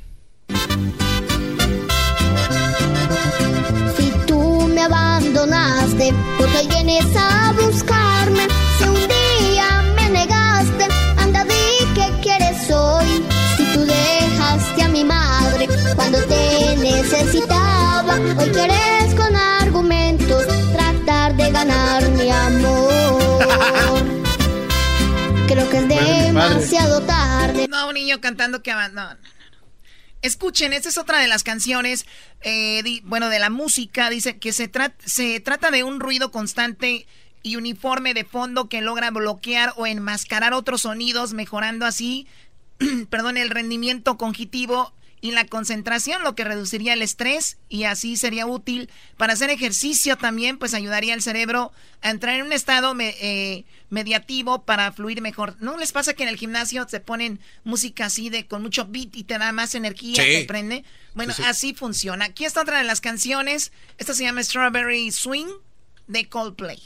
[3.95, 8.47] Si tú me abandonaste, porque hoy vienes a buscarme.
[8.79, 10.87] Si un día me negaste,
[11.17, 13.23] anda di que quieres hoy.
[13.57, 21.51] Si tú dejaste a mi madre cuando te necesitaba, hoy quieres con argumentos tratar de
[21.51, 24.00] ganar mi amor.
[25.71, 27.67] Creo que es demasiado tarde.
[27.69, 29.13] No, un niño cantando que abandona.
[29.15, 29.67] No, no, no.
[30.21, 32.05] Escuchen, esta es otra de las canciones,
[32.41, 34.09] eh, di- bueno, de la música.
[34.09, 37.07] Dice que se, tra- se trata de un ruido constante
[37.43, 42.27] y uniforme de fondo que logra bloquear o enmascarar otros sonidos, mejorando así,
[43.09, 48.47] perdón, el rendimiento cognitivo y la concentración, lo que reduciría el estrés y así sería
[48.47, 51.71] útil para hacer ejercicio también, pues ayudaría al cerebro
[52.01, 55.55] a entrar en un estado eh, mediativo para fluir mejor.
[55.59, 59.15] ¿No les pasa que en el gimnasio te ponen música así de con mucho beat
[59.15, 60.83] y te da más energía, te prende?
[61.13, 62.25] Bueno, así funciona.
[62.25, 63.71] Aquí está otra de las canciones.
[63.99, 65.49] Esta se llama Strawberry Swing
[66.07, 66.81] de Coldplay.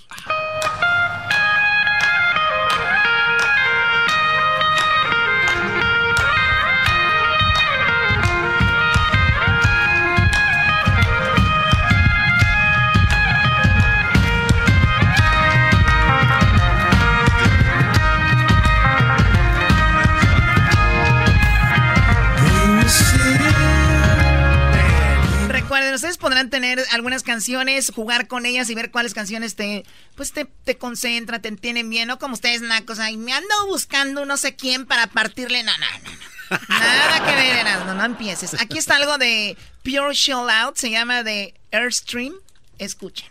[25.95, 29.85] Ustedes podrán tener algunas canciones, jugar con ellas y ver cuáles canciones te,
[30.15, 34.25] pues te, te concentran, te tienen bien, no como ustedes, nacos, ahí me ando buscando
[34.25, 38.59] no sé quién para partirle, no, no, no, Nada que ver, no, no empieces.
[38.59, 42.33] Aquí está algo de Pure Chill Out, se llama de Airstream.
[42.77, 43.29] Escuchen.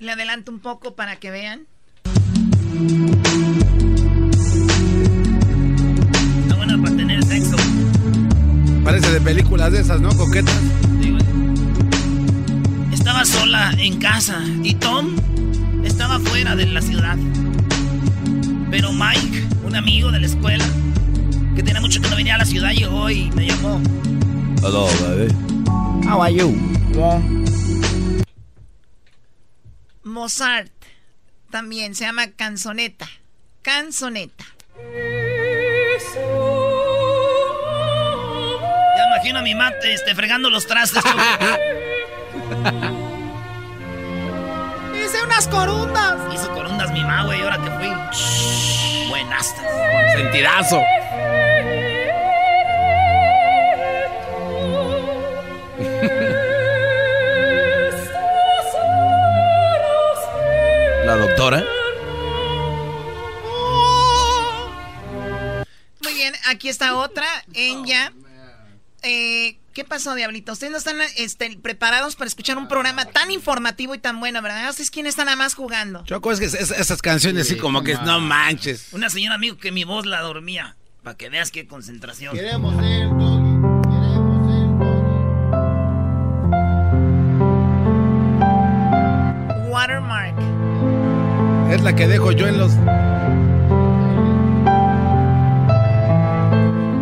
[0.00, 1.68] Le adelanto un poco para que vean.
[6.42, 7.56] Está buena para tener sexo.
[8.84, 10.08] Parece de películas de esas, ¿no?
[10.16, 10.54] Coquetas.
[12.92, 15.16] Estaba sola en casa y Tom
[15.84, 17.18] estaba fuera de la ciudad.
[18.70, 20.64] Pero Mike, un amigo de la escuela,
[21.54, 23.80] que tenía mucho que no venía a la ciudad, llegó y me llamó.
[24.62, 25.28] Hello, baby.
[26.06, 26.54] How are you?
[30.02, 30.79] Mozart
[31.50, 33.08] también se llama canzoneta.
[33.62, 34.44] Canzoneta.
[38.96, 41.02] Ya imagino a mi mate este, fregando los trastes.
[44.94, 46.34] Hice unas corundas.
[46.34, 49.08] Hizo corundas mi ma, güey, ahora que fui.
[49.08, 49.54] Buenas.
[50.14, 50.82] Sentidazo.
[66.50, 67.26] Aquí está otra.
[67.54, 68.12] Enya.
[69.02, 70.52] Eh, ¿Qué pasó, Diablito?
[70.52, 74.68] Ustedes no están este, preparados para escuchar un programa tan informativo y tan bueno, ¿verdad?
[74.68, 76.02] ¿Ustedes quién está nada más jugando?
[76.04, 78.92] Choco, es que es- esas canciones así como que no manches.
[78.92, 80.76] Una señora amigo que mi voz la dormía.
[81.02, 82.34] Para que veas qué concentración.
[82.34, 83.08] Queremos ser
[89.70, 90.34] Watermark.
[91.72, 92.72] Es la que dejo yo en los.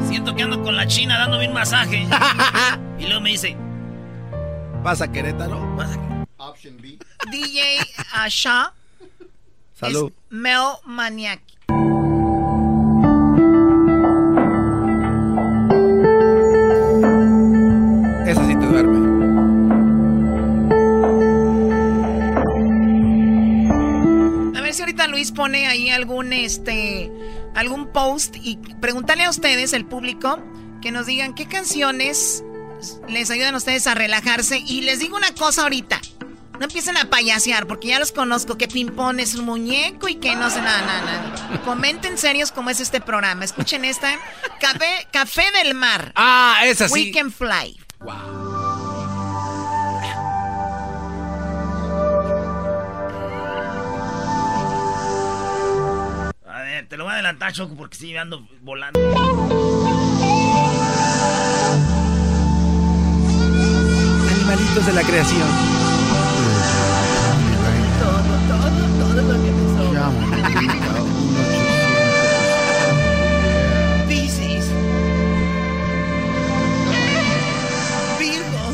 [0.08, 2.06] Siento que ando con la china dándome un masaje.
[2.98, 3.56] y luego me dice,
[4.82, 5.60] Pasa Querétaro.
[6.38, 6.98] Option B.
[7.30, 7.78] DJ
[8.14, 8.72] Asha.
[9.74, 10.10] Salud.
[10.30, 11.42] Mel Maniac.
[18.26, 18.98] Esa sí te duerme.
[24.56, 27.10] A ver si ahorita Luis pone ahí algún este
[27.58, 30.38] algún post y pregúntale a ustedes, el público,
[30.80, 32.44] que nos digan qué canciones
[33.08, 34.58] les ayudan a ustedes a relajarse.
[34.58, 36.00] Y les digo una cosa ahorita.
[36.58, 40.34] No empiecen a payasear, porque ya los conozco, que Pimpón es un muñeco y que
[40.34, 41.62] no sé nada, nada, nada.
[41.62, 43.44] Comenten serios como es este programa.
[43.44, 44.18] Escuchen esta.
[44.60, 46.12] Café, Café del Mar.
[46.16, 46.94] Ah, esa sí.
[46.94, 47.78] We Can Fly.
[48.00, 48.37] a
[56.88, 58.98] te lo voy a adelantar, Choco, porque sí, me ando volando.
[64.30, 65.48] Animalitos de la creación.
[74.08, 74.70] Pisces.
[78.18, 78.72] Virgo.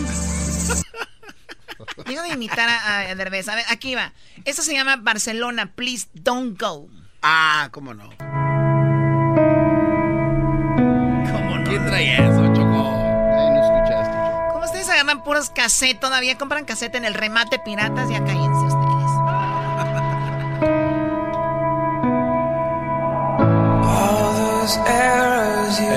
[2.06, 3.48] Deja de imitar a, a Derbez.
[3.48, 4.12] A ver, aquí va.
[4.44, 6.88] Esto se llama Barcelona, Please Don't Go.
[7.26, 8.05] Ah, cómo no.
[11.32, 11.64] ¿Cómo no?
[11.64, 12.84] ¿Quién trae eso, Choco?
[13.34, 14.52] Ay, no escuchaste.
[14.52, 18.84] Como ustedes agarran puros cassette todavía, compran cassette en el remate piratas, ya cállense ustedes.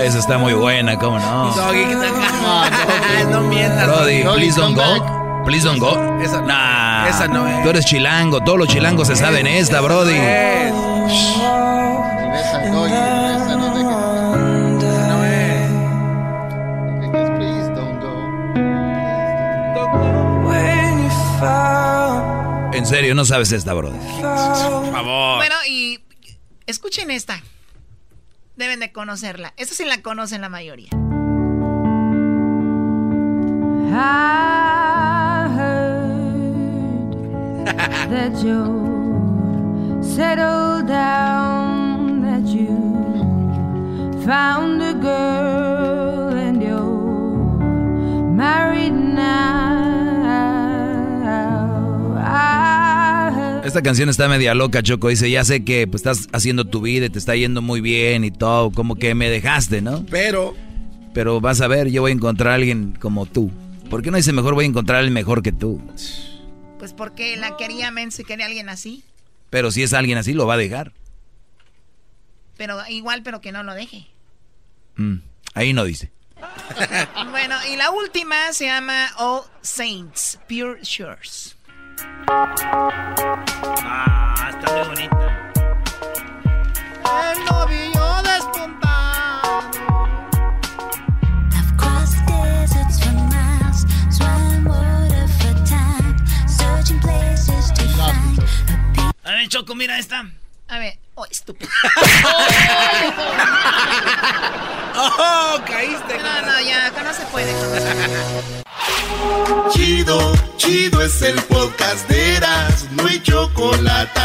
[0.06, 1.52] Esa está muy buena, ¿cómo no?
[1.54, 3.30] Doggy, ¿qué tal?
[3.32, 3.86] No mientas.
[3.86, 5.44] Brody, please don't go.
[5.44, 5.92] Please don't go.
[6.22, 6.48] Esa no.
[6.48, 7.10] Nah.
[7.10, 7.64] Esa no es.
[7.64, 10.16] Tú eres chilango, todos los chilangos se saben esta, Brody.
[11.08, 11.38] Es.
[12.18, 14.84] Regresa, Doggy, regresa, no dejes.
[14.84, 15.70] Esa no es.
[17.02, 18.14] Dejes, please don't go.
[22.74, 24.00] En serio, no sabes esta, brother.
[24.00, 25.38] Por favor.
[25.38, 26.00] Bueno, y
[26.68, 27.42] escuchen esta.
[28.56, 29.54] Deben de conocerla.
[29.58, 30.90] Esta sí la conocen la mayoría.
[34.00, 36.46] I heard
[38.12, 38.97] that you
[40.16, 42.78] settled down, that you
[44.26, 47.60] found a girl and you're
[48.34, 49.98] married now.
[53.64, 55.10] Esta canción está media loca, Choco.
[55.10, 58.24] Dice, ya sé que pues, estás haciendo tu vida y te está yendo muy bien
[58.24, 58.72] y todo.
[58.72, 60.06] Como que me dejaste, ¿no?
[60.10, 60.56] Pero...
[61.14, 63.52] Pero vas a ver, yo voy a encontrar a alguien como tú.
[63.90, 65.82] ¿Por qué no dice mejor voy a encontrar a alguien mejor que tú?
[66.80, 69.04] Pues porque la quería menso y quería alguien así.
[69.50, 70.94] Pero si es alguien así, lo va a dejar.
[72.58, 74.08] Pero igual, pero que no lo deje.
[74.96, 75.18] Mm,
[75.54, 76.12] ahí no dice.
[77.32, 81.56] bueno, y la última se llama All Saints, Pure Shores.
[83.90, 85.52] Ah, está muy bonita.
[87.32, 87.87] El novillo
[99.28, 100.26] A ver, Choco, mira esta.
[100.70, 101.70] A ver, oh, estúpido.
[104.96, 106.18] ¡Oh, caíste!
[106.18, 107.54] No, no, ya, acá no se puede.
[109.74, 114.22] Chido, chido es el podcast de Eras, no hay chocolate.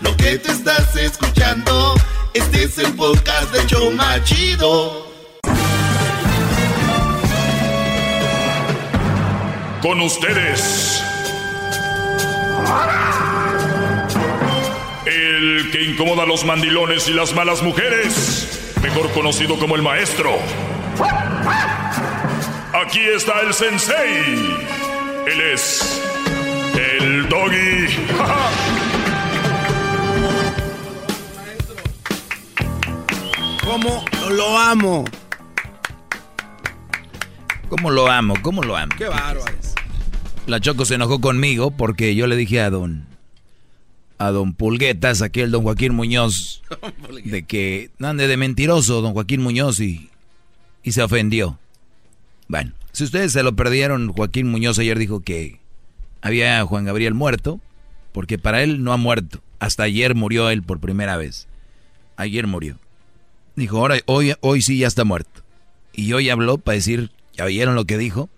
[0.00, 1.94] Lo que te estás escuchando,
[2.34, 5.06] este es el podcast de Choma Chido.
[9.80, 11.00] Con ustedes.
[12.58, 13.41] El
[15.72, 20.30] que incomoda a los mandilones y las malas mujeres, mejor conocido como el maestro.
[22.74, 24.58] Aquí está el sensei.
[25.26, 26.02] Él es
[26.74, 27.86] el doggy.
[33.64, 35.04] ¿Cómo lo amo?
[37.70, 38.34] ¿Cómo lo amo?
[38.42, 38.92] ¿Cómo lo amo?
[38.98, 39.42] Qué bárbaro.
[40.46, 43.11] La Choco se enojó conmigo porque yo le dije a don
[44.18, 46.62] a don Pulguetas, aquí el don Joaquín Muñoz,
[47.24, 50.10] de que ande de mentiroso don Joaquín Muñoz y,
[50.82, 51.58] y se ofendió.
[52.48, 55.60] Bueno, si ustedes se lo perdieron, Joaquín Muñoz ayer dijo que
[56.20, 57.60] había Juan Gabriel muerto,
[58.12, 59.40] porque para él no ha muerto.
[59.58, 61.48] Hasta ayer murió él por primera vez.
[62.16, 62.78] Ayer murió.
[63.56, 65.42] Dijo, ahora, hoy, hoy sí ya está muerto.
[65.92, 68.28] Y hoy habló para decir, ¿ya oyeron lo que dijo?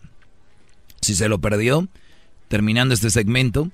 [1.00, 1.88] Si se lo perdió,
[2.48, 3.70] terminando este segmento,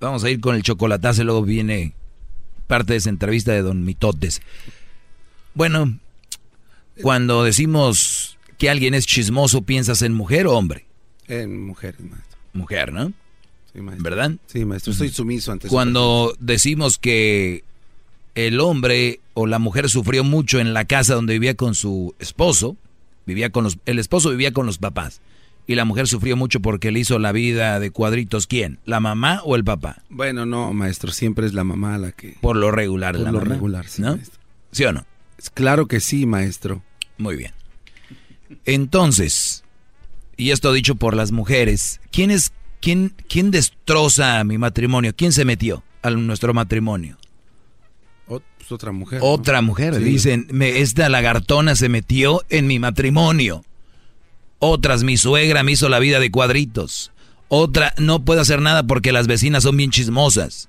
[0.00, 1.92] vamos a ir con el chocolatazo, luego viene
[2.66, 4.42] parte de esa entrevista de Don Mitotes.
[5.54, 5.98] Bueno,
[7.02, 10.86] cuando decimos que alguien es chismoso, ¿piensas en mujer o hombre?
[11.28, 12.38] En mujer, maestro.
[12.52, 13.12] Mujer, ¿no?
[13.72, 14.04] Sí, maestro.
[14.04, 14.32] ¿Verdad?
[14.46, 14.92] Sí, maestro.
[14.92, 17.64] Soy sumiso ante su Cuando decimos que
[18.34, 22.76] el hombre o la mujer sufrió mucho en la casa donde vivía con su esposo,
[23.24, 25.20] vivía con los, el esposo vivía con los papás
[25.66, 28.46] y la mujer sufrió mucho porque le hizo la vida de cuadritos.
[28.46, 28.78] ¿Quién?
[28.84, 30.02] ¿La mamá o el papá?
[30.08, 32.36] Bueno, no, maestro, siempre es la mamá la que...
[32.40, 34.16] Por lo regular, Por la lo mamá, regular, sí, ¿no?
[34.16, 34.40] maestro.
[34.72, 35.06] ¿Sí o no?
[35.54, 36.82] Claro que sí, maestro.
[37.18, 37.52] Muy bien.
[38.64, 39.64] Entonces,
[40.36, 45.12] y esto dicho por las mujeres, ¿quién es quién quién destroza mi matrimonio?
[45.16, 47.18] ¿Quién se metió a nuestro matrimonio?
[48.26, 49.20] Pues otra mujer.
[49.20, 49.26] ¿no?
[49.26, 49.94] Otra mujer.
[49.94, 50.02] Sí.
[50.02, 53.64] Dicen, me, esta lagartona se metió en mi matrimonio.
[54.58, 57.12] Otras, mi suegra me hizo la vida de cuadritos.
[57.48, 60.68] Otra, no puedo hacer nada porque las vecinas son bien chismosas.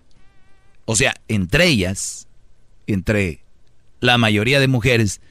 [0.86, 2.28] O sea, entre ellas,
[2.86, 3.42] entre
[4.00, 5.22] la mayoría de mujeres,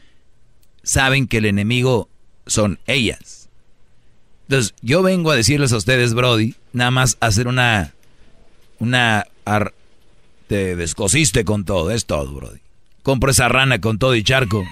[0.83, 2.09] saben que el enemigo
[2.47, 3.49] son ellas.
[4.49, 7.95] Entonces, yo vengo a decirles a ustedes, Brody, nada más hacer una,
[8.79, 9.75] una, ar-
[10.49, 12.61] te descosiste con todo, es todo, Brody.
[13.03, 14.65] Compro esa rana con todo y charco.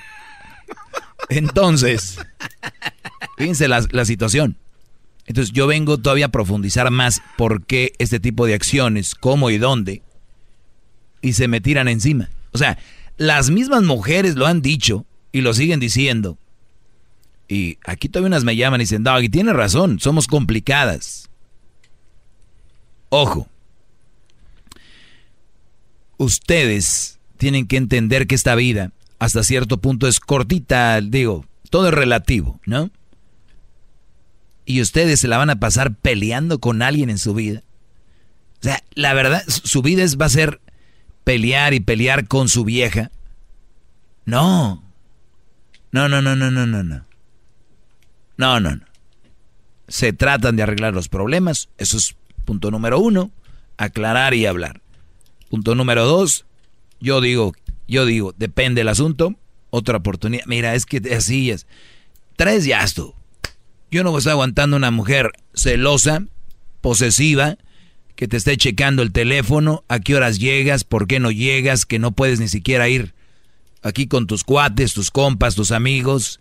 [1.28, 2.19] Entonces,
[3.36, 4.56] fíjense la, situación.
[5.26, 9.59] Entonces yo vengo todavía a profundizar más por qué este tipo de acciones, cómo y
[9.59, 10.02] dónde,
[11.22, 12.28] y se me tiran encima.
[12.52, 12.78] O sea,
[13.16, 16.38] las mismas mujeres lo han dicho y lo siguen diciendo.
[17.48, 21.30] Y aquí todavía unas me llaman y dicen, Doggy, tiene razón, somos complicadas.
[23.09, 23.48] Ojo,
[26.16, 31.94] ustedes tienen que entender que esta vida hasta cierto punto es cortita, digo, todo es
[31.94, 32.90] relativo, ¿no?
[34.66, 37.62] Y ustedes se la van a pasar peleando con alguien en su vida.
[38.61, 40.61] O sea, la verdad, su vida es, va a ser
[41.24, 43.11] pelear y pelear con su vieja.
[44.24, 44.82] No.
[45.93, 47.05] No, no, no, no, no, no, no.
[48.36, 48.85] No, no, no.
[49.86, 53.31] Se tratan de arreglar los problemas, eso es punto número uno.
[53.77, 54.81] aclarar y hablar.
[55.51, 56.47] Punto número dos,
[57.01, 57.53] yo digo,
[57.86, 59.35] yo digo, depende del asunto,
[59.70, 60.45] otra oportunidad.
[60.47, 61.66] Mira, es que así es.
[62.36, 63.15] Tres ya esto.
[63.95, 66.25] Yo no voy a estar aguantando una mujer celosa,
[66.81, 67.59] posesiva,
[68.16, 72.01] que te esté checando el teléfono, a qué horas llegas, por qué no llegas, que
[72.01, 73.15] no puedes ni siquiera ir
[73.83, 76.41] aquí con tus cuates, tus compas, tus amigos,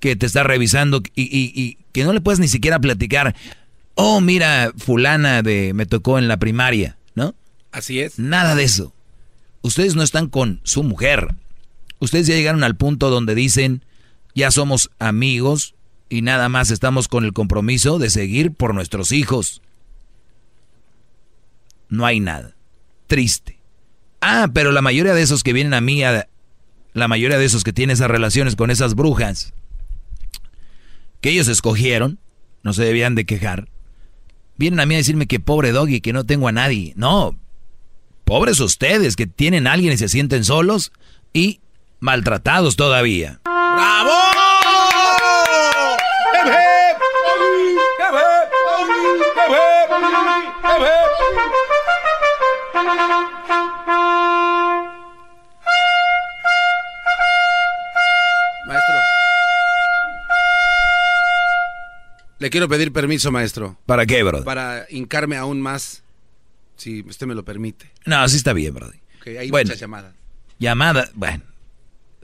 [0.00, 3.36] que te está revisando y, y- y que no le puedes ni siquiera platicar.
[3.96, 7.34] Oh, mira, fulana de me tocó en la primaria, ¿no?
[7.70, 8.18] Así es.
[8.18, 8.94] Nada de eso.
[9.60, 11.34] Ustedes no están con su mujer.
[11.98, 13.84] Ustedes ya llegaron al punto donde dicen,
[14.34, 15.73] ya somos amigos
[16.14, 19.60] y nada más estamos con el compromiso de seguir por nuestros hijos.
[21.88, 22.54] No hay nada.
[23.06, 23.58] Triste.
[24.20, 26.28] Ah, pero la mayoría de esos que vienen a mí, a-
[26.92, 29.52] la mayoría de esos que tienen esas relaciones con esas brujas,
[31.20, 32.18] que ellos escogieron,
[32.62, 33.68] no se debían de quejar,
[34.56, 36.92] vienen a mí a decirme que pobre doggy, que no tengo a nadie.
[36.96, 37.36] No,
[38.24, 40.92] pobres ustedes que tienen a alguien y se sienten solos
[41.32, 41.60] y
[42.00, 43.40] maltratados todavía.
[43.44, 44.10] ¡Bravo!
[58.66, 58.94] Maestro.
[62.38, 63.78] Le quiero pedir permiso, maestro.
[63.86, 64.44] ¿Para qué, brother?
[64.44, 66.02] Para hincarme aún más,
[66.76, 67.90] si usted me lo permite.
[68.06, 69.00] No, así está bien, brother.
[69.20, 69.68] Ok, hay Bueno.
[69.68, 70.14] muchas llamadas.
[70.58, 71.44] Llamada, bueno.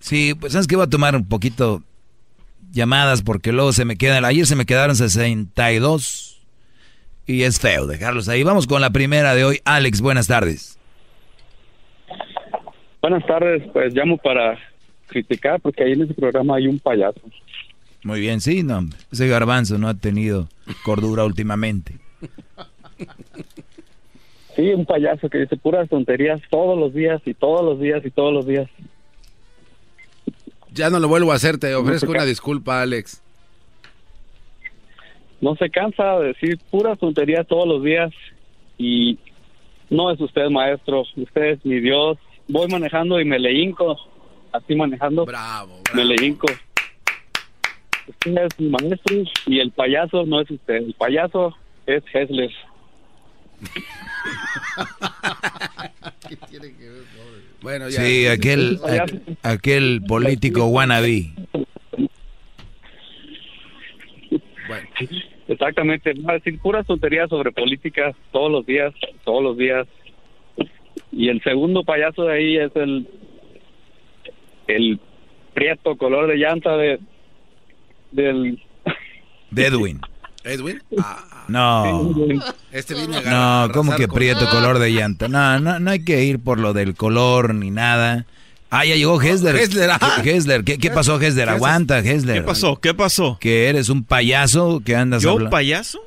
[0.01, 1.83] Sí, pues sabes que voy a tomar un poquito
[2.71, 6.40] llamadas porque luego se me quedan, ayer se me quedaron 62
[7.31, 8.43] y es feo dejarlos ahí.
[8.43, 9.61] Vamos con la primera de hoy.
[9.65, 10.79] Alex, buenas tardes.
[13.01, 14.59] Buenas tardes, pues llamo para
[15.07, 17.21] criticar porque ahí en ese programa hay un payaso.
[18.03, 20.49] Muy bien, sí, no, ese garbanzo no ha tenido
[20.85, 21.95] cordura últimamente.
[24.57, 28.11] Sí, un payaso que dice puras tonterías todos los días y todos los días y
[28.11, 28.69] todos los días.
[30.73, 33.23] Ya no lo vuelvo a hacer, te ofrezco una disculpa, Alex.
[35.41, 38.11] No se cansa de decir puras tonterías todos los días
[38.79, 39.19] y
[39.89, 42.19] no es usted maestro, usted es mi Dios.
[42.49, 43.97] Voy manejando y me le hinco,
[44.53, 45.25] así manejando.
[45.25, 46.47] Bravo, Me le hinco.
[48.09, 51.57] Usted es mi maestro y el payaso no es usted, el payaso
[51.87, 52.51] es Hessler.
[57.63, 58.01] Bueno, ya.
[58.03, 61.31] Sí, aquel, aqu- aquel político wannabe.
[65.51, 68.95] Exactamente, va a decir puras tonterías sobre política todos los días,
[69.25, 69.87] todos los días.
[71.11, 73.09] Y el segundo payaso de ahí es el
[74.69, 75.01] el
[75.53, 77.01] prieto color de llanta de
[78.13, 78.63] del
[79.51, 80.01] De Edwin.
[80.45, 80.81] ¿Edwin?
[81.49, 82.15] No.
[82.71, 85.27] Este viene a ganar- No, ¿cómo que prieto color de llanta?
[85.29, 88.25] No, no, no hay que ir por lo del color ni nada.
[88.71, 89.57] Ah, ya llegó Hesler.
[89.57, 90.23] Hessler, ajá.
[90.25, 91.47] Hesler, ¿qué, qué pasó, Hesler?
[91.49, 92.37] ¿Qué Aguanta, Hesler.
[92.37, 92.77] ¿Qué pasó?
[92.81, 93.37] ¿Qué pasó?
[93.41, 96.01] Que eres un payaso que andas ¿Yo hablando- payaso?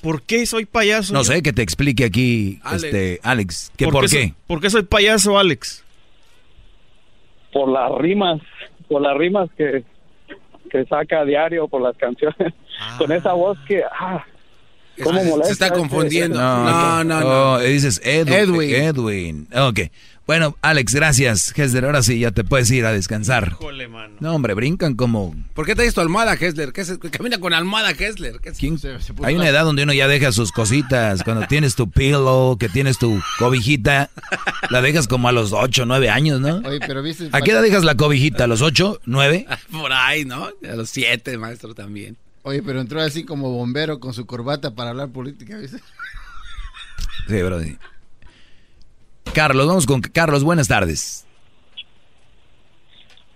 [0.00, 1.12] ¿Por qué soy payaso?
[1.12, 1.24] No yo?
[1.32, 2.84] sé, que te explique aquí, Alex.
[2.84, 3.72] este, Alex.
[3.76, 4.08] ¿Que por, qué?
[4.08, 5.82] soy- ¿Por qué soy payaso, Alex?
[7.52, 8.40] por las rimas,
[8.88, 9.84] por las rimas que
[10.70, 12.52] que saca a diario por las canciones,
[12.98, 14.24] con esa voz que ah,
[15.02, 15.52] cómo Se molesta.
[15.52, 16.38] está ese- confundiendo.
[16.40, 17.52] No, No, no, no.
[17.54, 18.34] Oh, dices Edwin.
[18.34, 18.74] Edwin.
[18.74, 19.48] Edwin.
[19.54, 19.80] Ok.
[20.26, 21.56] Bueno, Alex, gracias.
[21.56, 23.52] Hesler, ahora sí, ya te puedes ir a descansar.
[23.52, 24.16] Híjole, mano.
[24.18, 25.36] No, hombre, brincan como...
[25.54, 26.72] ¿Por qué traes tu almohada, Hessler?
[26.72, 27.92] ¿Qué es- camina con almohada,
[28.78, 31.22] se- se puso Hay una edad donde uno ya deja sus cositas.
[31.22, 34.10] Cuando tienes tu pillow, que tienes tu cobijita,
[34.68, 36.56] la dejas como a los 8, 9 años, ¿no?
[36.56, 37.28] Oye, pero viste.
[37.30, 38.44] ¿A qué edad dejas la cobijita?
[38.44, 39.46] ¿A los 8, 9?
[39.70, 40.46] Por ahí, ¿no?
[40.46, 42.16] A los siete, maestro, también.
[42.42, 45.78] Oye, pero entró así como bombero con su corbata para hablar política, ¿viste?
[47.28, 47.62] Sí, bro.
[47.62, 47.76] sí.
[49.34, 50.44] Carlos, vamos con Carlos.
[50.44, 51.26] Buenas tardes.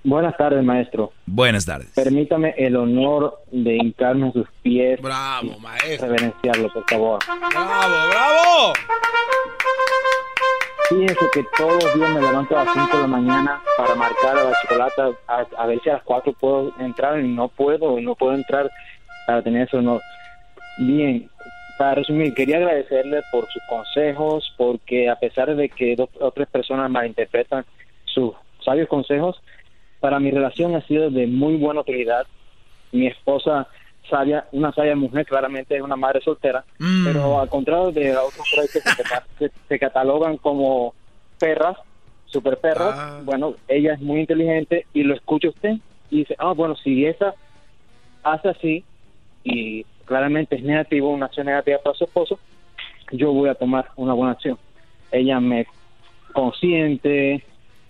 [0.02, 1.12] Buenas tardes, maestro.
[1.26, 1.90] Buenas tardes.
[1.94, 5.00] Permítame el honor de hincarme a sus pies.
[5.02, 6.08] Bravo, maestro.
[6.08, 7.18] Reverenciarlo, por favor.
[7.26, 8.72] ¡Bravo, bravo!
[10.88, 14.38] Fíjense que todos los días me levanto a las 5 de la mañana para marcar
[14.38, 18.00] a la chocolata a, a ver si a las 4 puedo entrar y no puedo,
[18.00, 18.70] no puedo entrar
[19.26, 20.00] para tener ese honor.
[20.78, 21.30] Bien,
[21.80, 26.46] para resumir, quería agradecerle por sus consejos, porque a pesar de que dos o tres
[26.46, 27.64] personas malinterpretan
[28.04, 29.40] sus sabios consejos,
[29.98, 32.26] para mi relación ha sido de muy buena utilidad.
[32.92, 33.66] Mi esposa,
[34.10, 36.66] sabia, una sabia mujer, claramente es una madre soltera,
[37.02, 40.92] pero al contrario de otros ahí que se, catalogan como
[41.38, 41.78] perras,
[42.26, 45.76] super perras, bueno, ella es muy inteligente y lo escucha usted
[46.10, 47.32] y dice, ah, bueno, si esa
[48.22, 48.84] hace así
[49.44, 52.36] y claramente es negativo, una acción negativa para su esposo,
[53.12, 54.58] yo voy a tomar una buena acción.
[55.12, 55.68] Ella me
[56.32, 57.44] consiente,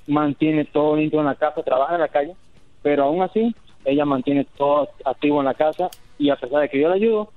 [0.06, 2.34] mantiene todo limpio en la casa, trabaja en la calle,
[2.82, 3.54] pero aún así
[3.86, 5.88] ella mantiene todo activo en la casa
[6.18, 7.32] y a pesar de que yo la ayudo,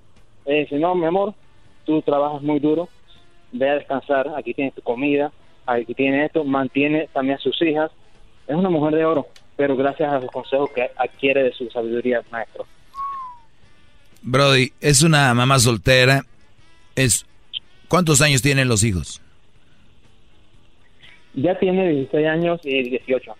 [0.45, 1.33] ella dice, no, mi amor,
[1.85, 2.89] tú trabajas muy duro,
[3.53, 5.31] ve a descansar, aquí tienes tu comida,
[5.65, 7.89] aquí tienes esto, mantiene también a sus hijas.
[8.47, 12.21] Es una mujer de oro, pero gracias a los consejos que adquiere de su sabiduría,
[12.31, 12.65] maestro.
[14.23, 16.25] Brody, es una mamá soltera.
[16.95, 17.25] Es
[17.93, 19.21] ¿Cuántos años tienen los hijos?
[21.35, 23.35] Ya tiene 16 años y 18.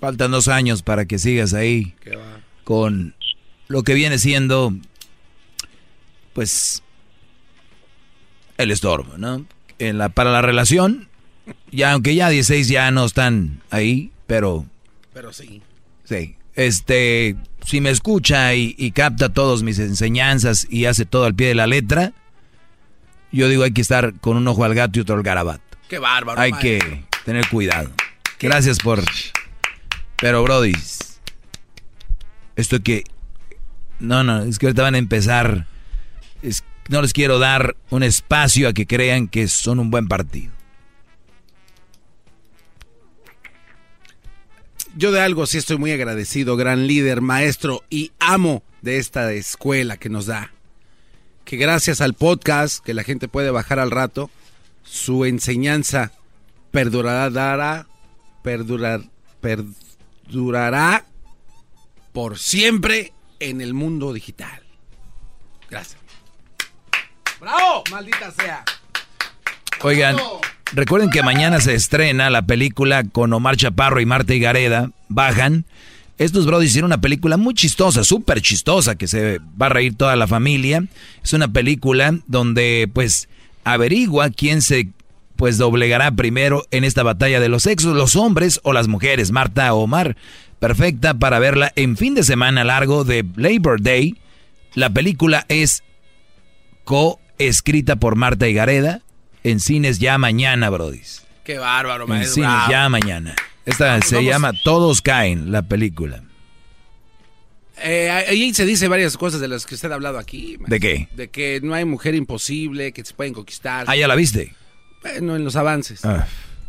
[0.00, 1.94] Faltan dos años para que sigas ahí
[2.64, 3.14] con
[3.68, 4.72] lo que viene siendo,
[6.32, 6.82] pues,
[8.58, 9.46] el estorbo, ¿no?
[9.78, 11.08] En la, para la relación,
[11.70, 14.66] ya aunque ya 16 ya no están ahí, pero
[15.12, 15.62] Pero sí.
[16.02, 16.34] Sí.
[16.56, 21.48] Este, si me escucha y, y capta todas mis enseñanzas y hace todo al pie
[21.48, 22.12] de la letra,
[23.32, 25.62] yo digo hay que estar con un ojo al gato y otro al garabato.
[25.88, 26.40] Qué bárbaro.
[26.40, 27.90] Hay que tener cuidado.
[28.40, 29.02] Gracias por...
[30.16, 30.72] Pero, Brody,
[32.56, 33.04] esto que...
[33.98, 35.66] No, no, es que ahorita van a empezar...
[36.42, 40.52] es- no les quiero dar un espacio a que crean que son un buen partido.
[44.96, 49.96] Yo de algo sí estoy muy agradecido, gran líder, maestro y amo de esta escuela
[49.96, 50.52] que nos da.
[51.44, 54.30] Que gracias al podcast que la gente puede bajar al rato,
[54.84, 56.12] su enseñanza
[56.70, 57.86] perdurará, dará,
[58.44, 59.00] perdurar,
[59.40, 61.06] perdurará
[62.12, 64.62] por siempre en el mundo digital.
[65.68, 66.00] Gracias.
[67.40, 67.82] ¡Bravo!
[67.90, 68.64] Maldita sea.
[69.82, 70.16] Oigan,
[70.74, 74.90] recuerden que mañana se estrena la película con Omar Chaparro y Marta Higareda.
[75.08, 75.64] Bajan.
[76.18, 80.14] Estos bros hicieron una película muy chistosa, súper chistosa, que se va a reír toda
[80.14, 80.84] la familia.
[81.24, 83.28] Es una película donde, pues,
[83.64, 84.90] averigua quién se,
[85.36, 89.72] pues, doblegará primero en esta batalla de los sexos, los hombres o las mujeres, Marta
[89.74, 90.16] o Omar.
[90.60, 94.16] Perfecta para verla en fin de semana largo de Labor Day.
[94.74, 95.82] La película es
[96.84, 99.03] coescrita por Marta Higareda
[99.44, 101.24] en cines ya mañana, brodis.
[101.44, 102.34] Qué bárbaro, En maestro.
[102.34, 102.70] cines Bravo.
[102.72, 103.36] ya mañana.
[103.66, 104.30] Esta Vamos, se vamos.
[104.30, 106.22] llama Todos caen, la película.
[107.82, 110.56] Eh, ahí se dice varias cosas de las que usted ha hablado aquí.
[110.58, 110.66] maestro.
[110.68, 111.08] ¿De qué?
[111.14, 113.84] De que no hay mujer imposible, que se pueden conquistar.
[113.88, 114.54] Ah, ¿ya la viste?
[115.02, 116.04] Bueno, en los avances.
[116.04, 116.26] Ah,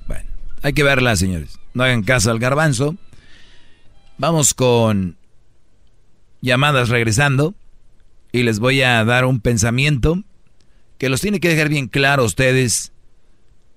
[0.07, 0.25] bueno,
[0.61, 1.59] hay que verla, señores.
[1.73, 2.95] No hagan caso al garbanzo.
[4.17, 5.17] Vamos con
[6.41, 7.53] llamadas regresando.
[8.31, 10.21] Y les voy a dar un pensamiento
[11.05, 12.91] que los tiene que dejar bien claro a ustedes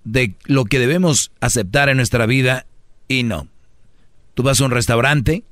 [0.04, 2.64] de lo que debemos aceptar en nuestra vida
[3.06, 3.48] y no.
[4.32, 5.44] Tú vas a un restaurante,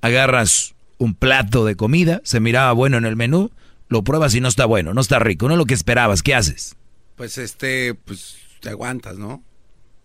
[0.00, 3.50] agarras un plato de comida, se miraba bueno en el menú,
[3.88, 6.22] lo pruebas y no está bueno, no está rico, no es lo que esperabas.
[6.22, 6.74] ¿Qué haces?
[7.16, 9.44] Pues este, pues te aguantas, ¿no?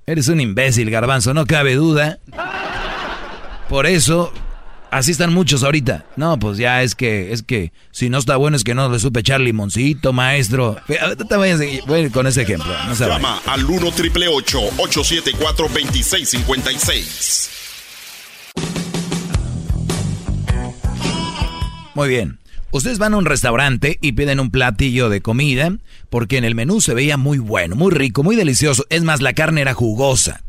[0.06, 2.20] Eres un imbécil, garbanzo, no cabe duda.
[3.70, 4.34] Por eso,
[4.92, 6.06] así están muchos ahorita.
[6.16, 9.00] No, pues ya es que, es que, si no está bueno es que no le
[9.00, 10.78] supe echar limoncito, maestro.
[10.88, 13.08] Te a- voy a ir con ese ejemplo, no se.
[13.08, 17.50] Llama al 1 triple 874 2656.
[21.96, 22.38] Muy bien.
[22.72, 25.72] Ustedes van a un restaurante y piden un platillo de comida
[26.10, 28.86] porque en el menú se veía muy bueno, muy rico, muy delicioso.
[28.90, 30.44] Es más, la carne era jugosa.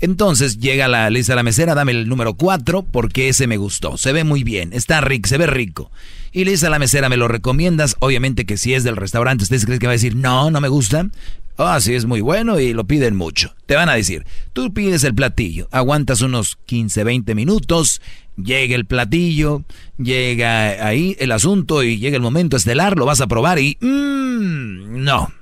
[0.00, 3.96] Entonces llega la lista la mesera, dame el número 4 porque ese me gustó.
[3.96, 5.90] Se ve muy bien, está rico, se ve rico.
[6.32, 7.96] Y le dice a la mesera, ¿me lo recomiendas?
[7.98, 10.68] Obviamente que si es del restaurante, ¿ustedes creen que va a decir, no, no me
[10.68, 11.08] gusta?
[11.56, 13.56] Ah, sí, es muy bueno y lo piden mucho.
[13.66, 18.00] Te van a decir, tú pides el platillo, aguantas unos 15, 20 minutos,
[18.36, 19.64] llega el platillo,
[19.96, 23.76] llega ahí el asunto y llega el momento estelar, lo vas a probar y...
[23.80, 25.32] Mmm, no.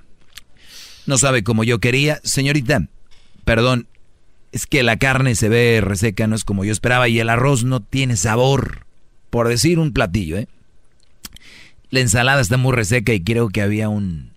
[1.04, 2.20] No sabe como yo quería.
[2.24, 2.88] Señorita,
[3.44, 3.86] perdón,
[4.52, 7.64] es que la carne se ve reseca, no es como yo esperaba y el arroz
[7.64, 8.86] no tiene sabor.
[9.30, 10.48] Por decir un platillo, ¿eh?
[11.90, 14.30] La ensalada está muy reseca y creo que había un,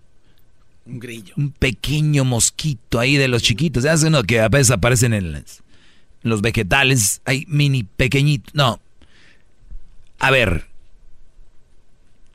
[0.86, 1.34] Un grillo.
[1.36, 3.84] un pequeño mosquito ahí de los chiquitos.
[3.84, 5.62] Hacen uno que a veces aparecen en, las-
[6.22, 7.22] en los vegetales.
[7.24, 8.54] Hay mini pequeñitos.
[8.54, 8.80] No.
[10.18, 10.66] A ver.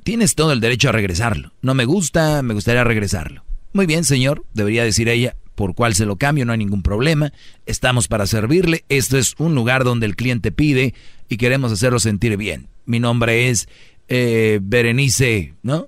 [0.03, 1.51] Tienes todo el derecho a regresarlo.
[1.61, 3.43] No me gusta, me gustaría regresarlo.
[3.73, 7.31] Muy bien, señor, debería decir ella, por cuál se lo cambio, no hay ningún problema.
[7.65, 8.83] Estamos para servirle.
[8.89, 10.93] Esto es un lugar donde el cliente pide
[11.29, 12.67] y queremos hacerlo sentir bien.
[12.85, 13.67] Mi nombre es
[14.07, 15.87] eh, Berenice, ¿no?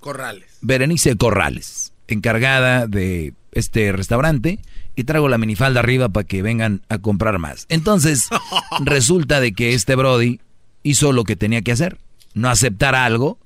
[0.00, 0.58] Corrales.
[0.60, 4.58] Berenice Corrales, encargada de este restaurante,
[4.96, 7.66] y traigo la minifalda arriba para que vengan a comprar más.
[7.68, 8.28] Entonces,
[8.84, 10.40] resulta de que este Brody
[10.82, 11.98] hizo lo que tenía que hacer,
[12.34, 13.38] no aceptar algo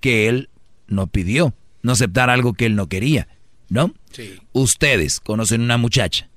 [0.00, 0.50] que él
[0.86, 3.28] no pidió, no aceptar algo que él no quería,
[3.68, 3.94] ¿no?
[4.12, 4.38] Sí.
[4.52, 6.28] Ustedes conocen una muchacha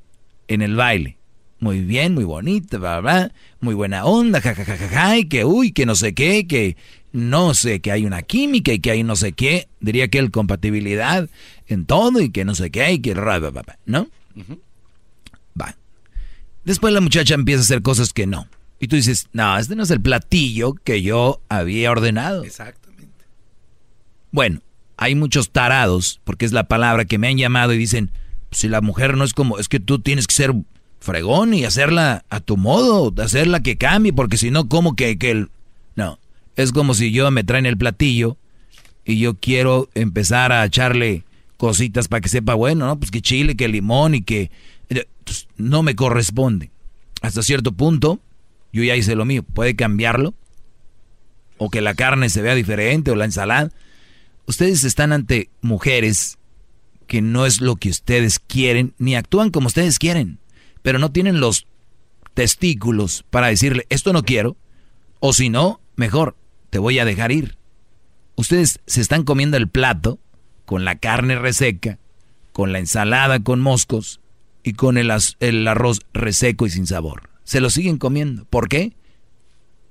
[0.48, 1.18] en el baile,
[1.60, 5.46] muy bien, muy bonita, bla, bla, muy buena onda, jajajaja, ja, ja, ja, y que
[5.46, 6.76] uy, que no sé qué, que
[7.12, 10.32] no sé, que hay una química y que hay no sé qué, diría que el
[10.32, 11.30] compatibilidad
[11.68, 14.10] en todo y que no sé qué, y que ra, ba, ba, ba, ¿no?
[15.60, 15.76] Va.
[16.66, 18.48] Después la muchacha empieza a hacer cosas que no.
[18.80, 22.44] Y tú dices, no, este no es el platillo que yo había ordenado.
[22.44, 23.26] Exactamente.
[24.32, 24.62] Bueno,
[25.02, 28.12] hay muchos tarados, porque es la palabra que me han llamado y dicen,
[28.52, 30.54] si la mujer no es como, es que tú tienes que ser
[31.00, 35.32] fregón y hacerla a tu modo, hacerla que cambie, porque si no, ¿cómo que, que
[35.32, 35.50] el...
[35.96, 36.20] No,
[36.56, 38.38] es como si yo me traen el platillo
[39.04, 41.24] y yo quiero empezar a echarle
[41.58, 43.00] cositas para que sepa bueno, ¿no?
[43.00, 44.52] Pues que chile, que limón y que...
[45.24, 46.70] pues, no me corresponde.
[47.24, 48.20] Hasta cierto punto,
[48.72, 49.42] yo ya hice lo mío.
[49.42, 50.36] ¿Puede cambiarlo?
[51.58, 53.72] O que la carne se vea diferente o la ensalada.
[54.52, 56.38] Ustedes están ante mujeres
[57.08, 60.40] que no es lo que ustedes quieren, ni actúan como ustedes quieren,
[60.82, 61.68] pero no tienen los
[62.34, 64.58] testículos para decirle, esto no quiero,
[65.22, 66.36] o si no, mejor,
[66.70, 67.56] te voy a dejar ir.
[68.36, 70.20] Ustedes se están comiendo el plato
[70.66, 71.98] con la carne reseca,
[72.52, 74.20] con la ensalada con moscos
[74.64, 77.30] y con el, arroz reseco y sin sabor.
[77.46, 78.44] Se lo siguen comiendo.
[78.44, 78.98] ¿Por qué?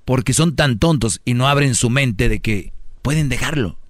[0.05, 3.80] Porque son tan tontos y no abren su mente de que pueden dejarlo.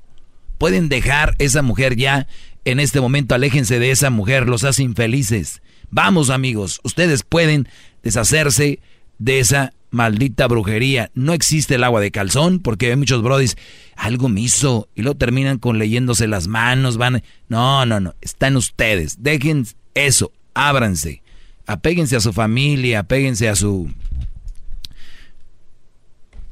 [0.62, 2.28] Pueden dejar esa mujer ya
[2.66, 3.34] en este momento.
[3.34, 5.60] Aléjense de esa mujer, los hace infelices.
[5.90, 7.68] Vamos amigos, ustedes pueden
[8.04, 8.80] deshacerse
[9.18, 11.10] de esa maldita brujería.
[11.16, 13.58] No existe el agua de calzón porque hay muchos brodis,
[13.96, 17.24] algo me hizo y luego terminan con leyéndose las manos, van...
[17.50, 19.24] No, no, no, están ustedes.
[19.24, 19.66] Dejen
[19.96, 21.24] eso, ábranse.
[21.66, 23.92] Apéguense a su familia, apéguense a su...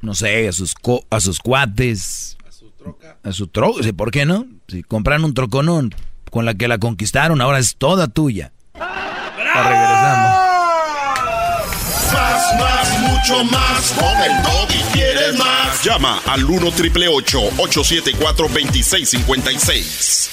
[0.01, 2.37] No sé, a sus, co- a sus cuates.
[3.23, 3.81] A su troca.
[3.95, 4.45] ¿Por qué no?
[4.67, 5.93] Si compraron un troconón
[6.31, 8.51] con la que la conquistaron, ahora es toda tuya.
[8.73, 10.39] Regresamos.
[12.13, 13.91] Más, más, mucho más.
[13.91, 15.83] Con el Doggy quieres más.
[15.83, 20.29] Llama al 1 triple 874 2656.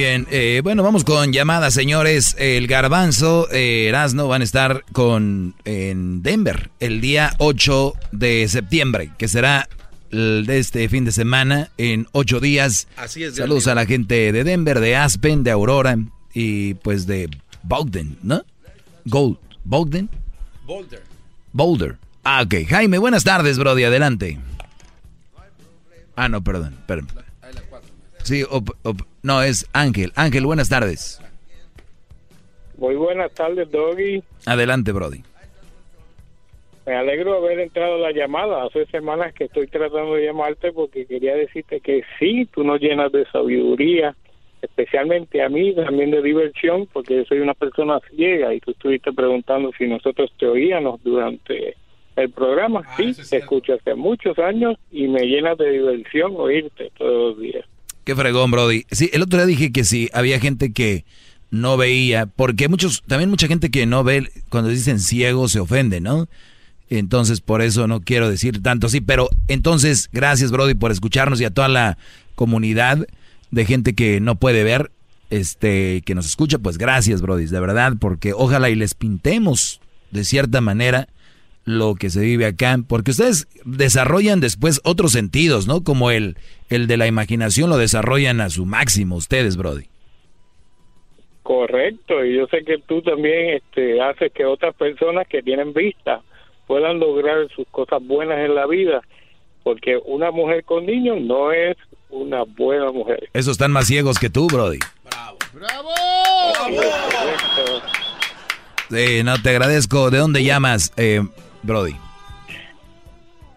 [0.00, 2.34] Bien, eh, bueno, vamos con llamadas, señores.
[2.38, 9.10] El Garbanzo, eh, Erasno van a estar con en Denver el día 8 de septiembre,
[9.18, 9.68] que será
[10.10, 12.88] el de este fin de semana en ocho días.
[12.96, 15.98] Así es, Saludos a la gente de Denver, de Aspen, de Aurora
[16.32, 17.28] y pues de
[17.62, 18.42] Bogden, ¿no?
[19.04, 20.08] Gold, Bogden,
[20.64, 21.02] Boulder.
[21.52, 21.98] Boulder.
[22.24, 22.66] Ah, ok.
[22.66, 24.38] Jaime, buenas tardes, Brody, adelante.
[26.16, 27.08] Ah, no, perdón, perdón.
[28.22, 30.12] Sí, op- op- no, es Ángel.
[30.16, 31.20] Ángel, buenas tardes.
[32.76, 34.22] Muy buenas tardes, Doggy.
[34.46, 35.22] Adelante, Brody.
[36.86, 38.64] Me alegro de haber entrado a la llamada.
[38.64, 43.12] Hace semanas que estoy tratando de llamarte porque quería decirte que sí, tú nos llenas
[43.12, 44.16] de sabiduría,
[44.62, 49.12] especialmente a mí, también de diversión, porque yo soy una persona ciega y tú estuviste
[49.12, 51.76] preguntando si nosotros te oíamos durante
[52.16, 52.82] el programa.
[52.96, 57.66] sí, te escucho hace muchos años y me llenas de diversión oírte todos los días.
[58.04, 58.84] Qué fregón, Brody.
[58.90, 61.04] Sí, el otro día dije que sí, había gente que
[61.50, 66.00] no veía, porque muchos, también mucha gente que no ve, cuando dicen ciego se ofende,
[66.00, 66.28] ¿no?
[66.88, 71.44] Entonces, por eso no quiero decir tanto así, pero entonces, gracias, Brody, por escucharnos y
[71.44, 71.98] a toda la
[72.34, 73.06] comunidad
[73.50, 74.90] de gente que no puede ver,
[75.30, 80.24] este, que nos escucha, pues gracias, Brody, de verdad, porque ojalá y les pintemos de
[80.24, 81.08] cierta manera
[81.78, 85.82] lo que se vive acá, porque ustedes desarrollan después otros sentidos, ¿no?
[85.82, 86.36] Como el,
[86.68, 89.86] el de la imaginación lo desarrollan a su máximo ustedes, Brody.
[91.42, 96.20] Correcto, y yo sé que tú también este, haces que otras personas que tienen vista
[96.66, 99.00] puedan lograr sus cosas buenas en la vida,
[99.64, 101.76] porque una mujer con niños no es
[102.10, 103.28] una buena mujer.
[103.32, 104.78] Esos están más ciegos que tú, Brody.
[105.52, 106.00] Correcto.
[108.90, 110.10] Sí, no, te agradezco.
[110.10, 111.22] ¿De dónde llamas, eh,
[111.62, 111.94] Brody?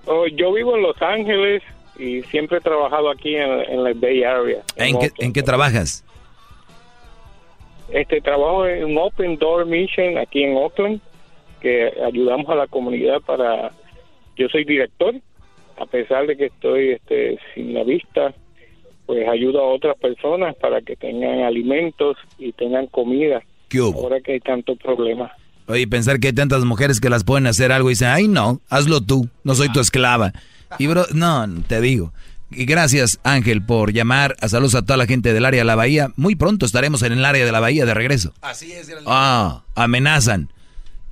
[0.06, 1.64] Oh, yo vivo en Los Ángeles
[1.98, 4.62] y siempre he trabajado aquí en, en la Bay Area.
[4.76, 6.04] ¿En qué, en qué trabajas?
[7.90, 11.00] Este trabajo en un Open Door Mission aquí en Oakland,
[11.62, 13.72] que ayudamos a la comunidad para.
[14.36, 15.14] Yo soy director,
[15.78, 18.34] a pesar de que estoy este, sin la vista,
[19.06, 23.44] pues ayudo a otras personas para que tengan alimentos y tengan comida.
[23.70, 24.02] ¿Qué hubo?
[24.02, 25.32] Ahora que hay tantos problemas.
[25.68, 28.62] Oye, pensar que hay tantas mujeres que las pueden hacer algo y dicen, ay, no,
[28.70, 30.34] hazlo tú, no soy tu esclava.
[30.78, 32.12] Y, bro, no, te digo.
[32.56, 34.36] Y gracias, Ángel, por llamar.
[34.42, 36.12] A saludos a toda la gente del área de la Bahía.
[36.16, 38.34] Muy pronto estaremos en el área de la Bahía de regreso.
[38.42, 38.92] Así es.
[39.08, 40.52] Ah, amenazan.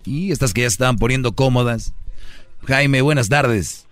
[0.05, 1.93] Y estas que ya se estaban poniendo cómodas.
[2.67, 3.87] Jaime, buenas tardes.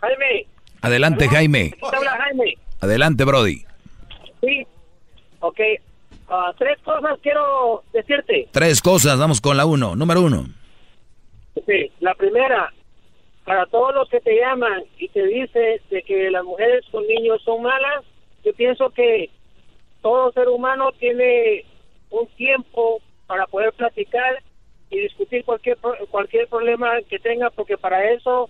[0.00, 0.46] Jaime.
[0.80, 1.76] Adelante, Jaime.
[1.90, 2.58] ¿Te habla Jaime?
[2.80, 3.64] Adelante, Brody.
[4.40, 4.66] Sí.
[5.40, 5.60] Ok.
[6.34, 8.48] Ah, tres cosas quiero decirte.
[8.52, 9.94] Tres cosas, vamos con la uno.
[9.94, 10.46] Número uno.
[11.66, 11.92] Sí.
[12.00, 12.72] La primera,
[13.44, 17.42] para todos los que te llaman y te dicen de que las mujeres con niños
[17.42, 18.06] son malas,
[18.42, 19.28] yo pienso que
[20.00, 21.66] todo ser humano tiene
[22.08, 24.42] un tiempo para poder platicar
[24.88, 25.76] y discutir cualquier
[26.10, 28.48] cualquier problema que tenga, porque para eso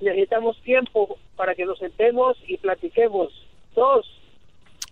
[0.00, 3.32] necesitamos tiempo para que nos sentemos y platiquemos.
[3.74, 4.19] Dos,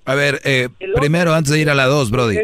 [0.09, 2.39] A ver, eh, primero, antes de ir a la dos, Brody.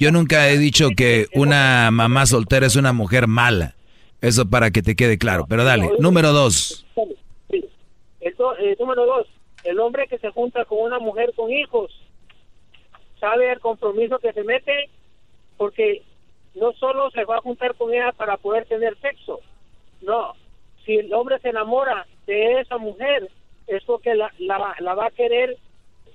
[0.00, 3.74] Yo nunca he dicho que una mamá soltera es una mujer mala.
[4.22, 5.44] Eso para que te quede claro.
[5.46, 6.86] Pero dale, número dos.
[7.50, 7.68] Sí.
[8.22, 9.26] Eh, número dos,
[9.64, 11.92] el hombre que se junta con una mujer con hijos
[13.18, 14.88] sabe el compromiso que se mete
[15.58, 16.02] porque
[16.54, 19.40] no solo se va a juntar con ella para poder tener sexo,
[20.00, 20.32] no,
[20.86, 23.28] si el hombre se enamora de esa mujer
[23.66, 25.58] es porque la, la, la va a querer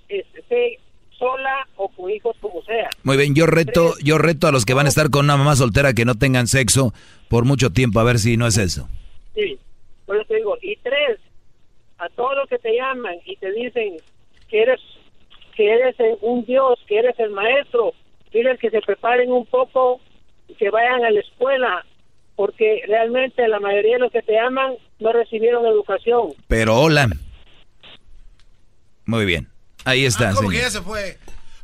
[0.09, 0.79] este,
[1.17, 2.89] sola o con hijos como sea.
[3.03, 5.55] Muy bien, yo reto, yo reto a los que van a estar con una mamá
[5.55, 6.93] soltera que no tengan sexo
[7.29, 8.87] por mucho tiempo, a ver si no es eso.
[9.33, 9.57] Sí,
[10.05, 10.57] por eso te digo.
[10.61, 11.19] Y tres,
[11.97, 13.97] a todos los que te llaman y te dicen
[14.49, 14.79] que eres
[15.55, 17.93] que eres un dios, que eres el maestro,
[18.31, 20.01] diles que se preparen un poco,
[20.59, 21.85] que vayan a la escuela,
[22.35, 26.33] porque realmente la mayoría de los que te llaman no recibieron educación.
[26.47, 27.07] Pero hola.
[29.05, 29.47] Muy bien.
[29.85, 30.29] Ahí está.
[30.33, 30.53] ¿Cómo señor.
[30.53, 31.17] que ya se fue?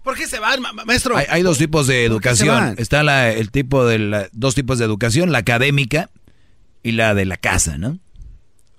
[0.03, 1.15] ¿Por qué se ma- maestro?
[1.15, 2.75] Hay, hay dos tipos de ¿Por qué se educación.
[2.77, 6.09] Está la, el tipo de la, dos tipos de educación, la académica
[6.81, 7.99] y la de la casa, ¿no?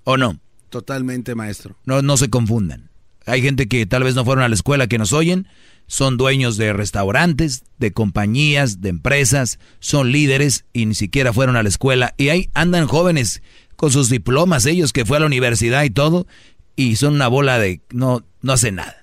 [0.03, 0.39] ¿O no?
[0.69, 1.77] Totalmente, maestro.
[1.85, 2.89] No, no se confundan.
[3.25, 5.47] Hay gente que tal vez no fueron a la escuela que nos oyen,
[5.87, 11.63] son dueños de restaurantes, de compañías, de empresas, son líderes y ni siquiera fueron a
[11.63, 12.13] la escuela.
[12.17, 13.41] Y ahí andan jóvenes
[13.77, 16.27] con sus diplomas, ellos que fue a la universidad y todo,
[16.75, 19.02] y son una bola de no, no hacen nada.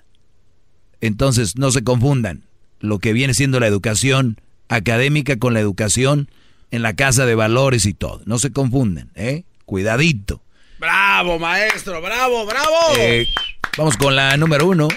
[1.01, 2.45] Entonces, no se confundan
[2.81, 6.31] lo que viene siendo la educación académica con la educación
[6.71, 8.23] en la casa de valores y todo.
[8.25, 9.45] No se confundan, ¿eh?
[9.65, 10.43] Cuidadito.
[10.79, 12.77] Bravo, maestro, bravo, bravo.
[12.99, 13.27] Eh,
[13.77, 14.89] vamos con la número uno.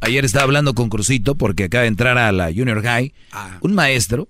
[0.00, 3.12] Ayer estaba hablando con Crucito porque acaba de entrar a la Junior High.
[3.60, 4.28] Un maestro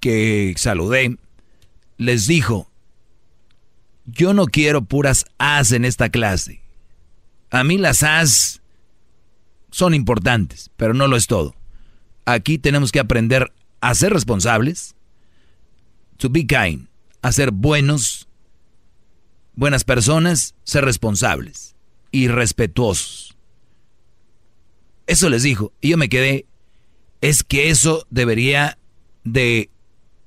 [0.00, 1.16] que saludé
[1.96, 2.70] les dijo,
[4.06, 6.60] yo no quiero puras As en esta clase.
[7.50, 8.60] A mí las As
[9.74, 11.56] son importantes, pero no lo es todo.
[12.26, 14.94] Aquí tenemos que aprender a ser responsables,
[16.16, 16.86] to be kind,
[17.22, 18.28] a ser buenos,
[19.56, 21.74] buenas personas, ser responsables
[22.12, 23.36] y respetuosos.
[25.08, 25.72] Eso les dijo.
[25.80, 26.46] Y yo me quedé,
[27.20, 28.78] es que eso debería
[29.24, 29.70] de,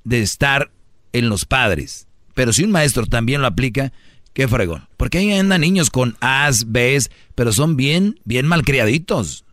[0.03, 0.73] de estar
[1.13, 2.09] en los padres.
[2.33, 3.93] Pero si un maestro también lo aplica,
[4.37, 4.87] qué fregón.
[4.97, 9.45] Porque ahí andan niños con As, Bs, pero son bien, bien malcriaditos.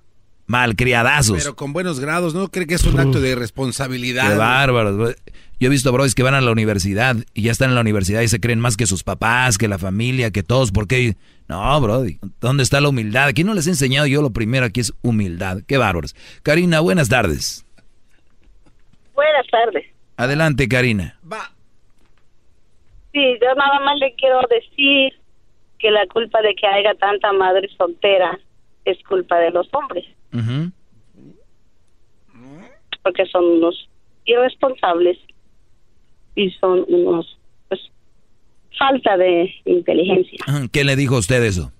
[0.44, 1.38] Malcriadazos.
[1.38, 4.32] Pero con buenos grados, ¿no cree que es un acto de responsabilidad?
[4.32, 5.16] Qué bárbaros.
[5.58, 8.20] Yo he visto bros que van a la universidad y ya están en la universidad
[8.20, 10.70] y se creen más que sus papás, que la familia, que todos.
[10.70, 11.16] porque
[11.48, 12.18] No, brody.
[12.38, 13.28] ¿Dónde está la humildad?
[13.28, 15.62] Aquí no les he enseñado yo lo primero, aquí es humildad.
[15.66, 16.14] Qué bárbaros.
[16.42, 17.64] Karina, buenas tardes.
[19.14, 19.86] Buenas tardes.
[20.18, 21.18] Adelante, Karina.
[23.14, 25.12] Sí, yo nada más le quiero decir
[25.78, 28.38] que la culpa de que haya tanta madre soltera
[28.84, 30.04] es culpa de los hombres,
[33.02, 33.88] porque son unos
[34.24, 35.16] irresponsables
[36.34, 37.38] y son unos,
[37.68, 37.80] pues,
[38.76, 40.38] falta de inteligencia,
[40.72, 41.72] ¿Qué le dijo a usted eso?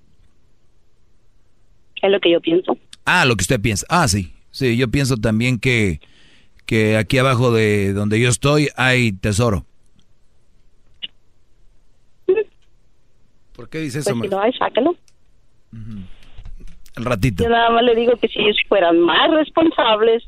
[2.01, 2.77] es lo que yo pienso.
[3.07, 3.87] Ah, lo que usted piensa.
[3.89, 4.35] Ah, sí.
[4.51, 6.01] Sí, yo pienso también que,
[6.67, 9.65] que aquí abajo de donde yo estoy hay tesoro.
[13.55, 14.97] ¿Por qué dice Pues si no hay, sácalo.
[16.97, 17.43] Al ratito.
[17.45, 20.23] Yo nada más le digo que si ellos fueran más responsables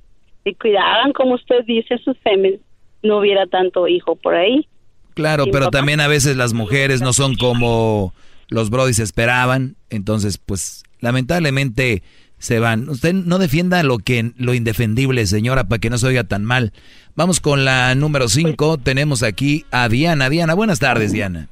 [0.45, 2.61] y cuidaran, como usted dice, sus féminas,
[3.03, 4.67] no hubiera tanto hijo por ahí.
[5.15, 5.79] Claro, Sin pero papá.
[5.79, 8.13] también a veces las mujeres no son como
[8.49, 12.03] los brodis esperaban, entonces pues lamentablemente
[12.39, 12.89] se van.
[12.89, 16.73] Usted no defienda lo que lo indefendible, señora, para que no se oiga tan mal.
[17.15, 20.29] Vamos con la número 5, tenemos aquí a Diana.
[20.29, 21.49] Diana, buenas tardes, Diana.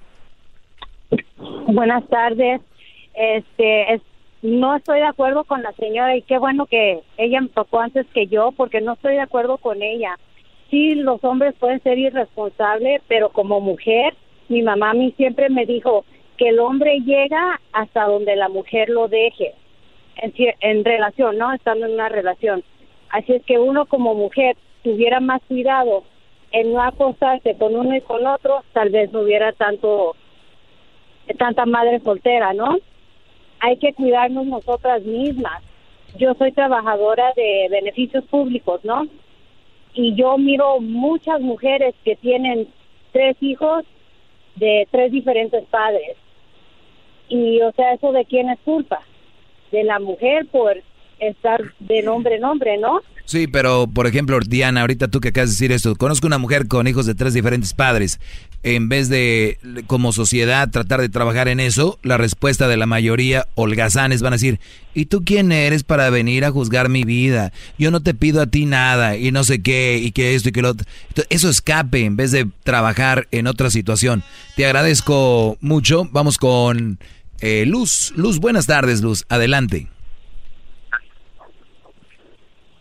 [1.67, 2.61] Buenas tardes.
[3.15, 4.03] Este, es-
[4.43, 8.07] no estoy de acuerdo con la señora y qué bueno que ella me tocó antes
[8.13, 10.19] que yo porque no estoy de acuerdo con ella.
[10.71, 14.15] Sí, los hombres pueden ser irresponsables, pero como mujer,
[14.49, 16.05] mi mamá a mí siempre me dijo
[16.37, 19.55] que el hombre llega hasta donde la mujer lo deje
[20.17, 21.53] en, en relación, ¿no?
[21.53, 22.63] Estando en una relación.
[23.11, 26.05] Así es que uno como mujer tuviera más cuidado
[26.51, 30.15] en no acostarse con uno y con otro, tal vez no hubiera tanto
[31.39, 32.77] tanta madre soltera, ¿no?
[33.61, 35.63] Hay que cuidarnos nosotras mismas.
[36.19, 39.07] Yo soy trabajadora de beneficios públicos, ¿no?
[39.95, 42.69] Y yo miro muchas mujeres que tienen
[43.13, 43.85] tres hijos
[44.57, 46.17] de tres diferentes padres.
[47.29, 49.01] Y, o sea, ¿eso de quién es culpa?
[49.73, 50.77] De la mujer por
[51.29, 53.01] estar de nombre en hombre, ¿no?
[53.27, 56.69] Sí, pero por ejemplo, Diana, ahorita tú que acabas de decir esto, conozco una mujer
[56.69, 58.21] con hijos de tres diferentes padres.
[58.63, 63.47] En vez de, como sociedad, tratar de trabajar en eso, la respuesta de la mayoría,
[63.55, 64.59] holgazanes, van a decir,
[64.95, 67.53] ¿y tú quién eres para venir a juzgar mi vida?
[67.79, 70.53] Yo no te pido a ti nada, y no sé qué, y que esto y
[70.53, 70.87] que lo otro.
[71.09, 74.23] Entonces, Eso escape en vez de trabajar en otra situación.
[74.57, 76.09] Te agradezco mucho.
[76.11, 76.99] Vamos con
[77.41, 78.13] eh, Luz.
[78.17, 79.25] Luz, buenas tardes, Luz.
[79.29, 79.89] Adelante.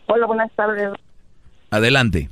[0.06, 0.90] Hola, buenas tardes.
[1.70, 2.28] Adelante.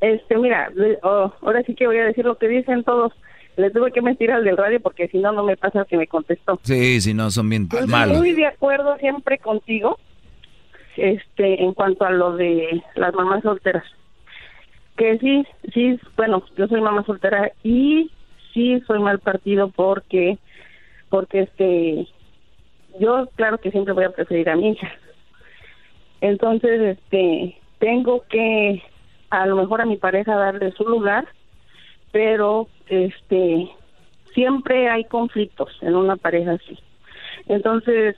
[0.00, 0.70] Este, mira,
[1.02, 3.12] oh, ahora sí que voy a decir lo que dicen todos.
[3.56, 6.06] Le tuve que mentir al del radio porque si no, no me pasa que me
[6.06, 6.58] contestó.
[6.62, 8.18] Sí, si no, son bien estoy malos.
[8.18, 9.98] muy de acuerdo siempre contigo
[10.96, 13.84] este, en cuanto a lo de las mamás solteras.
[14.96, 18.10] Que sí, sí, bueno, yo soy mamá soltera y
[18.52, 20.38] sí soy mal partido porque,
[21.08, 22.08] porque este,
[22.98, 24.90] yo claro que siempre voy a preferir a mi hija.
[26.22, 28.80] Entonces, este, tengo que
[29.30, 31.26] a lo mejor a mi pareja darle su lugar,
[32.12, 33.68] pero este,
[34.34, 36.78] siempre hay conflictos en una pareja así.
[37.48, 38.14] Entonces,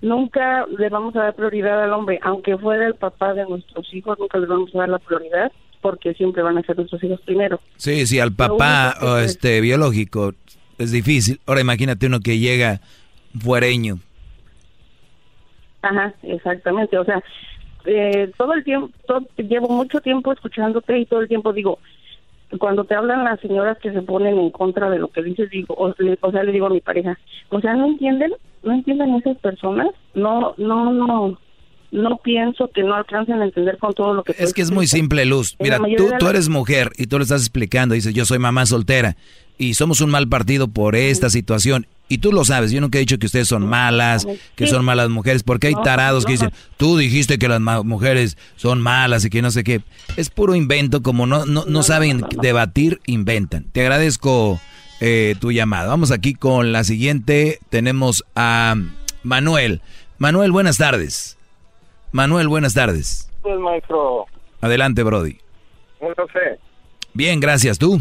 [0.00, 4.18] nunca le vamos a dar prioridad al hombre, aunque fuera el papá de nuestros hijos,
[4.18, 7.60] nunca le vamos a dar la prioridad porque siempre van a ser nuestros hijos primero.
[7.76, 10.34] Sí, sí, al papá o se- este biológico
[10.78, 11.40] es difícil.
[11.46, 12.80] Ahora imagínate uno que llega
[13.38, 13.98] fuereño.
[15.84, 16.96] Ajá, exactamente.
[16.98, 17.22] O sea,
[17.84, 21.78] eh, todo el tiempo, todo- llevo mucho tiempo escuchándote y todo el tiempo digo,
[22.58, 25.74] cuando te hablan las señoras que se ponen en contra de lo que dices, digo,
[25.76, 27.18] o, le- o sea, le digo a mi pareja,
[27.50, 28.32] o sea, no entienden,
[28.62, 31.38] no entienden esas personas, no, no, no,
[31.90, 34.86] no pienso que no alcancen a entender con todo lo que Es que es muy
[34.86, 35.56] simple, Luz.
[35.60, 39.16] Mira, tú, tú eres mujer y tú le estás explicando, dices, yo soy mamá soltera
[39.58, 41.86] y somos un mal partido por esta situación.
[42.08, 44.26] Y tú lo sabes, yo nunca he dicho que ustedes son malas,
[44.56, 44.72] que Sí.
[44.72, 48.80] son malas mujeres, porque hay No, tarados que dicen, tú dijiste que las mujeres son
[48.82, 49.80] malas y que no sé qué.
[50.16, 53.64] Es puro invento, como no, no, no saben debatir, inventan.
[53.72, 54.60] Te agradezco
[55.00, 55.88] eh, tu llamada.
[55.88, 57.58] Vamos aquí con la siguiente.
[57.70, 58.76] Tenemos a
[59.22, 59.80] Manuel.
[60.18, 61.36] Manuel, buenas tardes.
[62.12, 63.28] Manuel, buenas tardes.
[63.42, 64.26] Pues, maestro,
[64.60, 65.38] Adelante, Brody.
[66.00, 66.58] no sé,
[67.14, 67.78] Bien, gracias.
[67.78, 68.00] ¿Tú?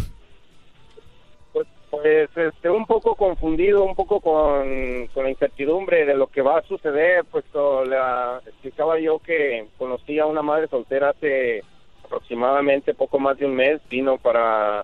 [2.04, 6.58] Pues, este, un poco confundido, un poco con, con la incertidumbre de lo que va
[6.58, 11.64] a suceder, pues to- la, explicaba yo que conocí a una madre soltera hace
[12.04, 14.84] aproximadamente poco más de un mes, vino para,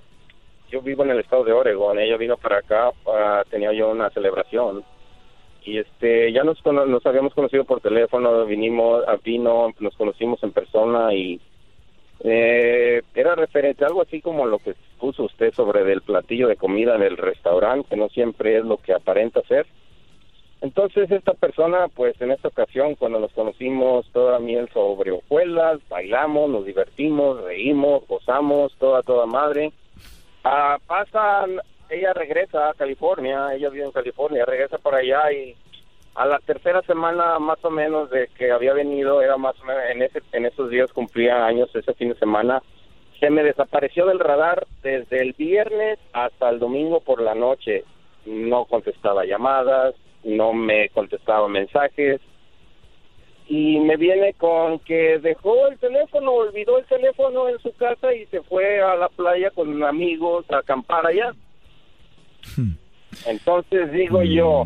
[0.69, 4.09] yo vivo en el estado de Oregon, ella vino para acá, para, tenía yo una
[4.11, 4.85] celebración.
[5.65, 10.53] Y este ya nos nos habíamos conocido por teléfono vinimos a vino nos conocimos en
[10.53, 11.41] persona y
[12.21, 16.57] eh, era referente a algo así como lo que puso usted sobre del platillo de
[16.57, 19.65] comida en el restaurante que no siempre es lo que aparenta ser.
[20.61, 26.49] Entonces esta persona pues en esta ocasión cuando nos conocimos toda miel sobre hojuelas bailamos
[26.49, 29.71] nos divertimos reímos gozamos toda toda madre.
[30.43, 35.55] Ah, pasan, ella regresa a California, ella vive en California, regresa para allá y
[36.19, 39.83] a la tercera semana más o menos de que había venido, era más o menos
[39.89, 42.61] en ese en esos días cumplía años ese fin de semana,
[43.21, 47.85] se me desapareció del radar desde el viernes hasta el domingo por la noche.
[48.25, 52.19] No contestaba llamadas, no me contestaba mensajes,
[53.47, 58.25] y me viene con que dejó el teléfono, olvidó el teléfono en su casa y
[58.25, 61.31] se fue a la playa con amigos a acampar allá.
[63.25, 64.63] Entonces digo yo,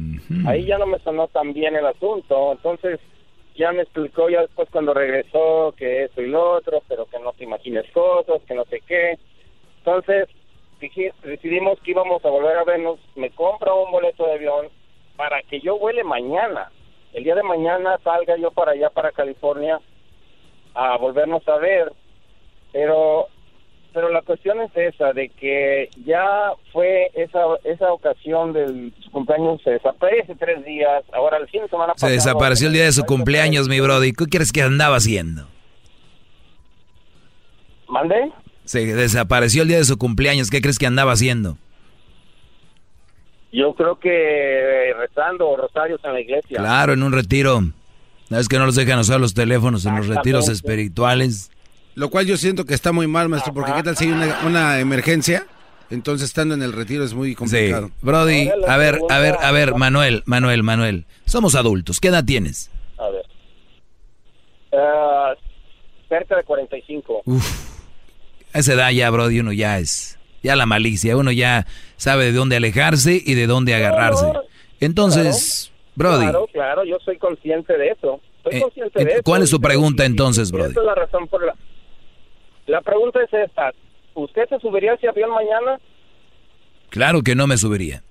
[0.48, 3.00] ahí ya no me sonó tan bien el asunto, entonces
[3.56, 7.34] ya me explicó ya después cuando regresó que esto y lo otro, pero que no
[7.34, 9.18] te imagines cosas, que no sé qué.
[9.80, 10.28] Entonces
[10.80, 14.68] dije- decidimos que íbamos a volver a vernos, me compra un boleto de avión
[15.16, 16.72] para que yo vuele mañana.
[17.14, 19.80] El día de mañana salga yo para allá, para California,
[20.74, 21.92] a volvernos a ver.
[22.72, 23.28] Pero
[23.94, 29.62] pero la cuestión es esa, de que ya fue esa esa ocasión del su cumpleaños,
[29.64, 32.92] se desaparece tres días, ahora el fin de semana Se pasado- desapareció el día de
[32.92, 34.14] su cumpleaños, mi Brody.
[34.14, 35.48] ¿Qué crees que andaba haciendo?
[37.88, 38.32] ¿Mande?
[38.66, 40.50] Se desapareció el día de su cumpleaños.
[40.50, 41.58] ¿Qué crees que andaba haciendo?
[43.52, 46.58] Yo creo que rezando rosarios en la iglesia.
[46.58, 47.62] Claro, en un retiro.
[48.30, 51.52] ¿Sabes que no los dejan usar los teléfonos en los retiros espirituales?
[51.96, 54.40] Lo cual yo siento que está muy mal, maestro, porque ¿qué tal si hay una,
[54.46, 55.46] una emergencia?
[55.90, 57.92] Entonces, estando en el retiro es muy Sí, complicado.
[58.02, 61.06] Brody, a ver, a ver, a ver, Manuel, Manuel, Manuel.
[61.26, 62.00] Somos adultos.
[62.00, 62.72] ¿Qué edad tienes?
[62.98, 63.26] A ver.
[64.76, 65.34] Ah,
[66.10, 67.24] cerca de 45.
[68.54, 71.68] A esa edad ya, Brody, uno ya es, ya la malicia, uno ya
[71.98, 74.26] sabe de dónde alejarse y de dónde agarrarse.
[74.80, 78.20] Entonces, Brody, Claro, claro, yo soy consciente de eso.
[78.44, 79.22] Soy Eh, consciente de eso.
[79.24, 80.72] ¿cuál es su pregunta Y- entonces, y Brody?
[80.72, 81.56] Esa es la razón por la...
[82.68, 83.72] La pregunta es esta.
[84.16, 85.80] ¿Usted se subiría al avión mañana?
[86.90, 88.04] claro que no me subiría.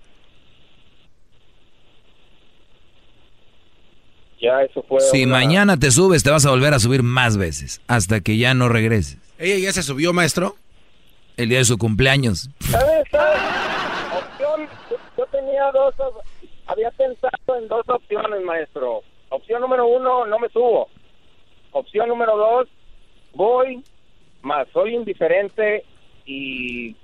[4.40, 5.00] Ya, eso fue...
[5.00, 8.36] Si una- mañana te subes, te vas a volver a subir más veces, hasta que
[8.38, 9.18] ya no regreses.
[9.38, 10.56] ¿Ella ya se subió, maestro?
[11.36, 12.50] El día de su cumpleaños.
[12.60, 13.04] ¿Sabes?
[13.10, 13.40] ¿Sabes?
[14.16, 14.68] Opción,
[15.16, 15.94] yo tenía dos,
[16.66, 19.02] había pensado en dos opciones, maestro.
[19.28, 20.88] Opción número uno, no me subo.
[21.70, 22.68] Opción número dos,
[23.34, 23.82] voy,
[24.43, 25.85] más soy indiferente
[26.27, 26.94] y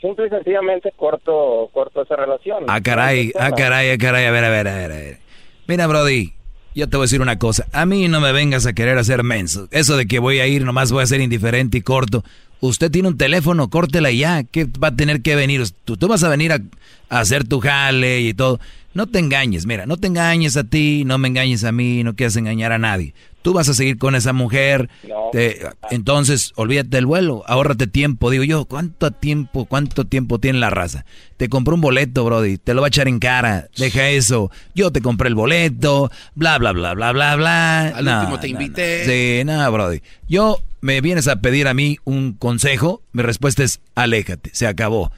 [0.00, 2.64] simple y sencillamente corto, corto esa relación.
[2.68, 5.18] Ah, caray, ah, caray, ah, caray, a ver, a ver, a ver, a ver.
[5.66, 6.32] Mira, Brody,
[6.74, 7.66] yo te voy a decir una cosa.
[7.72, 9.68] A mí no me vengas a querer hacer menso.
[9.70, 12.24] Eso de que voy a ir, nomás voy a ser indiferente y corto.
[12.60, 14.44] Usted tiene un teléfono, córtela ya.
[14.44, 15.62] ¿Qué va a tener que venir?
[15.84, 16.60] Tú, tú vas a venir a,
[17.08, 18.60] a hacer tu jale y todo.
[18.94, 22.14] No te engañes, mira, no te engañes a ti, no me engañes a mí, no
[22.14, 23.14] quieras engañar a nadie.
[23.42, 24.88] Tú vas a seguir con esa mujer.
[25.32, 25.60] te-
[25.90, 28.30] entonces, olvídate del vuelo, ahórrate tiempo.
[28.30, 31.04] Digo yo, ¿cuánto tiempo, cuánto tiempo tiene la raza?
[31.36, 33.66] Te compró un boleto, Brody, te lo va a echar en cara.
[33.76, 34.50] Deja eso.
[34.74, 37.80] Yo te compré el boleto, bla, bla, bla, bla, bla, bla.
[37.88, 38.62] Al No, último te no, no.
[38.64, 39.04] invité.
[39.38, 40.00] Sí, nada, Brody.
[40.28, 45.10] Yo, me vienes a pedir a mí un consejo, mi respuesta es aléjate, se acabó.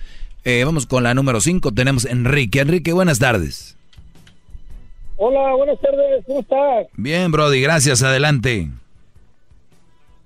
[0.45, 2.61] Eh, vamos con la número 5, tenemos Enrique.
[2.61, 3.74] Enrique, buenas tardes.
[5.17, 6.89] Hola, buenas tardes, ¿cómo estás?
[6.97, 8.69] Bien, Brody, gracias, adelante.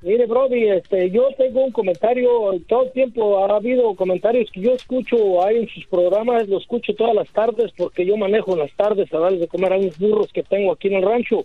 [0.00, 2.30] Mire, Brody, este, yo tengo un comentario,
[2.68, 6.94] todo el tiempo ha habido comentarios que yo escucho ahí en sus programas, lo escucho
[6.94, 9.98] todas las tardes porque yo manejo en las tardes a darles de comer a unos
[9.98, 11.44] burros que tengo aquí en el rancho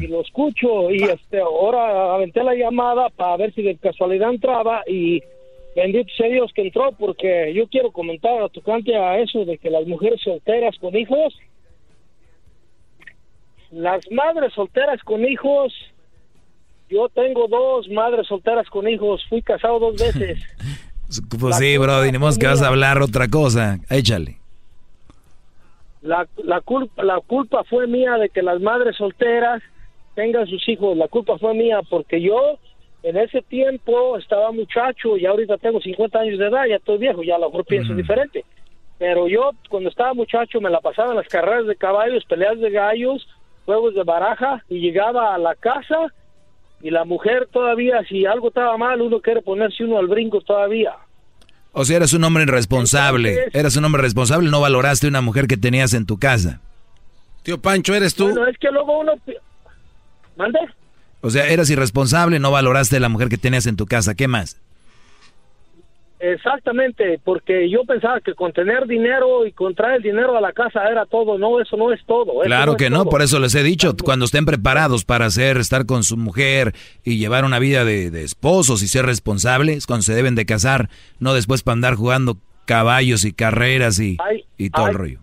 [0.00, 4.82] y lo escucho y este ahora aventé la llamada para ver si de casualidad entraba
[4.86, 5.22] y
[5.76, 9.68] bendito sea Dios que entró porque yo quiero comentar a tocante a eso de que
[9.70, 11.34] las mujeres solteras con hijos
[13.74, 15.72] las madres solteras con hijos.
[16.88, 19.24] Yo tengo dos madres solteras con hijos.
[19.28, 20.40] Fui casado dos veces.
[21.38, 23.78] Pues sí, Brody, ni modo que vas a hablar otra cosa.
[23.88, 24.38] Échale.
[26.00, 29.62] la, la culpa la culpa fue mía de que las madres solteras
[30.14, 30.96] tengan sus hijos.
[30.96, 32.58] La culpa fue mía porque yo
[33.02, 37.22] en ese tiempo estaba muchacho y ahorita tengo 50 años de edad ya estoy viejo
[37.22, 38.44] ya a lo mejor pienso diferente.
[38.98, 42.70] Pero yo cuando estaba muchacho me la pasaba en las carreras de caballos peleas de
[42.70, 43.28] gallos
[43.64, 46.12] juegos de baraja y llegaba a la casa
[46.82, 50.92] y la mujer todavía si algo estaba mal uno quiere ponerse uno al brinco todavía
[51.72, 53.46] O sea, eras un hombre irresponsable.
[53.52, 56.60] Eras un hombre responsable, no valoraste una mujer que tenías en tu casa.
[57.42, 58.24] Tío Pancho, ¿eres tú?
[58.24, 59.12] bueno es que luego uno
[60.36, 60.58] mande
[61.20, 64.14] O sea, eras irresponsable, no valoraste la mujer que tenías en tu casa.
[64.14, 64.60] ¿Qué más?
[66.32, 70.52] Exactamente, porque yo pensaba que con tener dinero y con traer el dinero a la
[70.52, 71.36] casa era todo.
[71.38, 72.40] No, eso no es todo.
[72.42, 73.10] Claro que no, todo.
[73.10, 76.72] por eso les he dicho, cuando estén preparados para hacer, estar con su mujer
[77.04, 80.88] y llevar una vida de, de esposos y ser responsables, cuando se deben de casar,
[81.18, 85.20] no después para andar jugando caballos y carreras y, Ay, y todo el rollo.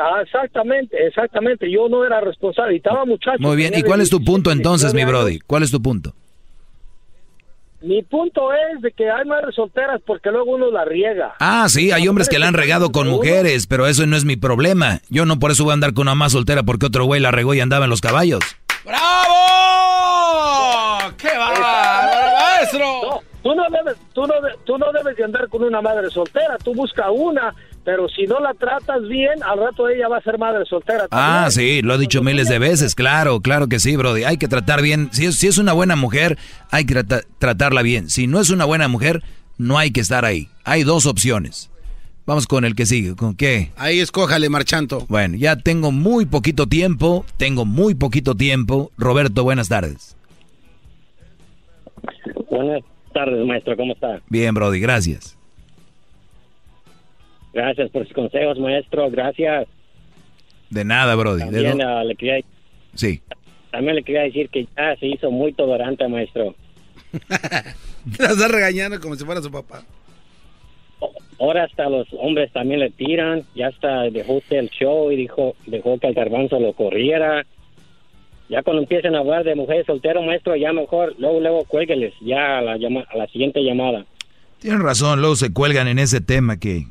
[0.00, 1.70] ah, exactamente, exactamente.
[1.70, 3.38] Yo no era responsable y estaba muchacho.
[3.40, 5.38] Muy bien, ¿y cuál es tu 17, punto entonces, mi 19 brody?
[5.40, 6.14] ¿Cuál es tu punto?
[7.80, 11.34] Mi punto es de que hay madres solteras porque luego uno la riega.
[11.38, 14.36] Ah, sí, hay hombres que la han regado con mujeres, pero eso no es mi
[14.36, 15.00] problema.
[15.10, 17.30] Yo no por eso voy a andar con una más soltera porque otro güey la
[17.30, 18.40] regó y andaba en los caballos.
[19.78, 21.14] ¡Bravo!
[21.16, 23.22] ¡Qué bárbaro, maestro!
[23.42, 26.58] tú no debes, tú no, de- tú no debes de andar con una madre soltera.
[26.62, 27.54] Tú busca una,
[27.88, 31.06] pero si no la tratas bien, al rato ella va a ser madre soltera.
[31.10, 34.24] Ah, sí, lo he dicho miles de veces, claro, claro que sí, Brody.
[34.24, 35.08] Hay que tratar bien.
[35.10, 36.36] Si es, si es una buena mujer,
[36.70, 38.10] hay que trata- tratarla bien.
[38.10, 39.22] Si no es una buena mujer,
[39.56, 40.50] no hay que estar ahí.
[40.64, 41.70] Hay dos opciones.
[42.26, 43.16] Vamos con el que sigue.
[43.16, 43.70] ¿Con qué?
[43.78, 45.06] Ahí escójale, Marchanto.
[45.08, 47.24] Bueno, ya tengo muy poquito tiempo.
[47.38, 48.92] Tengo muy poquito tiempo.
[48.98, 50.14] Roberto, buenas tardes.
[52.50, 52.82] Buenas
[53.14, 53.74] tardes, maestro.
[53.78, 54.20] ¿Cómo está?
[54.28, 55.37] Bien, Brody, gracias.
[57.58, 59.10] Gracias por sus consejos, maestro.
[59.10, 59.66] Gracias.
[60.70, 61.40] De nada, Brody.
[61.50, 62.38] De También, ah, le quería,
[62.94, 63.20] Sí.
[63.72, 66.54] también le quería decir que ya se hizo muy tolerante, maestro.
[68.18, 69.82] La está regañando como si fuera su papá.
[71.40, 73.42] Ahora hasta los hombres también le tiran.
[73.56, 77.44] Ya hasta dejó usted el show y dijo, dejó que el garbanzo lo corriera.
[78.48, 82.58] Ya cuando empiecen a hablar de mujeres solteras, maestro, ya mejor, luego, luego cuélgueles, ya
[82.58, 84.06] a la, llama, a la siguiente llamada.
[84.60, 86.86] Tienes razón, luego se cuelgan en ese tema que,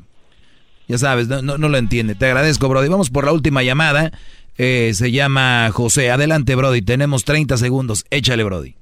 [0.88, 2.14] ya sabes, no, no, no lo entiende.
[2.14, 2.88] Te agradezco, Brody.
[2.88, 4.10] Vamos por la última llamada.
[4.56, 6.10] Eh, se llama José.
[6.10, 6.82] Adelante, Brody.
[6.82, 8.04] Tenemos 30 segundos.
[8.10, 8.74] Échale, Brody.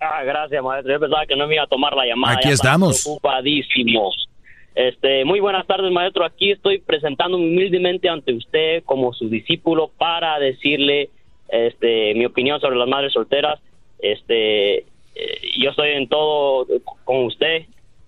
[0.00, 0.92] Ah, gracias, maestro.
[0.92, 2.36] Yo pensaba que no me iba a tomar la llamada.
[2.36, 3.06] Aquí Ya estamos.
[3.06, 4.28] Ocupadísimos.
[4.74, 6.24] Este, muy buenas tardes, maestro.
[6.24, 11.10] Aquí estoy presentándome humildemente ante usted como su discípulo para decirle
[11.48, 13.60] este, mi opinión sobre las madres solteras.
[14.00, 14.84] Este, eh,
[15.58, 16.66] yo estoy en todo
[17.04, 17.62] con usted,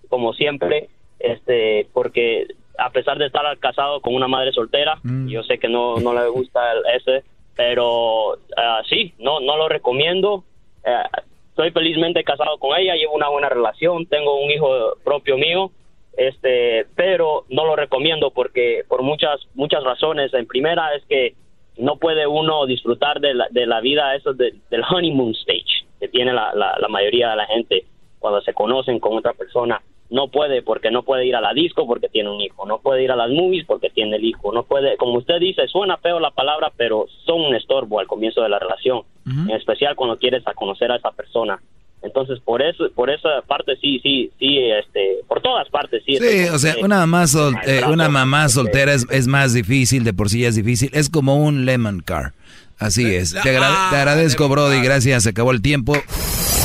[0.08, 0.88] como siempre,
[1.20, 2.48] este, porque
[2.78, 4.98] a pesar de estar casado con una madre soltera,
[5.28, 7.24] yo sé que no, no le gusta el- ese,
[7.56, 10.44] pero ah, sí, no, no lo recomiendo.
[10.84, 11.02] Eh,
[11.48, 15.70] estoy felizmente casado con ella, llevo una buena relación, tengo un hijo propio mío,
[16.16, 20.32] este, pero no lo recomiendo porque por muchas muchas razones.
[20.34, 21.34] En primera es que
[21.78, 26.08] no puede uno disfrutar de la, de la vida eso de- del honeymoon stage que
[26.08, 27.84] tiene la, la, la mayoría de la gente
[28.18, 29.80] cuando se conocen con otra persona.
[30.08, 33.02] No puede porque no puede ir a la disco porque tiene un hijo, no puede
[33.02, 36.20] ir a las movies porque tiene el hijo, no puede, como usted dice, suena feo
[36.20, 40.46] la palabra, pero son un estorbo al comienzo de la relación, en especial cuando quieres
[40.46, 41.60] a conocer a esa persona.
[42.02, 46.16] Entonces, por eso, por esa parte sí, sí, sí, este, por todas partes sí.
[46.18, 46.84] Sí, o sea, usted.
[46.84, 50.42] una mamá, sol- eh, una mamá este, soltera es, es más difícil, de por sí
[50.42, 50.90] ya es difícil.
[50.92, 52.32] Es como un lemon car.
[52.78, 53.32] Así es.
[53.32, 54.80] Te, agra- te agradezco, Brody.
[54.80, 55.22] Gracias.
[55.24, 55.96] Se acabó el tiempo.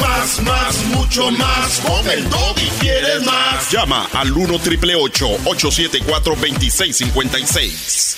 [0.01, 1.79] Más, más, mucho más.
[1.81, 2.23] Con el
[2.57, 3.69] y quieres más.
[3.71, 8.17] Llama al 1 triple 874 2656.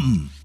[0.00, 0.39] come.